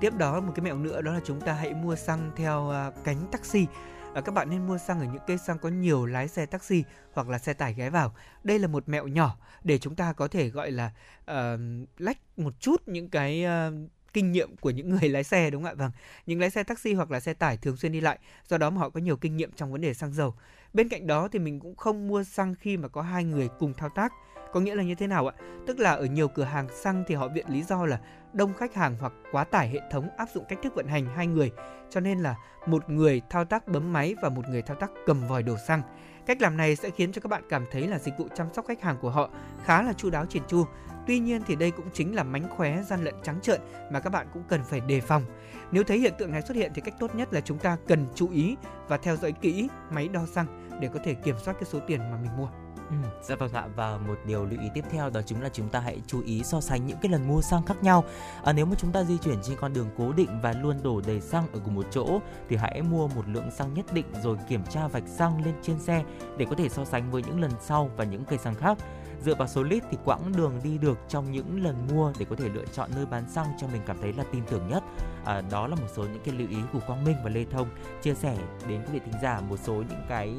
[0.01, 2.73] Tiếp đó một cái mẹo nữa đó là chúng ta hãy mua xăng theo
[3.05, 3.67] cánh taxi
[4.15, 6.85] à, các bạn nên mua xăng ở những cây xăng có nhiều lái xe taxi
[7.13, 8.15] hoặc là xe tải ghé vào.
[8.45, 10.93] Đây là một mẹo nhỏ để chúng ta có thể gọi là
[11.31, 11.61] uh,
[11.99, 13.75] lách một chút những cái uh,
[14.13, 15.75] kinh nghiệm của những người lái xe đúng không ạ?
[15.75, 15.91] Vâng,
[16.27, 18.19] những lái xe taxi hoặc là xe tải thường xuyên đi lại,
[18.49, 20.35] do đó mà họ có nhiều kinh nghiệm trong vấn đề xăng dầu.
[20.73, 23.75] Bên cạnh đó thì mình cũng không mua xăng khi mà có hai người cùng
[23.75, 24.13] thao tác.
[24.53, 25.35] Có nghĩa là như thế nào ạ?
[25.67, 28.01] Tức là ở nhiều cửa hàng xăng thì họ viện lý do là
[28.33, 31.27] đông khách hàng hoặc quá tải hệ thống áp dụng cách thức vận hành hai
[31.27, 31.51] người,
[31.91, 32.35] cho nên là
[32.67, 35.83] một người thao tác bấm máy và một người thao tác cầm vòi đổ xăng.
[36.27, 38.67] Cách làm này sẽ khiến cho các bạn cảm thấy là dịch vụ chăm sóc
[38.67, 39.31] khách hàng của họ
[39.65, 40.65] khá là chu đáo chỉn chu.
[41.07, 43.61] Tuy nhiên thì đây cũng chính là mánh khóe gian lận trắng trợn
[43.93, 45.25] mà các bạn cũng cần phải đề phòng.
[45.73, 48.07] Nếu thấy hiện tượng này xuất hiện thì cách tốt nhất là chúng ta cần
[48.15, 48.57] chú ý
[48.89, 51.99] và theo dõi kỹ máy đo xăng để có thể kiểm soát cái số tiền
[51.99, 52.49] mà mình mua.
[52.93, 55.69] Ừ, dạ vâng ạ và một điều lưu ý tiếp theo đó chính là chúng
[55.69, 58.05] ta hãy chú ý so sánh những cái lần mua xăng khác nhau.
[58.45, 61.01] À, nếu mà chúng ta di chuyển trên con đường cố định và luôn đổ
[61.07, 64.37] đầy xăng ở cùng một chỗ thì hãy mua một lượng xăng nhất định rồi
[64.49, 66.05] kiểm tra vạch xăng lên trên xe
[66.37, 68.79] để có thể so sánh với những lần sau và những cây xăng khác
[69.25, 72.37] dựa vào số lít thì quãng đường đi được trong những lần mua để có
[72.37, 74.83] thể lựa chọn nơi bán xăng cho mình cảm thấy là tin tưởng nhất
[75.25, 77.69] à, đó là một số những cái lưu ý của Quang Minh và Lê Thông
[78.03, 78.37] chia sẻ
[78.69, 80.35] đến quý vị thính giả một số những cái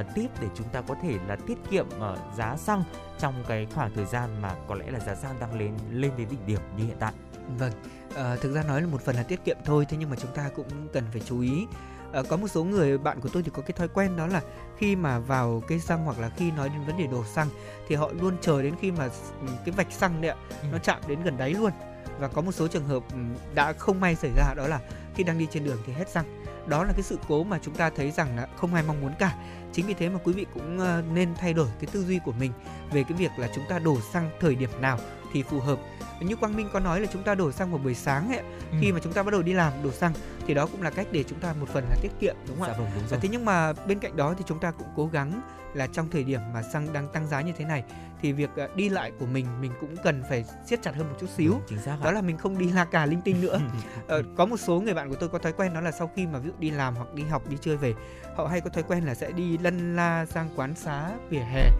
[0.00, 2.82] uh, tip để chúng ta có thể là tiết kiệm uh, giá xăng
[3.18, 6.28] trong cái khoảng thời gian mà có lẽ là giá xăng đang lên lên đến
[6.30, 7.12] đỉnh điểm như hiện tại.
[7.58, 7.72] Vâng,
[8.16, 10.30] à, thực ra nói là một phần là tiết kiệm thôi, thế nhưng mà chúng
[10.34, 11.66] ta cũng cần phải chú ý
[12.12, 14.40] à, có một số người bạn của tôi thì có cái thói quen đó là
[14.76, 17.48] khi mà vào cây xăng hoặc là khi nói đến vấn đề đổ xăng
[17.88, 19.08] thì họ luôn chờ đến khi mà
[19.40, 20.68] ừ, cái vạch xăng đấy ạ ừ.
[20.72, 21.72] nó chạm đến gần đáy luôn.
[22.18, 23.18] Và có một số trường hợp ừ,
[23.54, 24.80] đã không may xảy ra đó là
[25.14, 26.44] khi đang đi trên đường thì hết xăng.
[26.66, 29.12] Đó là cái sự cố mà chúng ta thấy rằng là không ai mong muốn
[29.18, 29.34] cả
[29.72, 32.32] chính vì thế mà quý vị cũng ờ, nên thay đổi cái tư duy của
[32.32, 32.52] mình
[32.92, 34.98] về cái việc là chúng ta đổ xăng thời điểm nào
[35.32, 35.78] thì phù hợp
[36.20, 38.78] như Quang Minh có nói là chúng ta đổ xăng vào buổi sáng ấy ừ.
[38.80, 40.12] khi mà chúng ta bắt đầu đi làm đổ xăng
[40.46, 42.66] thì đó cũng là cách để chúng ta một phần là tiết kiệm đúng không
[42.66, 42.78] dạ, ạ?
[42.78, 43.20] Vâng, đúng rồi.
[43.22, 45.40] Thế nhưng mà bên cạnh đó thì chúng ta cũng cố gắng
[45.74, 47.84] là trong thời điểm mà xăng đang tăng giá như thế này
[48.22, 51.16] thì việc ờ, đi lại của mình mình cũng cần phải siết chặt hơn một
[51.20, 51.52] chút xíu.
[51.52, 53.60] Ừ, chính xác đó là mình không đi la cà linh tinh nữa.
[54.08, 56.26] ờ, có một số người bạn của tôi có thói quen đó là sau khi
[56.26, 57.94] mà ví dụ đi làm hoặc đi học đi chơi về
[58.36, 61.70] họ hay có thói quen là sẽ đi lân la sang quán xá vỉa hè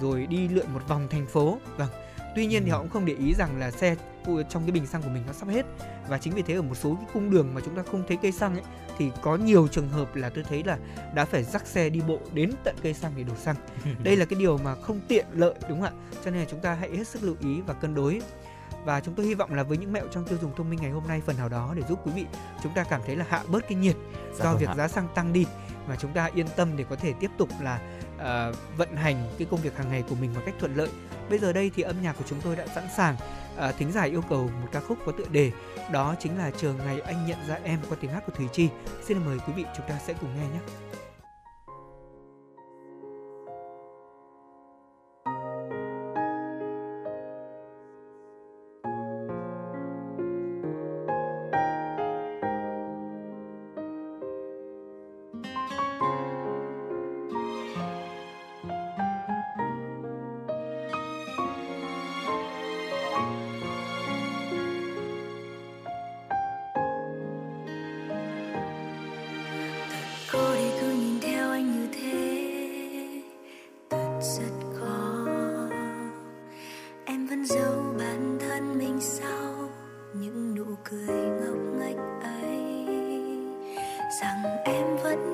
[0.00, 1.58] rồi đi lượn một vòng thành phố.
[1.76, 1.88] Vâng
[2.34, 5.02] tuy nhiên thì họ cũng không để ý rằng là xe trong cái bình xăng
[5.02, 5.66] của mình nó sắp hết.
[6.08, 8.18] Và chính vì thế ở một số cái cung đường mà chúng ta không thấy
[8.22, 8.62] cây xăng ấy
[8.98, 10.78] thì có nhiều trường hợp là tôi thấy là
[11.14, 13.56] đã phải dắt xe đi bộ đến tận cây xăng để đổ xăng.
[14.04, 16.14] Đây là cái điều mà không tiện lợi đúng không ạ?
[16.24, 18.20] Cho nên là chúng ta hãy hết sức lưu ý và cân đối.
[18.84, 20.90] Và chúng tôi hy vọng là với những mẹo trong tiêu dùng thông minh ngày
[20.90, 22.26] hôm nay phần nào đó để giúp quý vị
[22.62, 23.96] chúng ta cảm thấy là hạ bớt cái nhiệt
[24.34, 25.46] dạ do vâng việc giá xăng tăng đi.
[25.86, 27.80] Và chúng ta yên tâm để có thể tiếp tục là
[28.22, 30.88] uh, vận hành cái công việc hàng ngày của mình một cách thuận lợi
[31.30, 33.16] Bây giờ đây thì âm nhạc của chúng tôi đã sẵn sàng.
[33.56, 35.50] Uh, thính giả yêu cầu một ca khúc có tựa đề
[35.92, 38.68] đó chính là chờ ngày anh nhận ra em qua tiếng hát của Thùy Chi.
[39.04, 40.81] Xin mời quý vị chúng ta sẽ cùng nghe nhé.
[84.64, 85.31] em vẫn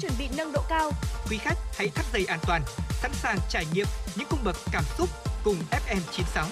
[0.00, 0.90] chuẩn bị nâng độ cao.
[1.30, 3.86] Quý khách hãy thắt dây an toàn, sẵn sàng trải nghiệm
[4.16, 5.08] những cung bậc cảm xúc
[5.44, 6.46] cùng FM96.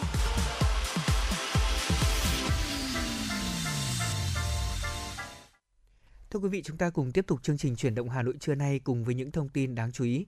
[6.31, 8.55] Thưa quý vị, chúng ta cùng tiếp tục chương trình chuyển động Hà Nội trưa
[8.55, 10.27] nay cùng với những thông tin đáng chú ý.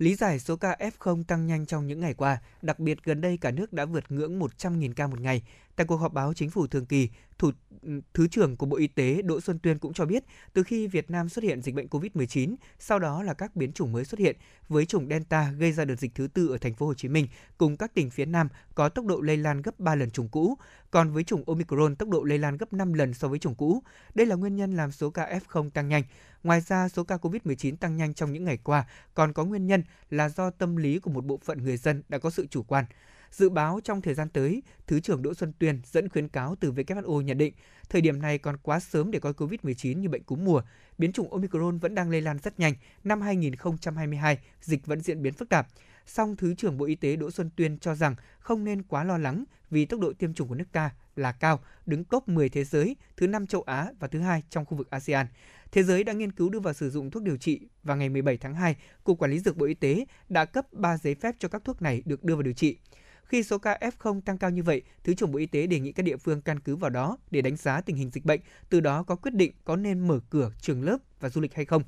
[0.00, 3.36] Lý giải số ca F0 tăng nhanh trong những ngày qua, đặc biệt gần đây
[3.36, 5.42] cả nước đã vượt ngưỡng 100.000 ca một ngày.
[5.76, 7.08] Tại cuộc họp báo chính phủ thường kỳ,
[7.38, 7.50] Thủ
[7.82, 10.86] ừ, Thứ trưởng của Bộ Y tế Đỗ Xuân Tuyên cũng cho biết, từ khi
[10.86, 14.20] Việt Nam xuất hiện dịch bệnh COVID-19, sau đó là các biến chủng mới xuất
[14.20, 14.36] hiện
[14.68, 17.26] với chủng Delta gây ra đợt dịch thứ tư ở thành phố Hồ Chí Minh
[17.58, 20.58] cùng các tỉnh phía Nam có tốc độ lây lan gấp 3 lần chủng cũ,
[20.90, 23.82] còn với chủng Omicron tốc độ lây lan gấp 5 lần so với chủng cũ.
[24.14, 26.02] Đây là nguyên nhân làm số ca F0 tăng nhanh.
[26.44, 28.84] Ngoài ra, số ca COVID-19 tăng nhanh trong những ngày qua
[29.14, 32.18] còn có nguyên nhân là do tâm lý của một bộ phận người dân đã
[32.18, 32.84] có sự chủ quan.
[33.30, 36.72] Dự báo trong thời gian tới, Thứ trưởng Đỗ Xuân Tuyên dẫn khuyến cáo từ
[36.72, 37.54] WHO nhận định,
[37.88, 40.62] thời điểm này còn quá sớm để coi COVID-19 như bệnh cúm mùa.
[40.98, 42.74] Biến chủng Omicron vẫn đang lây lan rất nhanh.
[43.04, 45.68] Năm 2022, dịch vẫn diễn biến phức tạp.
[46.06, 49.18] Song Thứ trưởng Bộ Y tế Đỗ Xuân Tuyên cho rằng không nên quá lo
[49.18, 52.64] lắng vì tốc độ tiêm chủng của nước ta là cao, đứng top 10 thế
[52.64, 55.26] giới, thứ 5 châu Á và thứ hai trong khu vực ASEAN.
[55.72, 58.36] Thế giới đã nghiên cứu đưa vào sử dụng thuốc điều trị và ngày 17
[58.36, 61.48] tháng 2, Cục Quản lý Dược Bộ Y tế đã cấp 3 giấy phép cho
[61.48, 62.78] các thuốc này được đưa vào điều trị.
[63.24, 65.92] Khi số ca F0 tăng cao như vậy, Thứ trưởng Bộ Y tế đề nghị
[65.92, 68.80] các địa phương căn cứ vào đó để đánh giá tình hình dịch bệnh, từ
[68.80, 71.82] đó có quyết định có nên mở cửa trường lớp và du lịch hay không.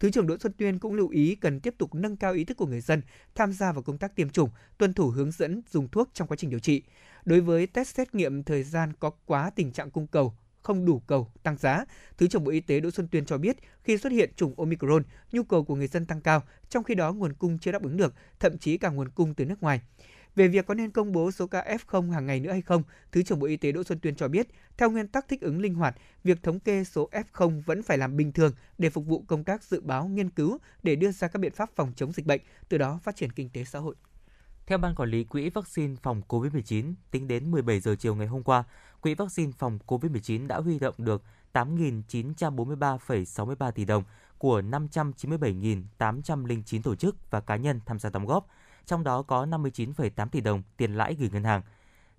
[0.00, 2.56] Thứ trưởng Đỗ Xuân Tuyên cũng lưu ý cần tiếp tục nâng cao ý thức
[2.56, 3.02] của người dân
[3.34, 6.36] tham gia vào công tác tiêm chủng, tuân thủ hướng dẫn dùng thuốc trong quá
[6.36, 6.82] trình điều trị.
[7.24, 11.02] Đối với test xét nghiệm thời gian có quá tình trạng cung cầu, không đủ
[11.06, 11.84] cầu, tăng giá,
[12.18, 15.02] Thứ trưởng Bộ Y tế Đỗ Xuân Tuyên cho biết khi xuất hiện chủng Omicron,
[15.32, 17.96] nhu cầu của người dân tăng cao, trong khi đó nguồn cung chưa đáp ứng
[17.96, 19.80] được, thậm chí cả nguồn cung từ nước ngoài.
[20.34, 22.82] Về việc có nên công bố số ca F0 hàng ngày nữa hay không,
[23.12, 25.60] Thứ trưởng Bộ Y tế Đỗ Xuân Tuyên cho biết, theo nguyên tắc thích ứng
[25.60, 29.24] linh hoạt, việc thống kê số F0 vẫn phải làm bình thường để phục vụ
[29.26, 32.26] công tác dự báo, nghiên cứu để đưa ra các biện pháp phòng chống dịch
[32.26, 33.94] bệnh, từ đó phát triển kinh tế xã hội.
[34.66, 38.42] Theo Ban Quản lý Quỹ Vaccine phòng COVID-19, tính đến 17 giờ chiều ngày hôm
[38.42, 38.64] qua,
[39.00, 41.22] Quỹ Vaccine phòng COVID-19 đã huy động được
[41.52, 44.04] 8.943,63 tỷ đồng
[44.38, 48.46] của 597.809 tổ chức và cá nhân tham gia đóng góp,
[48.86, 51.62] trong đó có 59,8 tỷ đồng tiền lãi gửi ngân hàng.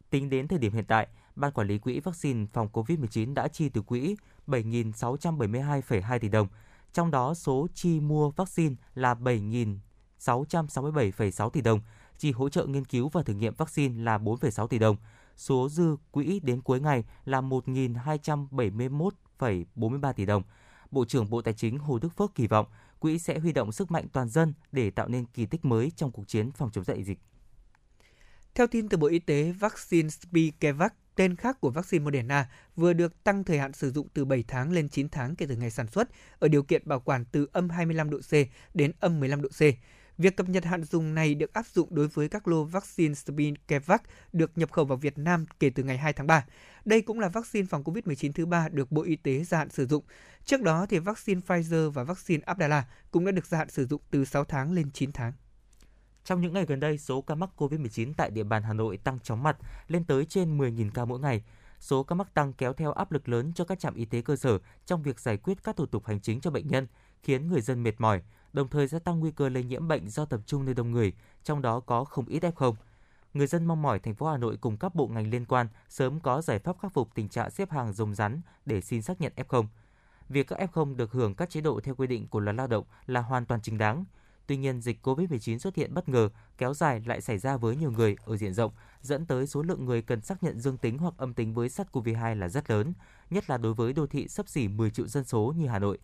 [0.10, 3.70] Tính đến thời điểm hiện tại, Ban Quản lý Quỹ Vaccine phòng COVID-19 đã chi
[3.70, 4.16] từ quỹ
[4.48, 6.48] 7.672,2 tỷ đồng,
[6.94, 11.80] trong đó số chi mua vaccine là 7.667,6 tỷ đồng,
[12.18, 14.98] chi hỗ trợ nghiên cứu và thử nghiệm vaccine là 4,6 tỷ đồng.
[15.40, 20.44] Số dư quỹ đến cuối ngày là 1.271,43 tỷ đồng.
[20.92, 22.66] Bộ trưởng Bộ Tài chính Hồ Đức Phước kỳ vọng
[23.00, 26.12] quỹ sẽ huy động sức mạnh toàn dân để tạo nên kỳ tích mới trong
[26.12, 27.20] cuộc chiến phòng chống đại dịch.
[28.56, 33.24] Theo tin từ Bộ Y tế, vaccine Spikevac, tên khác của vaccine Moderna, vừa được
[33.24, 35.88] tăng thời hạn sử dụng từ 7 tháng lên 9 tháng kể từ ngày sản
[35.88, 36.10] xuất,
[36.40, 38.32] ở điều kiện bảo quản từ âm 25 độ C
[38.74, 39.62] đến âm 15 độ C.
[40.20, 44.04] Việc cập nhật hạn dùng này được áp dụng đối với các lô vaccine Spikevac
[44.34, 46.46] được nhập khẩu vào Việt Nam kể từ ngày 2 tháng 3.
[46.86, 49.86] Đây cũng là vaccine phòng COVID-19 thứ ba được Bộ Y tế gia hạn sử
[49.86, 50.04] dụng.
[50.46, 54.02] Trước đó thì vaccine Pfizer và vaccine Abdala cũng đã được gia hạn sử dụng
[54.12, 55.34] từ 6 tháng lên 9 tháng.
[56.24, 59.20] Trong những ngày gần đây, số ca mắc COVID-19 tại địa bàn Hà Nội tăng
[59.20, 61.44] chóng mặt, lên tới trên 10.000 ca mỗi ngày.
[61.80, 64.36] Số ca mắc tăng kéo theo áp lực lớn cho các trạm y tế cơ
[64.36, 66.88] sở trong việc giải quyết các thủ tục hành chính cho bệnh nhân,
[67.24, 68.22] khiến người dân mệt mỏi,
[68.54, 71.14] đồng thời gia tăng nguy cơ lây nhiễm bệnh do tập trung nơi đông người,
[71.44, 72.74] trong đó có không ít F0.
[73.34, 76.20] Người dân mong mỏi thành phố Hà Nội cùng các bộ ngành liên quan sớm
[76.20, 79.34] có giải pháp khắc phục tình trạng xếp hàng rồng rắn để xin xác nhận
[79.36, 79.66] F0.
[80.30, 82.86] Việc các F0 được hưởng các chế độ theo quy định của luật lao động
[83.06, 84.06] là hoàn toàn chính đáng.
[84.48, 87.92] Tuy nhiên, dịch COVID-19 xuất hiện bất ngờ, kéo dài lại xảy ra với nhiều
[87.92, 88.72] người ở diện rộng,
[89.02, 92.36] dẫn tới số lượng người cần xác nhận dương tính hoặc âm tính với SARS-CoV-2
[92.36, 92.94] là rất lớn,
[93.30, 95.98] nhất là đối với đô thị sấp xỉ 10 triệu dân số như Hà Nội.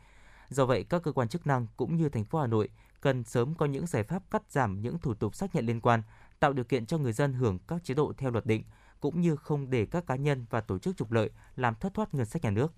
[0.50, 2.70] Do vậy, các cơ quan chức năng cũng như thành phố Hà Nội
[3.02, 6.02] cần sớm có những giải pháp cắt giảm những thủ tục xác nhận liên quan,
[6.40, 8.64] tạo điều kiện cho người dân hưởng các chế độ theo luật định,
[9.00, 12.14] cũng như không để các cá nhân và tổ chức trục lợi làm thất thoát
[12.14, 12.74] ngân sách nhà nước.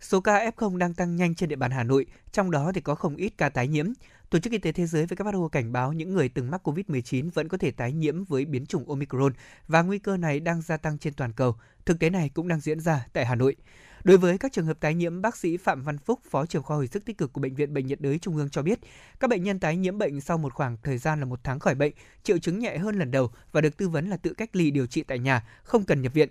[0.00, 2.94] Số ca F0 đang tăng nhanh trên địa bàn Hà Nội, trong đó thì có
[2.94, 3.86] không ít ca tái nhiễm.
[4.30, 7.48] Tổ chức Y tế Thế giới WHO cảnh báo những người từng mắc COVID-19 vẫn
[7.48, 9.32] có thể tái nhiễm với biến chủng Omicron
[9.68, 11.56] và nguy cơ này đang gia tăng trên toàn cầu.
[11.84, 13.56] Thực tế này cũng đang diễn ra tại Hà Nội.
[14.04, 16.76] Đối với các trường hợp tái nhiễm, bác sĩ Phạm Văn Phúc, Phó trưởng khoa
[16.76, 18.78] hồi sức tích cực của Bệnh viện Bệnh nhiệt đới Trung ương cho biết,
[19.20, 21.74] các bệnh nhân tái nhiễm bệnh sau một khoảng thời gian là một tháng khỏi
[21.74, 24.70] bệnh, triệu chứng nhẹ hơn lần đầu và được tư vấn là tự cách ly
[24.70, 26.28] điều trị tại nhà, không cần nhập viện.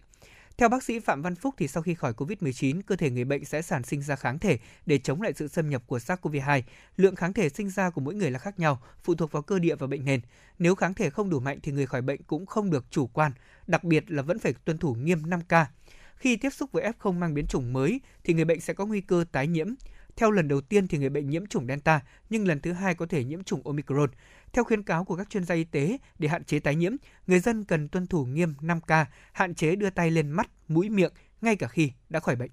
[0.58, 3.46] Theo bác sĩ Phạm Văn Phúc thì sau khi khỏi COVID-19, cơ thể người bệnh
[3.46, 6.62] sẽ sản sinh ra kháng thể để chống lại sự xâm nhập của SARS-CoV-2.
[6.98, 9.60] Lượng kháng thể sinh ra của mỗi người là khác nhau, phụ thuộc vào cơ
[9.60, 10.22] địa và bệnh nền.
[10.60, 13.32] Nếu kháng thể không đủ mạnh thì người khỏi bệnh cũng không được chủ quan,
[13.68, 15.66] đặc biệt là vẫn phải tuân thủ nghiêm 5K.
[16.24, 19.02] Khi tiếp xúc với F0 mang biến chủng mới thì người bệnh sẽ có nguy
[19.02, 19.68] cơ tái nhiễm.
[20.16, 23.06] Theo lần đầu tiên thì người bệnh nhiễm chủng Delta, nhưng lần thứ hai có
[23.06, 24.10] thể nhiễm chủng Omicron.
[24.54, 26.92] Theo khuyến cáo của các chuyên gia y tế, để hạn chế tái nhiễm,
[27.28, 31.12] người dân cần tuân thủ nghiêm 5K, hạn chế đưa tay lên mắt, mũi, miệng
[31.42, 32.52] ngay cả khi đã khỏi bệnh.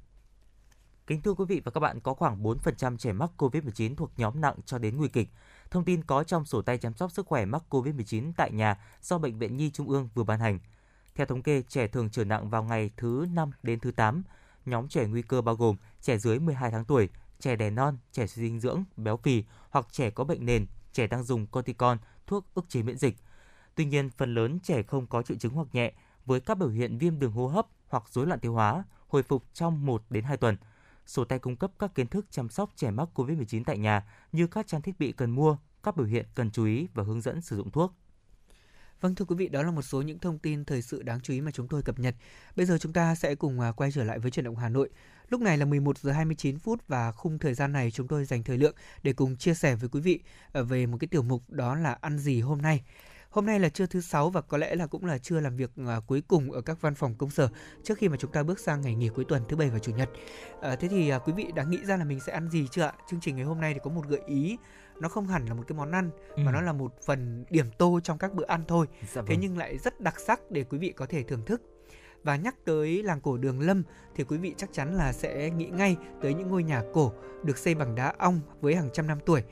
[1.06, 4.40] Kính thưa quý vị và các bạn, có khoảng 4% trẻ mắc COVID-19 thuộc nhóm
[4.40, 5.28] nặng cho đến nguy kịch.
[5.70, 9.18] Thông tin có trong sổ tay chăm sóc sức khỏe mắc COVID-19 tại nhà do
[9.18, 10.59] Bệnh viện Nhi Trung ương vừa ban hành.
[11.20, 14.22] Theo thống kê, trẻ thường trở nặng vào ngày thứ 5 đến thứ 8.
[14.66, 17.09] Nhóm trẻ nguy cơ bao gồm trẻ dưới 12 tháng tuổi,
[17.40, 21.06] trẻ đẻ non, trẻ suy dinh dưỡng, béo phì hoặc trẻ có bệnh nền, trẻ
[21.06, 23.16] đang dùng corticon, thuốc ức chế miễn dịch.
[23.74, 25.92] Tuy nhiên, phần lớn trẻ không có triệu chứng hoặc nhẹ
[26.26, 29.44] với các biểu hiện viêm đường hô hấp hoặc rối loạn tiêu hóa, hồi phục
[29.52, 30.56] trong 1 đến 2 tuần.
[31.06, 34.47] Sổ tay cung cấp các kiến thức chăm sóc trẻ mắc COVID-19 tại nhà như
[34.47, 37.40] các trang thiết bị cần mua, các biểu hiện cần chú ý và hướng dẫn
[37.40, 37.92] sử dụng thuốc.
[39.01, 41.32] Vâng thưa quý vị, đó là một số những thông tin thời sự đáng chú
[41.32, 42.14] ý mà chúng tôi cập nhật.
[42.56, 44.90] Bây giờ chúng ta sẽ cùng à, quay trở lại với chuyển động Hà Nội.
[45.28, 48.43] Lúc này là 11 giờ 29 phút và khung thời gian này chúng tôi dành
[48.43, 50.20] thời lượng để cùng chia sẻ với quý vị
[50.52, 52.82] à, về một cái tiểu mục đó là ăn gì hôm nay.
[53.31, 55.70] Hôm nay là trưa thứ sáu và có lẽ là cũng là trưa làm việc
[55.86, 57.48] à, cuối cùng ở các văn phòng công sở
[57.85, 59.93] trước khi mà chúng ta bước sang ngày nghỉ cuối tuần thứ bảy và chủ
[59.93, 60.10] nhật.
[60.62, 62.82] À, thế thì à, quý vị đã nghĩ ra là mình sẽ ăn gì chưa
[62.82, 62.93] ạ?
[63.10, 64.56] Chương trình ngày hôm nay thì có một gợi ý
[65.01, 66.43] nó không hẳn là một cái món ăn ừ.
[66.43, 68.86] mà nó là một phần điểm tô trong các bữa ăn thôi.
[69.01, 69.27] Dạ vâng.
[69.27, 71.62] Thế nhưng lại rất đặc sắc để quý vị có thể thưởng thức
[72.24, 73.82] và nhắc tới làng cổ Đường Lâm
[74.14, 77.12] thì quý vị chắc chắn là sẽ nghĩ ngay tới những ngôi nhà cổ
[77.43, 79.43] được xây bằng đá ong với hàng trăm năm tuổi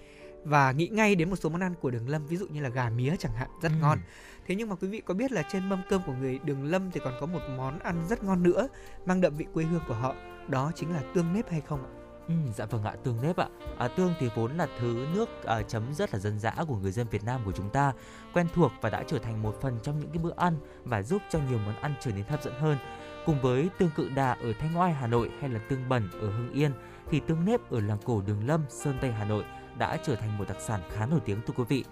[0.44, 2.68] và nghĩ ngay đến một số món ăn của Đường Lâm ví dụ như là
[2.68, 3.74] gà mía chẳng hạn rất ừ.
[3.80, 3.98] ngon.
[4.46, 6.90] Thế nhưng mà quý vị có biết là trên mâm cơm của người Đường Lâm
[6.90, 8.68] thì còn có một món ăn rất ngon nữa
[9.06, 10.14] mang đậm vị quê hương của họ,
[10.48, 11.97] đó chính là tương nếp hay không ạ?
[12.28, 13.48] Ừ, dạ vâng ạ, tương nếp ạ.
[13.78, 16.92] À, tương thì vốn là thứ nước à, chấm rất là dân dã của người
[16.92, 17.92] dân Việt Nam của chúng ta,
[18.34, 21.22] quen thuộc và đã trở thành một phần trong những cái bữa ăn và giúp
[21.30, 22.78] cho nhiều món ăn trở nên hấp dẫn hơn.
[23.26, 26.30] Cùng với tương cự đà ở Thanh Oai Hà Nội hay là tương bẩn ở
[26.30, 26.72] Hưng Yên
[27.10, 29.44] thì tương nếp ở làng cổ Đường Lâm, Sơn Tây Hà Nội
[29.78, 31.84] đã trở thành một đặc sản khá nổi tiếng thưa quý vị.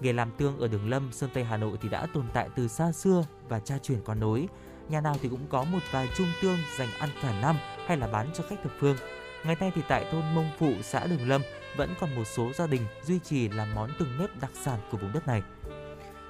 [0.00, 2.68] Nghề làm tương ở Đường Lâm, Sơn Tây Hà Nội thì đã tồn tại từ
[2.68, 4.48] xa xưa và cha truyền con nối.
[4.88, 7.56] Nhà nào thì cũng có một vài chung tương dành ăn cả năm
[7.86, 8.96] hay là bán cho khách thập phương.
[9.44, 11.42] Ngày nay thì tại thôn Mông Phụ, xã Đường Lâm
[11.76, 14.98] vẫn còn một số gia đình duy trì làm món tương nếp đặc sản của
[14.98, 15.42] vùng đất này.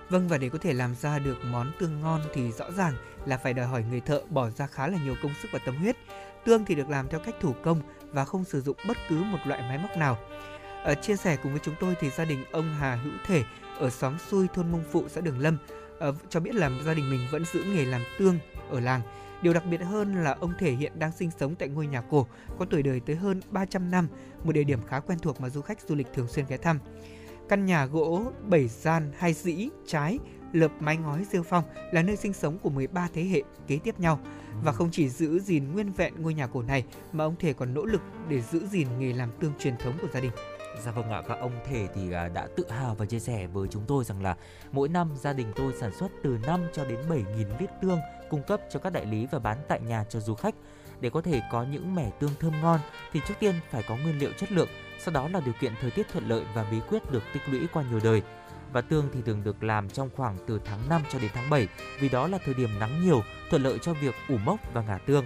[0.09, 2.95] Vâng và để có thể làm ra được món tương ngon thì rõ ràng
[3.27, 5.77] là phải đòi hỏi người thợ bỏ ra khá là nhiều công sức và tâm
[5.77, 5.97] huyết.
[6.45, 7.81] Tương thì được làm theo cách thủ công
[8.13, 10.19] và không sử dụng bất cứ một loại máy móc nào.
[10.85, 13.45] Ở chia sẻ cùng với chúng tôi thì gia đình ông Hà Hữu Thể
[13.79, 15.59] ở xóm Xui thôn Mông Phụ xã Đường Lâm
[15.99, 18.39] ờ, cho biết là gia đình mình vẫn giữ nghề làm tương
[18.71, 19.01] ở làng.
[19.43, 22.27] Điều đặc biệt hơn là ông Thể hiện đang sinh sống tại ngôi nhà cổ
[22.59, 24.09] có tuổi đời tới hơn 300 năm,
[24.45, 26.79] một địa điểm khá quen thuộc mà du khách du lịch thường xuyên ghé thăm.
[27.49, 30.19] Căn nhà gỗ bảy gian hai dĩ trái
[30.53, 34.01] lợp mái ngói rêu phong là nơi sinh sống của 13 thế hệ kế tiếp
[34.01, 34.21] nhau.
[34.65, 37.75] Và không chỉ giữ gìn nguyên vẹn ngôi nhà cổ này mà ông Thể còn
[37.75, 40.33] nỗ lực để giữ gìn nghề làm tương truyền thống của gia đình.
[40.85, 43.69] Dạ vâng ạ, các ông thể thì à, đã tự hào và chia sẻ với
[43.69, 44.37] chúng tôi rằng là
[44.73, 47.99] mỗi năm gia đình tôi sản xuất từ 5 cho đến 7 nghìn lít tương
[48.31, 50.55] cung cấp cho các đại lý và bán tại nhà cho du khách.
[51.01, 52.81] Để có thể có những mẻ tương thơm ngon
[53.13, 54.69] thì trước tiên phải có nguyên liệu chất lượng,
[54.99, 57.67] sau đó là điều kiện thời tiết thuận lợi và bí quyết được tích lũy
[57.73, 58.23] qua nhiều đời.
[58.73, 61.69] Và tương thì thường được làm trong khoảng từ tháng 5 cho đến tháng 7
[62.01, 64.99] vì đó là thời điểm nắng nhiều, thuận lợi cho việc ủ mốc và ngả
[64.99, 65.25] tương.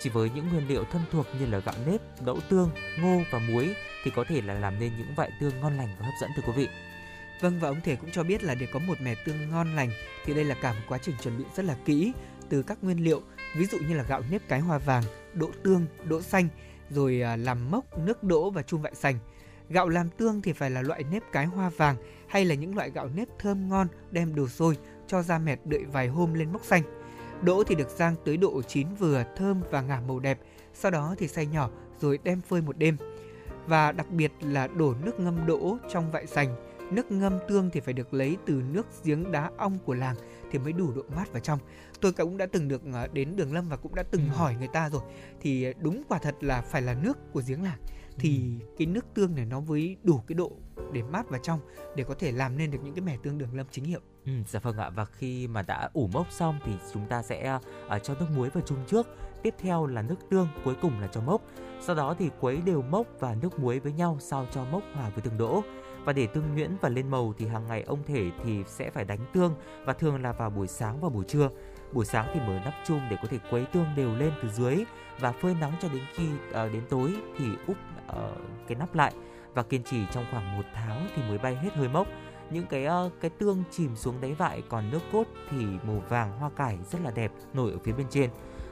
[0.00, 3.38] Chỉ với những nguyên liệu thân thuộc như là gạo nếp, đậu tương, ngô và
[3.38, 3.74] muối
[4.04, 6.42] thì có thể là làm nên những vại tương ngon lành và hấp dẫn thưa
[6.46, 6.68] quý vị.
[7.40, 9.90] Vâng và ông thể cũng cho biết là để có một mẻ tương ngon lành
[10.24, 12.12] thì đây là cả một quá trình chuẩn bị rất là kỹ
[12.48, 13.22] từ các nguyên liệu
[13.56, 15.04] ví dụ như là gạo nếp cái hoa vàng,
[15.34, 16.48] đỗ tương, đỗ xanh,
[16.90, 19.18] rồi à, làm mốc, nước đỗ và chum vại sành.
[19.68, 21.96] Gạo làm tương thì phải là loại nếp cái hoa vàng
[22.28, 25.84] hay là những loại gạo nếp thơm ngon đem đồ sôi cho ra mẹt đợi
[25.92, 26.82] vài hôm lên mốc xanh.
[27.42, 30.38] Đỗ thì được rang tới độ chín vừa, thơm và ngả màu đẹp.
[30.74, 31.70] Sau đó thì xay nhỏ
[32.00, 32.96] rồi đem phơi một đêm.
[33.66, 36.56] Và đặc biệt là đổ nước ngâm đỗ trong vại sành
[36.94, 40.16] Nước ngâm tương thì phải được lấy từ nước giếng đá ong của làng
[40.50, 41.58] thì mới đủ độ mát vào trong.
[42.02, 44.36] Tôi cũng đã từng được ờ, đến Đường Lâm và cũng đã từng Ừ.
[44.36, 45.02] hỏi người ta rồi.
[45.40, 47.78] Thì đúng quả thật là phải là nước của giếng làng.
[48.18, 48.42] Thì
[48.78, 50.52] cái nước tương này nó mới đủ cái độ
[50.92, 51.60] để mát vào trong
[51.96, 54.00] để có thể làm nên được những cái mẻ tương Đường Lâm chính hiệu.
[54.26, 54.90] Ừ, dạ vâng ạ.
[54.90, 57.58] Và khi mà đã ủ mốc xong thì chúng ta sẽ
[57.88, 59.06] à, cho nước muối vào chung trước.
[59.42, 61.42] Tiếp theo là nước tương cuối cùng là cho mốc.
[61.80, 65.08] Sau đó thì khuấy đều mốc và nước muối với nhau sao cho mốc hòa
[65.10, 65.62] với tương đỗ.
[66.04, 69.04] Và để tương nhuyễn và lên màu thì hàng ngày ông thể thì sẽ phải
[69.04, 69.54] đánh tương
[69.84, 71.50] và thường là vào buổi sáng và buổi trưa
[71.92, 74.84] buổi sáng thì mở nắp chum để có thể quấy tương đều lên từ dưới
[75.20, 77.76] và phơi nắng cho đến khi uh, đến tối thì úp
[78.08, 78.16] uh,
[78.68, 79.12] cái nắp lại
[79.54, 82.08] và kiên trì trong khoảng một tháng thì mới bay hết hơi mốc.
[82.50, 86.38] Những cái uh, cái tương chìm xuống đáy vại còn nước cốt thì màu vàng
[86.38, 88.30] hoa cải rất là đẹp nổi ở phía bên trên.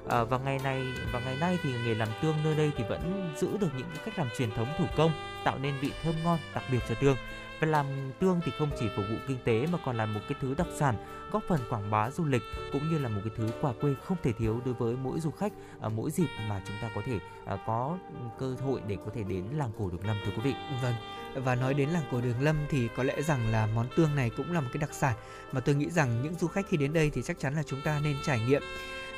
[0.08, 3.32] À, và ngày này và ngày nay thì nghề làm tương nơi đây thì vẫn
[3.36, 5.12] giữ được những cách làm truyền thống thủ công
[5.44, 7.16] tạo nên vị thơm ngon đặc biệt cho tương
[7.60, 7.86] và làm
[8.20, 10.66] tương thì không chỉ phục vụ kinh tế mà còn là một cái thứ đặc
[10.78, 10.94] sản
[11.32, 12.42] góp phần quảng bá du lịch
[12.72, 15.30] cũng như là một cái thứ quà quê không thể thiếu đối với mỗi du
[15.30, 17.98] khách ở mỗi dịp mà chúng ta có thể à, có
[18.38, 20.54] cơ hội để có thể đến làng cổ Đường Lâm thưa quý vị.
[20.82, 20.94] Vâng.
[21.34, 24.30] Và nói đến làng cổ Đường Lâm thì có lẽ rằng là món tương này
[24.36, 25.16] cũng là một cái đặc sản
[25.52, 27.80] mà tôi nghĩ rằng những du khách khi đến đây thì chắc chắn là chúng
[27.84, 28.62] ta nên trải nghiệm.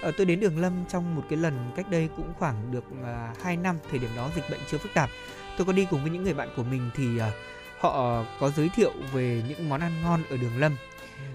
[0.02, 3.31] Ờ, tôi đến Đường Lâm trong một cái lần cách đây cũng khoảng được à,
[3.31, 5.10] uh, 2 năm, thời điểm đó dịch bệnh chưa phức tạp.
[5.56, 7.23] Tôi có đi cùng với những người bạn của mình thì uh,
[7.82, 10.76] họ có giới thiệu về những món ăn ngon ở Đường Lâm.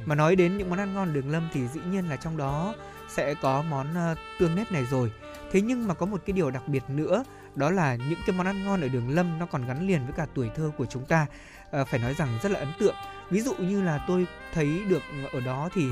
[0.06, 2.76] Mà nói đến những món ăn ngon Đường Lâm thì dĩ nhiên là trong đó
[3.10, 5.12] sẽ có món ờ, tương nếp này rồi.
[5.52, 7.24] Thế nhưng mà có một cái điều đặc biệt nữa
[7.58, 10.14] đó là những cái món ăn ngon ở đường Lâm nó còn gắn liền với
[10.18, 11.26] cả tuổi thơ của chúng ta
[11.72, 12.96] à, phải nói rằng rất là ấn tượng
[13.30, 15.02] ví dụ như là tôi thấy được
[15.34, 15.88] ở đó thì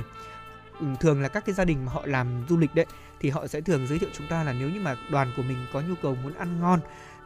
[0.79, 2.85] ừ, thường là các cái gia đình mà họ làm du lịch đấy
[3.19, 5.57] thì họ sẽ thường giới thiệu chúng ta là nếu như mà đoàn của mình
[5.73, 6.79] có nhu cầu muốn ăn ngon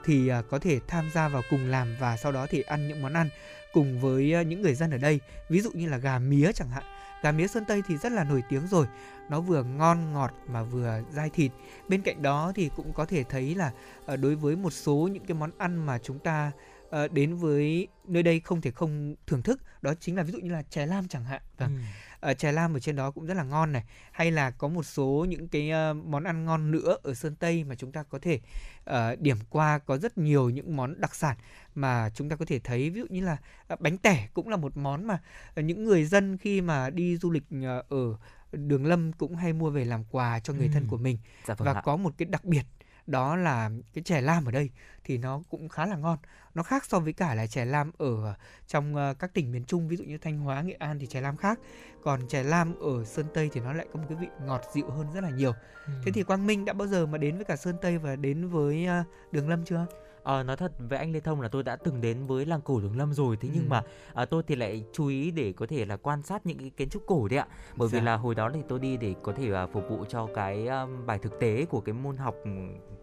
[0.06, 3.02] thì à, có thể tham gia vào cùng làm và sau đó thì ăn những
[3.02, 3.30] món ăn
[3.74, 5.20] cùng với à, những người dân ở đây.
[5.50, 6.84] Ví dụ như là gà mía chẳng hạn.
[7.24, 8.86] Gà mía sơn tây thì rất là nổi tiếng rồi.
[9.30, 11.52] Nó vừa ngon, ngọt mà vừa dai thịt.
[11.88, 13.72] Bên cạnh đó thì cũng có thể thấy là
[14.06, 16.52] ờ, đối với một số những cái món ăn mà chúng ta
[16.90, 20.40] ờ, đến với nơi đây không thể không thưởng thức, đó chính là ví dụ
[20.40, 21.42] như là chè lam chẳng hạn.
[21.58, 21.78] Vâng.
[21.78, 21.84] Ừ.
[22.20, 24.84] Ờ, chè lam ở trên đó cũng rất là ngon này hay là có một
[24.84, 28.20] số những cái ờ, món ăn ngon nữa ở sơn tây mà chúng ta có
[28.22, 28.40] thể
[28.84, 31.38] ờ, điểm qua có rất nhiều những món đặc sản
[31.76, 33.38] mà chúng ta có thể thấy ví dụ như là
[33.68, 35.20] ờ, bánh tẻ cũng là một món mà
[35.56, 38.16] ờ, những người dân khi mà đi du lịch ờ, ở
[38.52, 40.88] đường lâm cũng hay mua về làm quà cho người thân Ừ.
[40.90, 41.18] của mình
[41.48, 41.82] Dạ vâng và ạ.
[41.86, 42.64] có một cái đặc biệt
[43.08, 44.70] đó là cái chè lam ở đây
[45.04, 46.18] thì nó cũng khá là ngon
[46.54, 48.34] nó khác so với cả là chè lam ở
[48.68, 51.38] trong các tỉnh miền Trung ví dụ như Thanh Hóa Nghệ An thì chè lam
[51.38, 51.60] khác
[52.04, 54.90] còn chè lam ở Sơn Tây thì nó lại có một cái vị ngọt dịu
[54.90, 55.54] hơn rất là nhiều.
[56.06, 58.48] Thế thì Quang Minh đã bao giờ mà đến với cả Sơn Tây và đến
[58.50, 59.86] với ờ, Đường Lâm chưa
[60.24, 62.80] Ờ, nói thật với anh Lê Thông là tôi đã từng đến với làng cổ
[62.80, 63.70] Đường Lâm rồi thế nhưng Ừ.
[63.70, 63.82] mà
[64.14, 66.90] à, tôi thì lại chú ý để có thể là quan sát những cái kiến
[66.90, 68.04] trúc cổ đấy ạ bởi vì Dạ.
[68.06, 71.06] là hồi đó thì tôi đi để có thể à, phục vụ cho cái um,
[71.06, 72.50] bài thực tế của cái môn học ừ,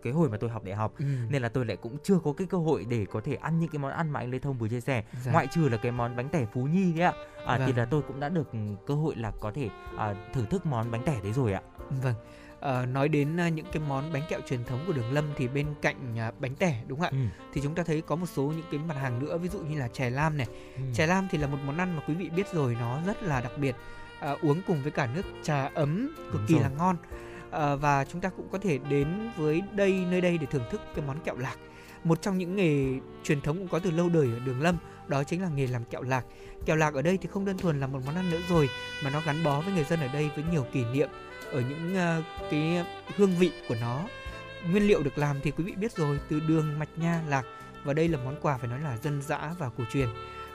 [0.02, 1.04] cái hồi mà tôi học đại học Ừ.
[1.30, 3.70] nên là tôi lại cũng chưa có cái cơ hội để có thể ăn những
[3.70, 5.32] cái món ăn mà anh Lê Thông vừa chia sẻ Dạ.
[5.32, 7.12] ngoại trừ là cái món bánh tẻ Phú Nhi đấy ạ
[7.46, 7.76] à, thì Vâng.
[7.76, 9.68] là tôi cũng đã được ừ, cơ hội là có thể
[9.98, 11.62] à, thưởng thức món bánh tẻ đấy rồi ạ
[12.02, 12.14] Vâng.
[12.60, 15.48] Ờ, nói đến ờ, những cái món bánh kẹo truyền thống của Đường Lâm thì
[15.48, 17.10] bên cạnh ờ, bánh tẻ đúng không ạ?
[17.12, 17.42] Ừ.
[17.52, 19.78] Thì chúng ta thấy có một số những cái mặt hàng nữa ví dụ như
[19.78, 20.46] là chè lam này.
[20.76, 20.82] Ừ.
[20.94, 23.40] Chè lam thì là một món ăn mà quý vị biết rồi nó rất là
[23.40, 23.76] đặc biệt.
[24.20, 26.62] Ờ, uống cùng với cả nước trà ấm cực Đúng kỳ rồi.
[26.62, 26.96] là ngon.
[27.50, 30.80] Ờ, và chúng ta cũng có thể đến với đây nơi đây để thưởng thức
[30.94, 31.56] cái món kẹo lạc.
[32.04, 34.76] Một trong những nghề truyền thống cũng có từ lâu đời ở Đường Lâm
[35.06, 36.24] đó chính là nghề làm kẹo lạc.
[36.66, 38.68] Kẹo lạc ở đây thì không đơn thuần là một món ăn nữa rồi
[39.04, 41.08] mà nó gắn bó với người dân ở đây với nhiều kỷ niệm
[41.52, 42.84] ở những ờ, cái
[43.16, 44.04] hương vị của nó.
[44.70, 47.42] Nguyên liệu được làm thì quý vị biết rồi từ đường mạch nha lạc.
[47.84, 50.08] Và đây là món quà phải nói là dân dã và cổ truyền.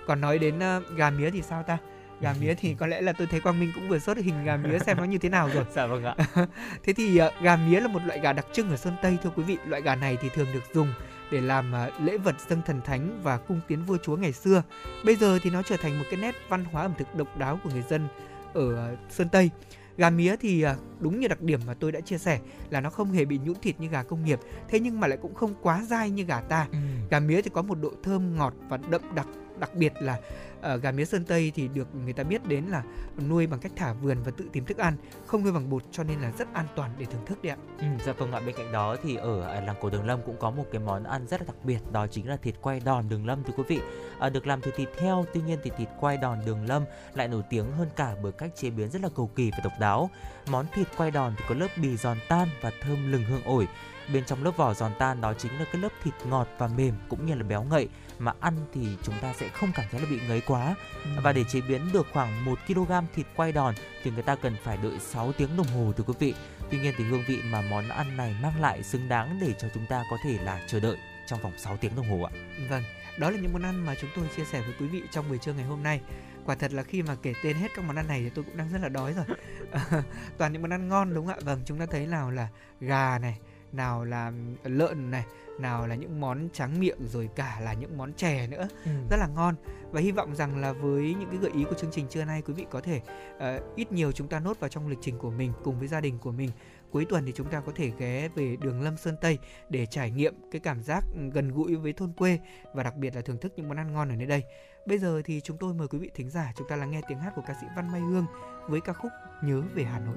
[0.07, 1.77] Còn nói đến ờ, gà mía thì sao ta?
[2.21, 4.57] Gà mía thì có lẽ là tôi thấy quang minh cũng vừa xuất hình gà
[4.57, 5.65] mía xem nó như thế nào rồi.
[5.75, 6.15] Dạ vâng ạ.
[6.83, 9.29] Thế thì ờ, gà mía là một loại gà đặc trưng ở sơn tây thưa
[9.35, 9.57] quý vị.
[9.65, 10.93] Loại gà này thì thường được dùng
[11.31, 14.63] để làm ờ, lễ vật dâng thần thánh và cung tiến vua chúa ngày xưa.
[15.05, 17.59] Bây giờ thì nó trở thành một cái nét văn hóa ẩm thực độc đáo
[17.63, 18.07] của người dân
[18.53, 19.49] ở ờ, sơn tây
[19.97, 22.39] Gà mía thì à, đúng như đặc điểm mà tôi đã chia sẻ
[22.69, 24.39] là nó không hề bị nhũn thịt như gà công nghiệp,
[24.69, 26.67] thế nhưng mà lại cũng không quá dai như gà ta.
[26.71, 26.77] Ừ.
[27.09, 29.27] Gà mía thì có một độ thơm ngọt và đậm đặc,
[29.59, 30.19] đặc biệt là
[30.61, 32.83] ờ, gà mía sơn tây thì được người ta biết đến là
[33.29, 36.03] nuôi bằng cách thả vườn và tự tìm thức ăn, không nuôi bằng bột cho
[36.03, 37.57] nên là rất an toàn để thưởng thức đấy ạ.
[37.77, 38.41] Ừ, dạ vâng ạ.
[38.45, 41.03] Bên cạnh đó thì ở à, làng cổ Đường Lâm cũng có một cái món
[41.03, 43.63] ăn rất là đặc biệt đó chính là thịt quay đòn Đường Lâm thưa quý
[43.67, 43.79] vị.
[44.19, 46.83] À, được làm từ thịt heo tuy nhiên thì thịt quay đòn Đường Lâm
[47.13, 49.73] lại nổi tiếng hơn cả bởi cách chế biến rất là cầu kỳ và độc
[49.79, 50.09] đáo.
[50.47, 53.67] Món thịt quay đòn thì có lớp bì giòn tan và thơm lừng hương ổi.
[54.13, 56.95] Bên trong lớp vỏ giòn tan đó chính là cái lớp thịt ngọt và mềm
[57.09, 57.87] cũng như là béo ngậy
[58.21, 61.09] mà ăn thì chúng ta sẽ không cảm thấy là bị ngấy quá Ừ.
[61.23, 64.55] và để chế biến được khoảng 1 kg thịt quay đòn thì người ta cần
[64.63, 66.33] phải đợi 6 tiếng đồng hồ thưa quý vị
[66.71, 69.67] tuy nhiên thì hương vị mà món ăn này mang lại xứng đáng để cho
[69.73, 72.31] chúng ta có thể là chờ đợi trong vòng 6 tiếng đồng hồ ạ
[72.69, 72.83] Vâng,
[73.17, 75.37] đó là những món ăn mà chúng tôi chia sẻ với quý vị trong buổi
[75.37, 76.01] trưa ngày hôm nay.
[76.45, 78.57] Quả thật là khi mà kể tên hết các món ăn này thì tôi cũng
[78.57, 79.25] đang rất là đói rồi.
[80.37, 81.41] Toàn những món ăn ngon đúng không ạ?
[81.43, 82.47] Vâng, chúng ta thấy nào là
[82.79, 83.37] gà này,
[83.73, 84.31] nào là
[84.63, 85.25] lợn này,
[85.59, 88.91] nào là những món tráng miệng rồi cả là những món chè nữa Ừ.
[89.09, 89.55] rất là ngon
[89.91, 92.41] và hy vọng rằng là với những cái gợi ý của chương trình trưa nay
[92.45, 93.01] quý vị có thể
[93.39, 96.01] ờ, ít nhiều chúng ta nốt vào trong lịch trình của mình cùng với gia
[96.01, 96.49] đình của mình
[96.91, 99.37] cuối tuần thì chúng ta có thể ghé về đường Lâm Sơn Tây
[99.69, 101.03] để trải nghiệm cái cảm giác
[101.33, 102.39] gần gũi với thôn quê
[102.73, 104.43] và đặc biệt là thưởng thức những món ăn ngon ở nơi đây.
[104.87, 107.19] Bây giờ thì chúng tôi mời quý vị thính giả chúng ta lắng nghe tiếng
[107.19, 108.25] hát của ca sĩ Văn Mai Hương
[108.69, 109.11] với ca khúc
[109.43, 110.15] Nhớ về Hà Nội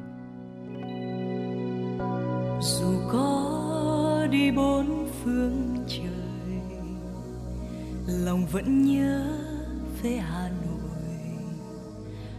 [2.60, 6.60] dù có đi bốn phương trời,
[8.06, 9.26] lòng vẫn nhớ
[10.02, 10.80] về hà nội.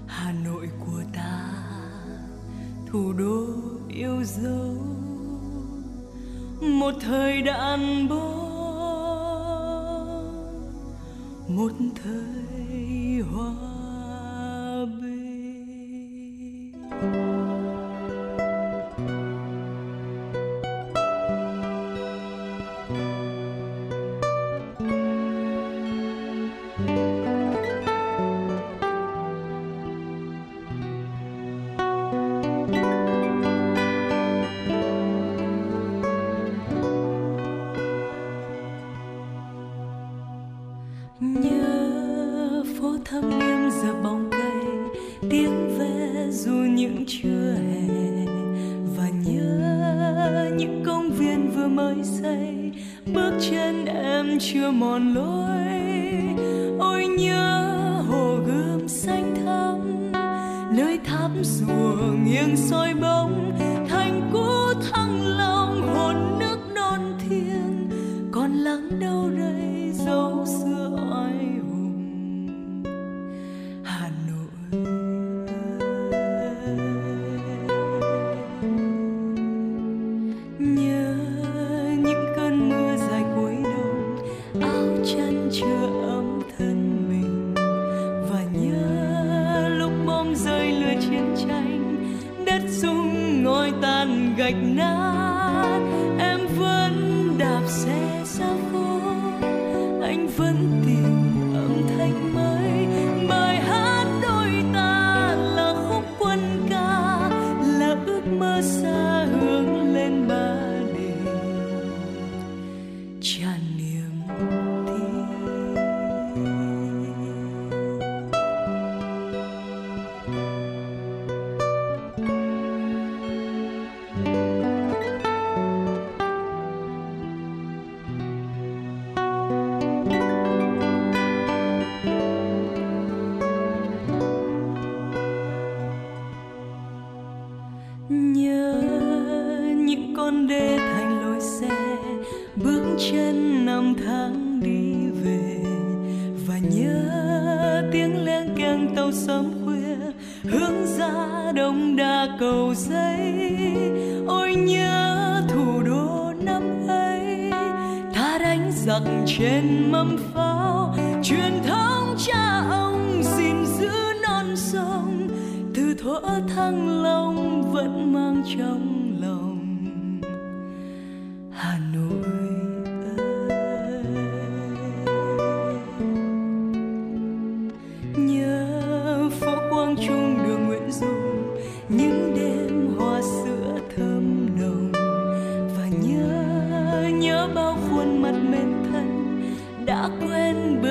[0.08, 1.50] Hà nội của ta,
[2.92, 3.46] thủ đô
[3.90, 4.76] yêu dấu.
[6.62, 8.46] Một thời đàn bố,
[11.48, 11.72] một
[12.04, 12.45] thời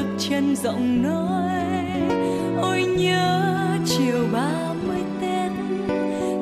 [0.04, 1.50] bước chân rộng nói.
[2.62, 3.54] Ôi nhớ
[3.86, 5.52] chiều ba mươi tết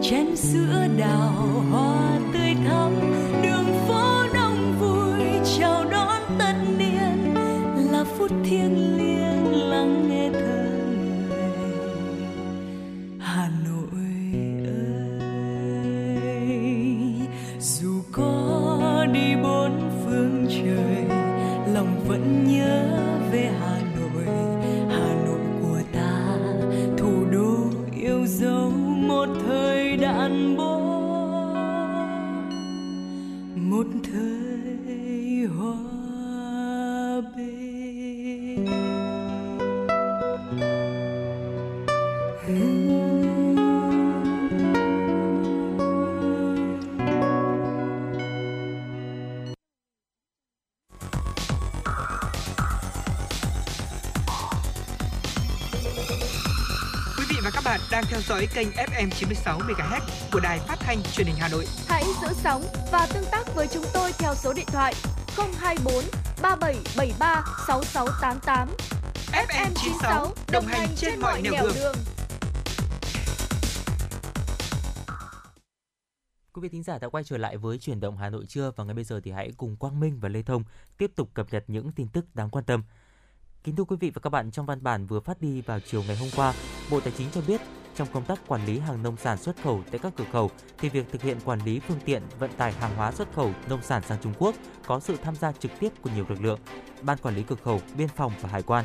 [0.03, 1.92] chén sữa đào hoa.
[58.43, 60.01] Dõi kênh FM 96 MHz
[60.33, 61.67] của đài phát thanh truyền hình Hà Nội.
[61.89, 62.63] Hãy giữ sóng
[62.93, 64.95] và tương tác với chúng tôi theo số điện thoại
[65.37, 65.95] 024
[66.43, 68.69] 3773 6688.
[69.33, 71.73] FM 96 đồng hành trên mọi nẻo đường.
[71.75, 71.95] đường.
[76.53, 78.85] Quý vị thính giả đã quay trở lại với chuyển động Hà Nội trưa và
[78.85, 80.65] ngay bây giờ thì hãy cùng Quang Minh và Lê Thông
[80.99, 82.83] tiếp tục cập nhật những tin tức đáng quan tâm.
[83.65, 86.03] Kính thưa quý vị và các bạn, trong văn bản vừa phát đi vào chiều
[86.07, 86.55] ngày hôm qua,
[86.91, 87.61] Bộ Tài chính cho biết
[87.97, 90.89] trong công tác quản lý hàng nông sản xuất khẩu tại các cửa khẩu thì
[90.89, 94.03] việc thực hiện quản lý phương tiện vận tải hàng hóa xuất khẩu nông sản
[94.09, 94.55] sang Trung Quốc
[94.87, 96.59] có sự tham gia trực tiếp của nhiều lực lượng,
[97.03, 98.85] ban quản lý cửa khẩu, biên phòng và hải quan.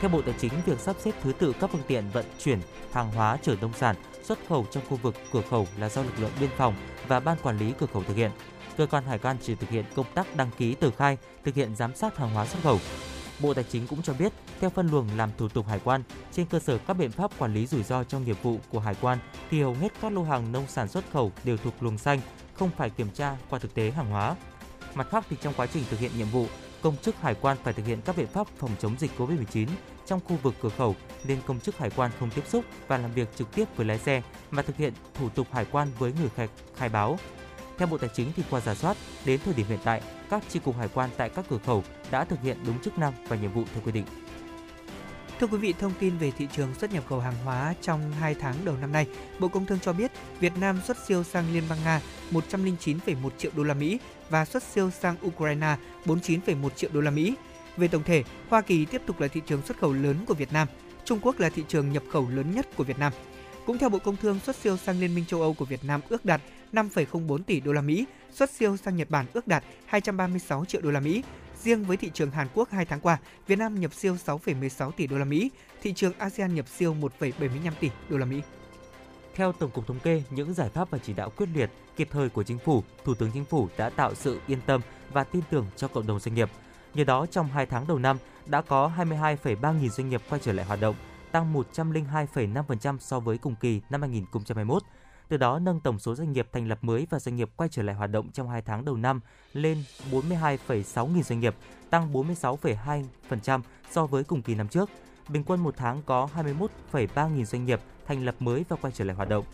[0.00, 2.60] Theo Bộ Tài chính, việc sắp xếp thứ tự các phương tiện vận chuyển
[2.92, 6.18] hàng hóa chở nông sản xuất khẩu trong khu vực cửa khẩu là do lực
[6.18, 6.74] lượng biên phòng
[7.08, 8.30] và ban quản lý cửa khẩu thực hiện.
[8.76, 11.76] Cơ quan hải quan chỉ thực hiện công tác đăng ký tờ khai, thực hiện
[11.76, 12.78] giám sát hàng hóa xuất khẩu.
[13.42, 16.02] Bộ Tài chính cũng cho biết, theo phân luồng làm thủ tục hải quan,
[16.32, 18.94] trên cơ sở các biện pháp quản lý rủi ro trong nghiệp vụ của hải
[19.00, 19.18] quan
[19.50, 22.20] thì hầu hết các lô hàng nông sản xuất khẩu đều thuộc luồng xanh,
[22.54, 24.36] không phải kiểm tra qua thực tế hàng hóa.
[24.94, 26.46] Mặt khác thì trong quá trình thực hiện nhiệm vụ,
[26.82, 29.66] công chức hải quan phải thực hiện các biện pháp phòng chống dịch COVID-19
[30.06, 33.12] trong khu vực cửa khẩu nên công chức hải quan không tiếp xúc và làm
[33.12, 36.30] việc trực tiếp với lái xe mà thực hiện thủ tục hải quan với người
[36.36, 37.18] khách khai báo.
[37.78, 40.60] Theo Bộ Tài chính thì qua giả soát, đến thời điểm hiện tại, các chi
[40.64, 43.52] cục hải quan tại các cửa khẩu đã thực hiện đúng chức năng và nhiệm
[43.52, 44.04] vụ theo quy định.
[45.40, 48.34] Thưa quý vị, thông tin về thị trường xuất nhập khẩu hàng hóa trong 2
[48.34, 49.06] tháng đầu năm nay,
[49.38, 50.10] Bộ Công Thương cho biết
[50.40, 52.00] Việt Nam xuất siêu sang Liên bang Nga
[52.30, 53.98] 109,1 triệu đô la Mỹ
[54.30, 57.34] và xuất siêu sang Ukraine 49,1 triệu đô la Mỹ.
[57.76, 60.52] Về tổng thể, Hoa Kỳ tiếp tục là thị trường xuất khẩu lớn của Việt
[60.52, 60.68] Nam,
[61.04, 63.12] Trung Quốc là thị trường nhập khẩu lớn nhất của Việt Nam.
[63.66, 66.00] Cũng theo Bộ Công Thương, xuất siêu sang Liên minh châu Âu của Việt Nam
[66.08, 66.40] ước đạt
[66.72, 70.90] 5,04 tỷ đô la Mỹ, xuất siêu sang Nhật Bản ước đạt 236 triệu đô
[70.90, 71.22] la Mỹ.
[71.62, 75.06] Riêng với thị trường Hàn Quốc 2 tháng qua, Việt Nam nhập siêu 6,16 tỷ
[75.06, 75.50] đô la Mỹ,
[75.82, 78.42] thị trường ASEAN nhập siêu 1,75 tỷ đô la Mỹ.
[79.34, 82.28] Theo Tổng cục Thống kê, những giải pháp và chỉ đạo quyết liệt, kịp thời
[82.28, 84.80] của Chính phủ, Thủ tướng Chính phủ đã tạo sự yên tâm
[85.12, 86.50] và tin tưởng cho cộng đồng doanh nghiệp.
[86.94, 90.52] Nhờ đó, trong 2 tháng đầu năm, đã có 22,3 nghìn doanh nghiệp quay trở
[90.52, 90.94] lại hoạt động,
[91.32, 94.82] tăng 102,5% so với cùng kỳ năm 2021
[95.30, 97.82] từ đó nâng tổng số doanh nghiệp thành lập mới và doanh nghiệp quay trở
[97.82, 99.20] lại hoạt động trong 2 tháng đầu năm
[99.52, 101.54] lên 42,6 nghìn doanh nghiệp,
[101.90, 104.90] tăng 46,2% so với cùng kỳ năm trước.
[105.28, 109.04] Bình quân một tháng có 21,3 nghìn doanh nghiệp thành lập mới và quay trở
[109.04, 109.44] lại hoạt động.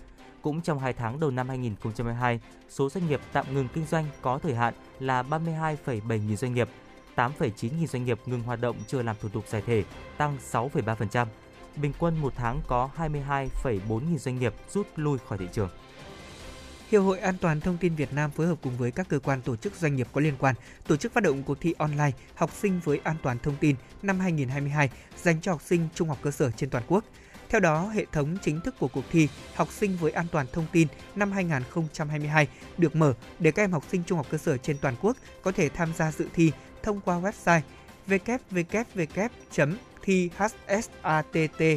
[0.43, 4.39] Cũng trong 2 tháng đầu năm 2022, số doanh nghiệp tạm ngừng kinh doanh có
[4.39, 6.69] thời hạn là 32,7 nghìn doanh nghiệp,
[7.17, 9.85] 8,9 nghìn doanh nghiệp ngừng hoạt động chưa làm thủ tục giải thể,
[10.17, 11.27] tăng 6,3%
[11.77, 15.71] bình quân một tháng có 22,4 nghìn doanh nghiệp rút lui khỏi thị trường.
[16.91, 19.43] Hiệp hội An toàn thông tin Việt Nam phối hợp cùng với các cơ quan
[19.43, 20.55] tổ chức doanh nghiệp có liên quan
[20.87, 24.21] tổ chức phát động cuộc thi online học sinh với an toàn thông tin năm
[24.21, 24.91] 2022
[25.23, 27.05] dành cho học sinh trung học cơ sở trên toàn quốc.
[27.49, 30.67] Theo đó, hệ thống chính thức của cuộc thi Học sinh với an toàn thông
[30.73, 32.49] tin năm 2022
[32.79, 35.53] được mở để các em học sinh trung học cơ sở trên toàn quốc có
[35.53, 37.61] thể tham gia dự thi thông qua website
[38.07, 39.29] www
[40.07, 41.71] thi hsatt.vn.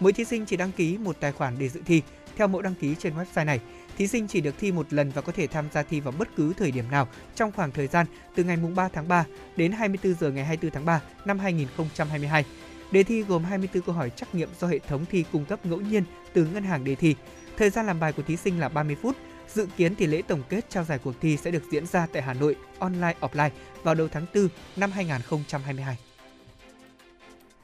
[0.00, 2.02] Mỗi thí sinh chỉ đăng ký một tài khoản để dự thi.
[2.36, 3.60] Theo mẫu đăng ký trên website này,
[3.98, 6.28] thí sinh chỉ được thi một lần và có thể tham gia thi vào bất
[6.36, 9.24] cứ thời điểm nào trong khoảng thời gian từ ngày 3 tháng 3
[9.56, 12.44] đến 24 giờ ngày 24 tháng 3 năm 2022.
[12.90, 15.80] Đề thi gồm 24 câu hỏi trắc nghiệm do hệ thống thi cung cấp ngẫu
[15.80, 17.14] nhiên từ ngân hàng đề thi.
[17.56, 19.16] Thời gian làm bài của thí sinh là 30 phút.
[19.48, 22.22] Dự kiến thì lễ tổng kết trao giải cuộc thi sẽ được diễn ra tại
[22.22, 23.50] Hà Nội online offline
[23.82, 26.13] vào đầu tháng 4 năm 2022.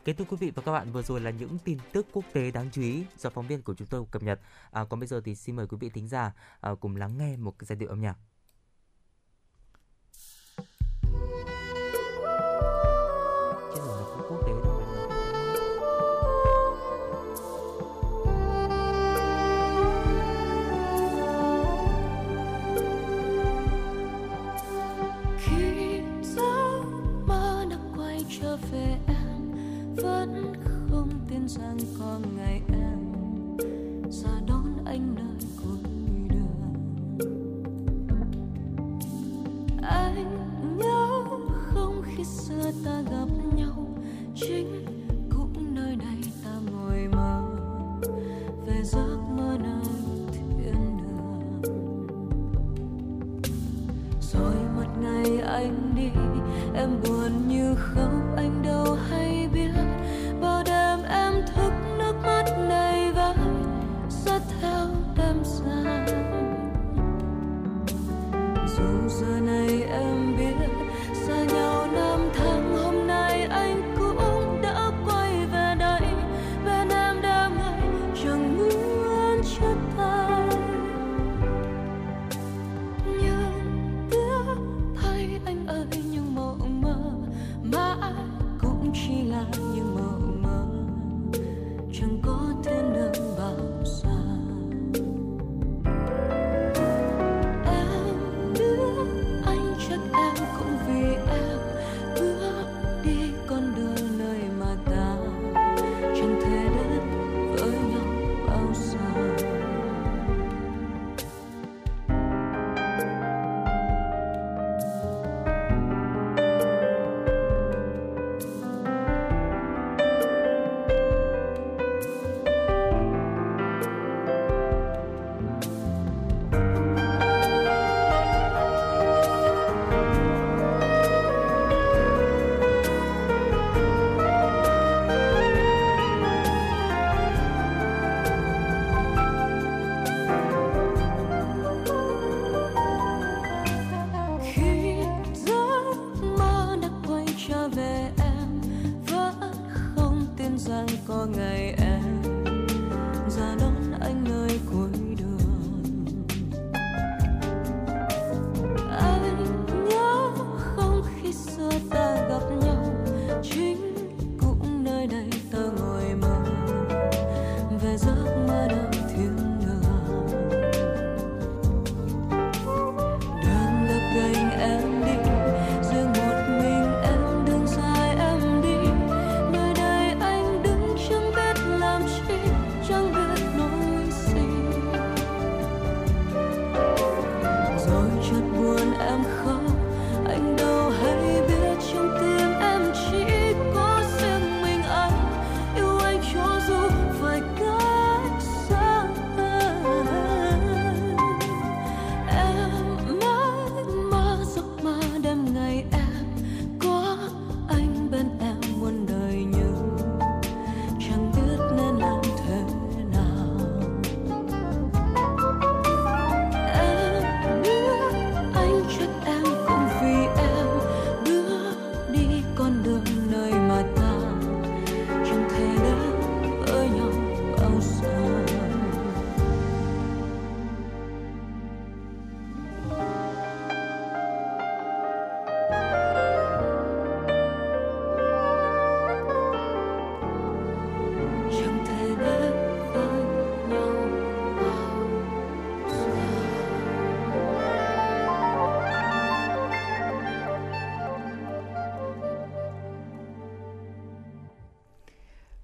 [0.05, 2.51] Kính thưa quý vị và các bạn, vừa rồi là những tin tức quốc tế
[2.51, 4.41] đáng chú ý do phóng viên của chúng tôi cập nhật.
[4.71, 7.37] À, còn bây giờ thì xin mời quý vị thính giả à, cùng lắng nghe
[7.37, 8.17] một cái giai điệu âm nhạc.
[42.85, 43.87] Ta gặp nhau.
[44.35, 44.85] Chính
[45.31, 47.43] cũng nơi này ta ngồi mơ.
[48.67, 49.93] Về giấc mơ nơi
[50.33, 51.63] thiên đường.
[54.21, 56.11] Rồi một ngày anh đi,
[56.75, 59.30] em buồn như không anh đâu hay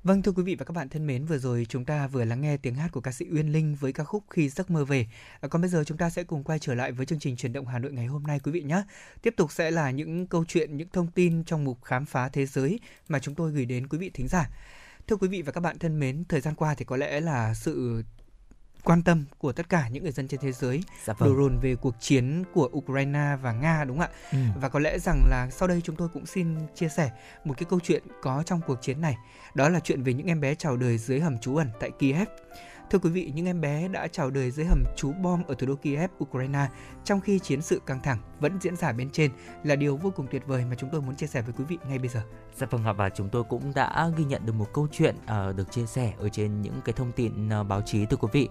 [0.06, 2.40] Vâng thưa quý vị và các bạn thân mến, vừa rồi chúng ta vừa lắng
[2.40, 5.06] nghe tiếng hát của ca sĩ Uyên Linh với ca khúc Khi giấc mơ về.
[5.40, 7.52] À, còn bây giờ chúng ta sẽ cùng quay trở lại với chương trình truyền
[7.52, 8.82] động Hà Nội ngày hôm nay quý vị nhé.
[9.22, 12.46] Tiếp tục sẽ là những câu chuyện, những thông tin trong mục khám phá thế
[12.46, 14.50] giới mà chúng tôi gửi đến quý vị thính giả.
[15.06, 17.54] Thưa quý vị và các bạn thân mến, thời gian qua thì có lẽ là
[17.54, 18.02] sự
[18.86, 21.28] quan tâm của tất cả những người dân trên thế giới dạ vâng.
[21.28, 24.16] đổ dồn về cuộc chiến của Ukraine và Nga đúng không ạ?
[24.32, 24.38] Ừ.
[24.60, 27.10] Và có lẽ rằng là sau đây chúng tôi cũng xin chia sẻ
[27.44, 29.16] một cái câu chuyện có trong cuộc chiến này.
[29.54, 32.28] Đó là chuyện về những em bé chào đời dưới hầm trú ẩn tại Kiev.
[32.90, 35.66] Thưa quý vị, những em bé đã chào đời dưới hầm trú bom ở thủ
[35.66, 36.68] đô Kiev, Ukraine
[37.04, 39.30] trong khi chiến sự căng thẳng vẫn diễn ra bên trên
[39.64, 41.78] là điều vô cùng tuyệt vời mà chúng tôi muốn chia sẻ với quý vị
[41.88, 42.22] ngay bây giờ.
[42.56, 45.56] Dạ vâng ạ và chúng tôi cũng đã ghi nhận được một câu chuyện uh,
[45.56, 48.48] được chia sẻ ở trên những cái thông tin uh, báo chí thưa quý vị.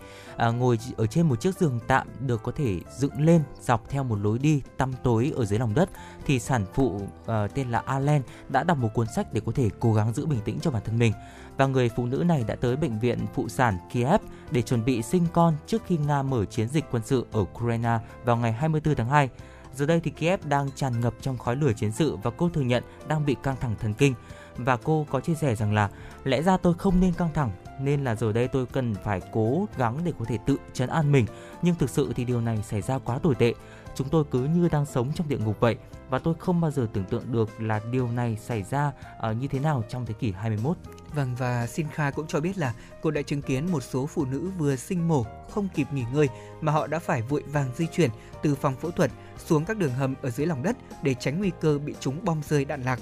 [0.47, 4.03] Uh, ngồi ở trên một chiếc giường tạm được có thể dựng lên dọc theo
[4.03, 5.89] một lối đi tăm tối ở dưới lòng đất
[6.25, 9.69] thì sản phụ uh, tên là Alen đã đọc một cuốn sách để có thể
[9.79, 11.13] cố gắng giữ bình tĩnh cho bản thân mình
[11.57, 14.21] và người phụ nữ này đã tới bệnh viện phụ sản Kiev
[14.51, 17.99] để chuẩn bị sinh con trước khi Nga mở chiến dịch quân sự ở Ukraine
[18.23, 19.29] vào ngày 24 tháng 2.
[19.75, 22.61] Giờ đây thì Kiev đang tràn ngập trong khói lửa chiến sự và cô thừa
[22.61, 24.13] nhận đang bị căng thẳng thần kinh.
[24.57, 25.89] Và cô có chia sẻ rằng là
[26.23, 29.67] lẽ ra tôi không nên căng thẳng nên là giờ đây tôi cần phải cố
[29.77, 31.25] gắng để có thể tự chấn an mình.
[31.61, 33.53] Nhưng thực sự thì điều này xảy ra quá tồi tệ.
[33.95, 35.77] Chúng tôi cứ như đang sống trong địa ngục vậy
[36.09, 38.91] và tôi không bao giờ tưởng tượng được là điều này xảy ra
[39.29, 40.77] uh, như thế nào trong thế kỷ 21.
[41.15, 44.25] Vâng và xin Kha cũng cho biết là cô đã chứng kiến một số phụ
[44.25, 46.29] nữ vừa sinh mổ không kịp nghỉ ngơi
[46.61, 48.09] mà họ đã phải vội vàng di chuyển
[48.43, 49.11] từ phòng phẫu thuật
[49.45, 52.41] xuống các đường hầm ở dưới lòng đất để tránh nguy cơ bị trúng bom
[52.49, 52.99] rơi đạn lạc.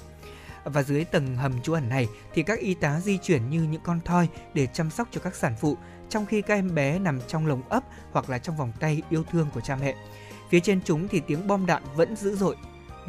[0.64, 3.82] Và dưới tầng hầm trú ẩn này thì các y tá di chuyển như những
[3.84, 5.76] con thoi để chăm sóc cho các sản phụ,
[6.08, 7.82] trong khi các em bé nằm trong lồng ấp
[8.12, 9.94] hoặc là trong vòng tay yêu thương của cha mẹ.
[10.50, 12.56] Phía trên chúng thì tiếng bom đạn vẫn dữ dội.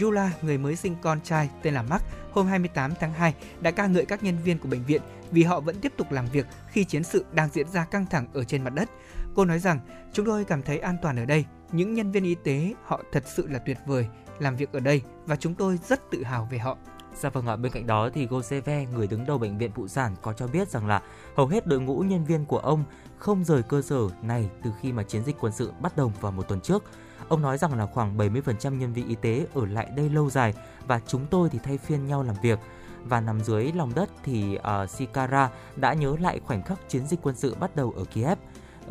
[0.02, 2.04] Yula, người mới sinh con trai tên là Mark,
[2.36, 5.02] hôm 28 tháng 2 đã ca ngợi các nhân viên của bệnh viện
[5.32, 8.28] vì họ vẫn tiếp tục làm việc khi chiến sự đang diễn ra căng thẳng
[8.34, 8.90] ở trên mặt đất.
[9.36, 9.80] Cô nói rằng,
[10.14, 13.24] chúng tôi cảm thấy an toàn ở đây, những nhân viên y tế họ thật
[13.36, 14.08] sự là tuyệt vời
[14.40, 16.78] làm việc ở đây và chúng tôi rất tự hào về họ.
[17.16, 20.16] Dạ vâng ạ, bên cạnh đó thì Goseve, người đứng đầu bệnh viện phụ sản
[20.22, 21.02] có cho biết rằng là
[21.36, 22.84] hầu hết đội ngũ nhân viên của ông
[23.18, 26.32] không rời cơ sở này từ khi mà chiến dịch quân sự bắt đầu vào
[26.32, 26.84] một tuần trước.
[27.28, 30.54] Ông nói rằng là khoảng 70% nhân viên y tế ở lại đây lâu dài
[30.88, 32.60] và chúng tôi thì thay phiên nhau làm việc.
[33.04, 37.08] Và nằm dưới lòng đất thì ờ, uh, Sikara đã nhớ lại khoảnh khắc chiến
[37.08, 38.38] dịch quân sự bắt đầu ở Kiev.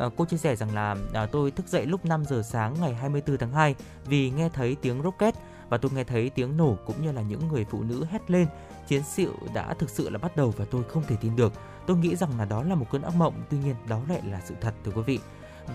[0.05, 2.93] Uh, cô chia sẻ rằng là uh, tôi thức dậy lúc 5 giờ sáng ngày
[2.93, 3.75] 24 tháng 2
[4.05, 5.35] vì nghe thấy tiếng rocket
[5.69, 8.47] và tôi nghe thấy tiếng nổ cũng như là những người phụ nữ hét lên.
[8.87, 11.53] Chiến sự đã thực sự là bắt đầu và tôi không thể tin được.
[11.87, 14.41] Tôi nghĩ rằng là đó là một cơn ác mộng, tuy nhiên đó lại là
[14.45, 15.19] sự thật thưa quý vị.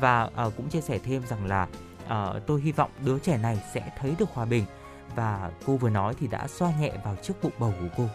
[0.01, 1.69] Và uh, cũng chia sẻ thêm rằng là
[2.05, 4.65] uh, tôi hy vọng đứa trẻ này sẽ thấy được hòa bình
[5.17, 8.09] và cô vừa nói thì đã xoa nhẹ vào chiếc bụng bầu của cô.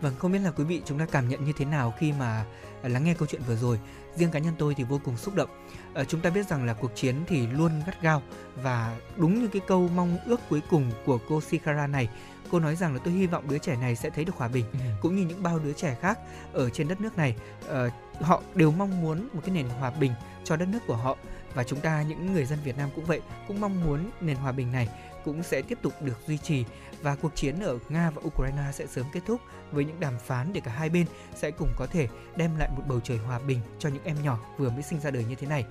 [0.00, 2.44] Vâng, không biết là quý vị chúng ta cảm nhận như thế nào khi mà
[2.82, 3.80] à, lắng nghe câu chuyện vừa rồi.
[4.16, 5.48] Riêng cá nhân tôi thì vô cùng xúc động.
[5.94, 8.22] À, chúng ta biết rằng là cuộc chiến thì luôn gắt gao
[8.62, 12.08] và đúng như cái câu mong ước cuối cùng của cô Sikara này,
[12.50, 14.64] cô nói rằng là tôi hy vọng đứa trẻ này sẽ thấy được hòa bình,
[14.72, 14.78] ừ.
[15.00, 16.18] cũng như những bao đứa trẻ khác
[16.52, 17.36] ở trên đất nước này.
[17.68, 17.90] À,
[18.20, 20.12] họ đều mong muốn một cái nền hòa bình
[20.44, 21.16] cho đất nước của họ
[21.54, 24.52] và chúng ta, những người dân Việt Nam cũng vậy, cũng mong muốn nền hòa
[24.52, 24.88] bình này
[25.24, 26.64] cũng sẽ tiếp tục được duy trì
[27.02, 29.40] và cuộc chiến ở Nga và Ukraine sẽ sớm kết thúc
[29.72, 32.82] với những đàm phán để cả hai bên sẽ cùng có thể đem lại một
[32.88, 35.46] bầu trời hòa bình cho những em nhỏ vừa mới sinh ra đời như thế
[35.46, 35.64] này.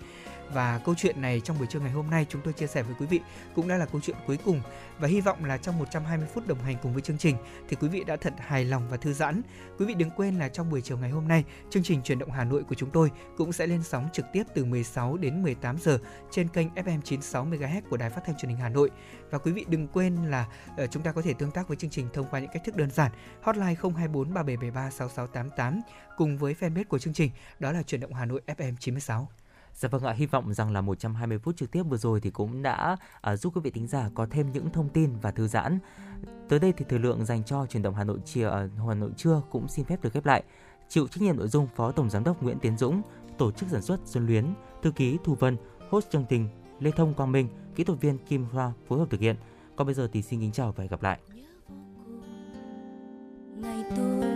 [0.54, 2.96] Và câu chuyện này trong buổi trưa ngày hôm nay chúng tôi chia sẻ với
[3.00, 3.20] quý vị
[3.56, 4.62] cũng đã là câu chuyện cuối cùng
[5.00, 7.36] và hy vọng là trong 120 phút đồng hành cùng với chương trình
[7.70, 9.42] thì quý vị đã thật hài lòng và thư giãn.
[9.80, 12.32] Quý vị đừng quên là trong buổi chiều ngày hôm nay, chương trình chuyển động
[12.32, 15.78] Hà Nội của chúng tôi cũng sẽ lên sóng trực tiếp từ 16 đến 18
[15.78, 15.98] giờ
[16.32, 18.90] trên kênh FM 96 MHz của Đài Phát thanh Truyền hình Hà Nội.
[19.32, 20.48] Và quý vị đừng quên là
[20.78, 22.76] ờ, chúng ta có thể tương tác với chương trình thông qua những cách thức
[22.76, 23.12] đơn giản.
[23.42, 25.82] Hotline 024 3773 6688
[26.18, 29.28] cùng với fanpage của chương trình đó là chuyển động Hà Nội FM 96.
[29.74, 32.62] Dạ vâng ạ, hy vọng rằng là 120 phút trực tiếp vừa rồi thì cũng
[32.62, 35.80] đã à, giúp quý vị thính giả có thêm những thông tin và thư giãn.
[36.50, 39.12] Tới đây thì thời lượng dành cho truyền động Hà Nội chiều à, Hà Nội
[39.18, 40.44] trưa cũng xin phép được khép lại.
[40.90, 43.02] Chịu trách nhiệm nội dung Phó Tổng giám đốc Nguyễn Tiến Dũng,
[43.38, 44.45] tổ chức sản xuất Xuân Luyến,
[44.82, 45.58] thư ký Thu Vân,
[45.90, 46.48] host chương trình
[46.80, 49.36] Lê Thông Quang Minh, kỹ thuật viên Kim Hoa phối hợp thực hiện.
[49.76, 51.20] Còn bây giờ thì xin kính chào và hẹn gặp lại.
[53.62, 54.33] Ngày tôi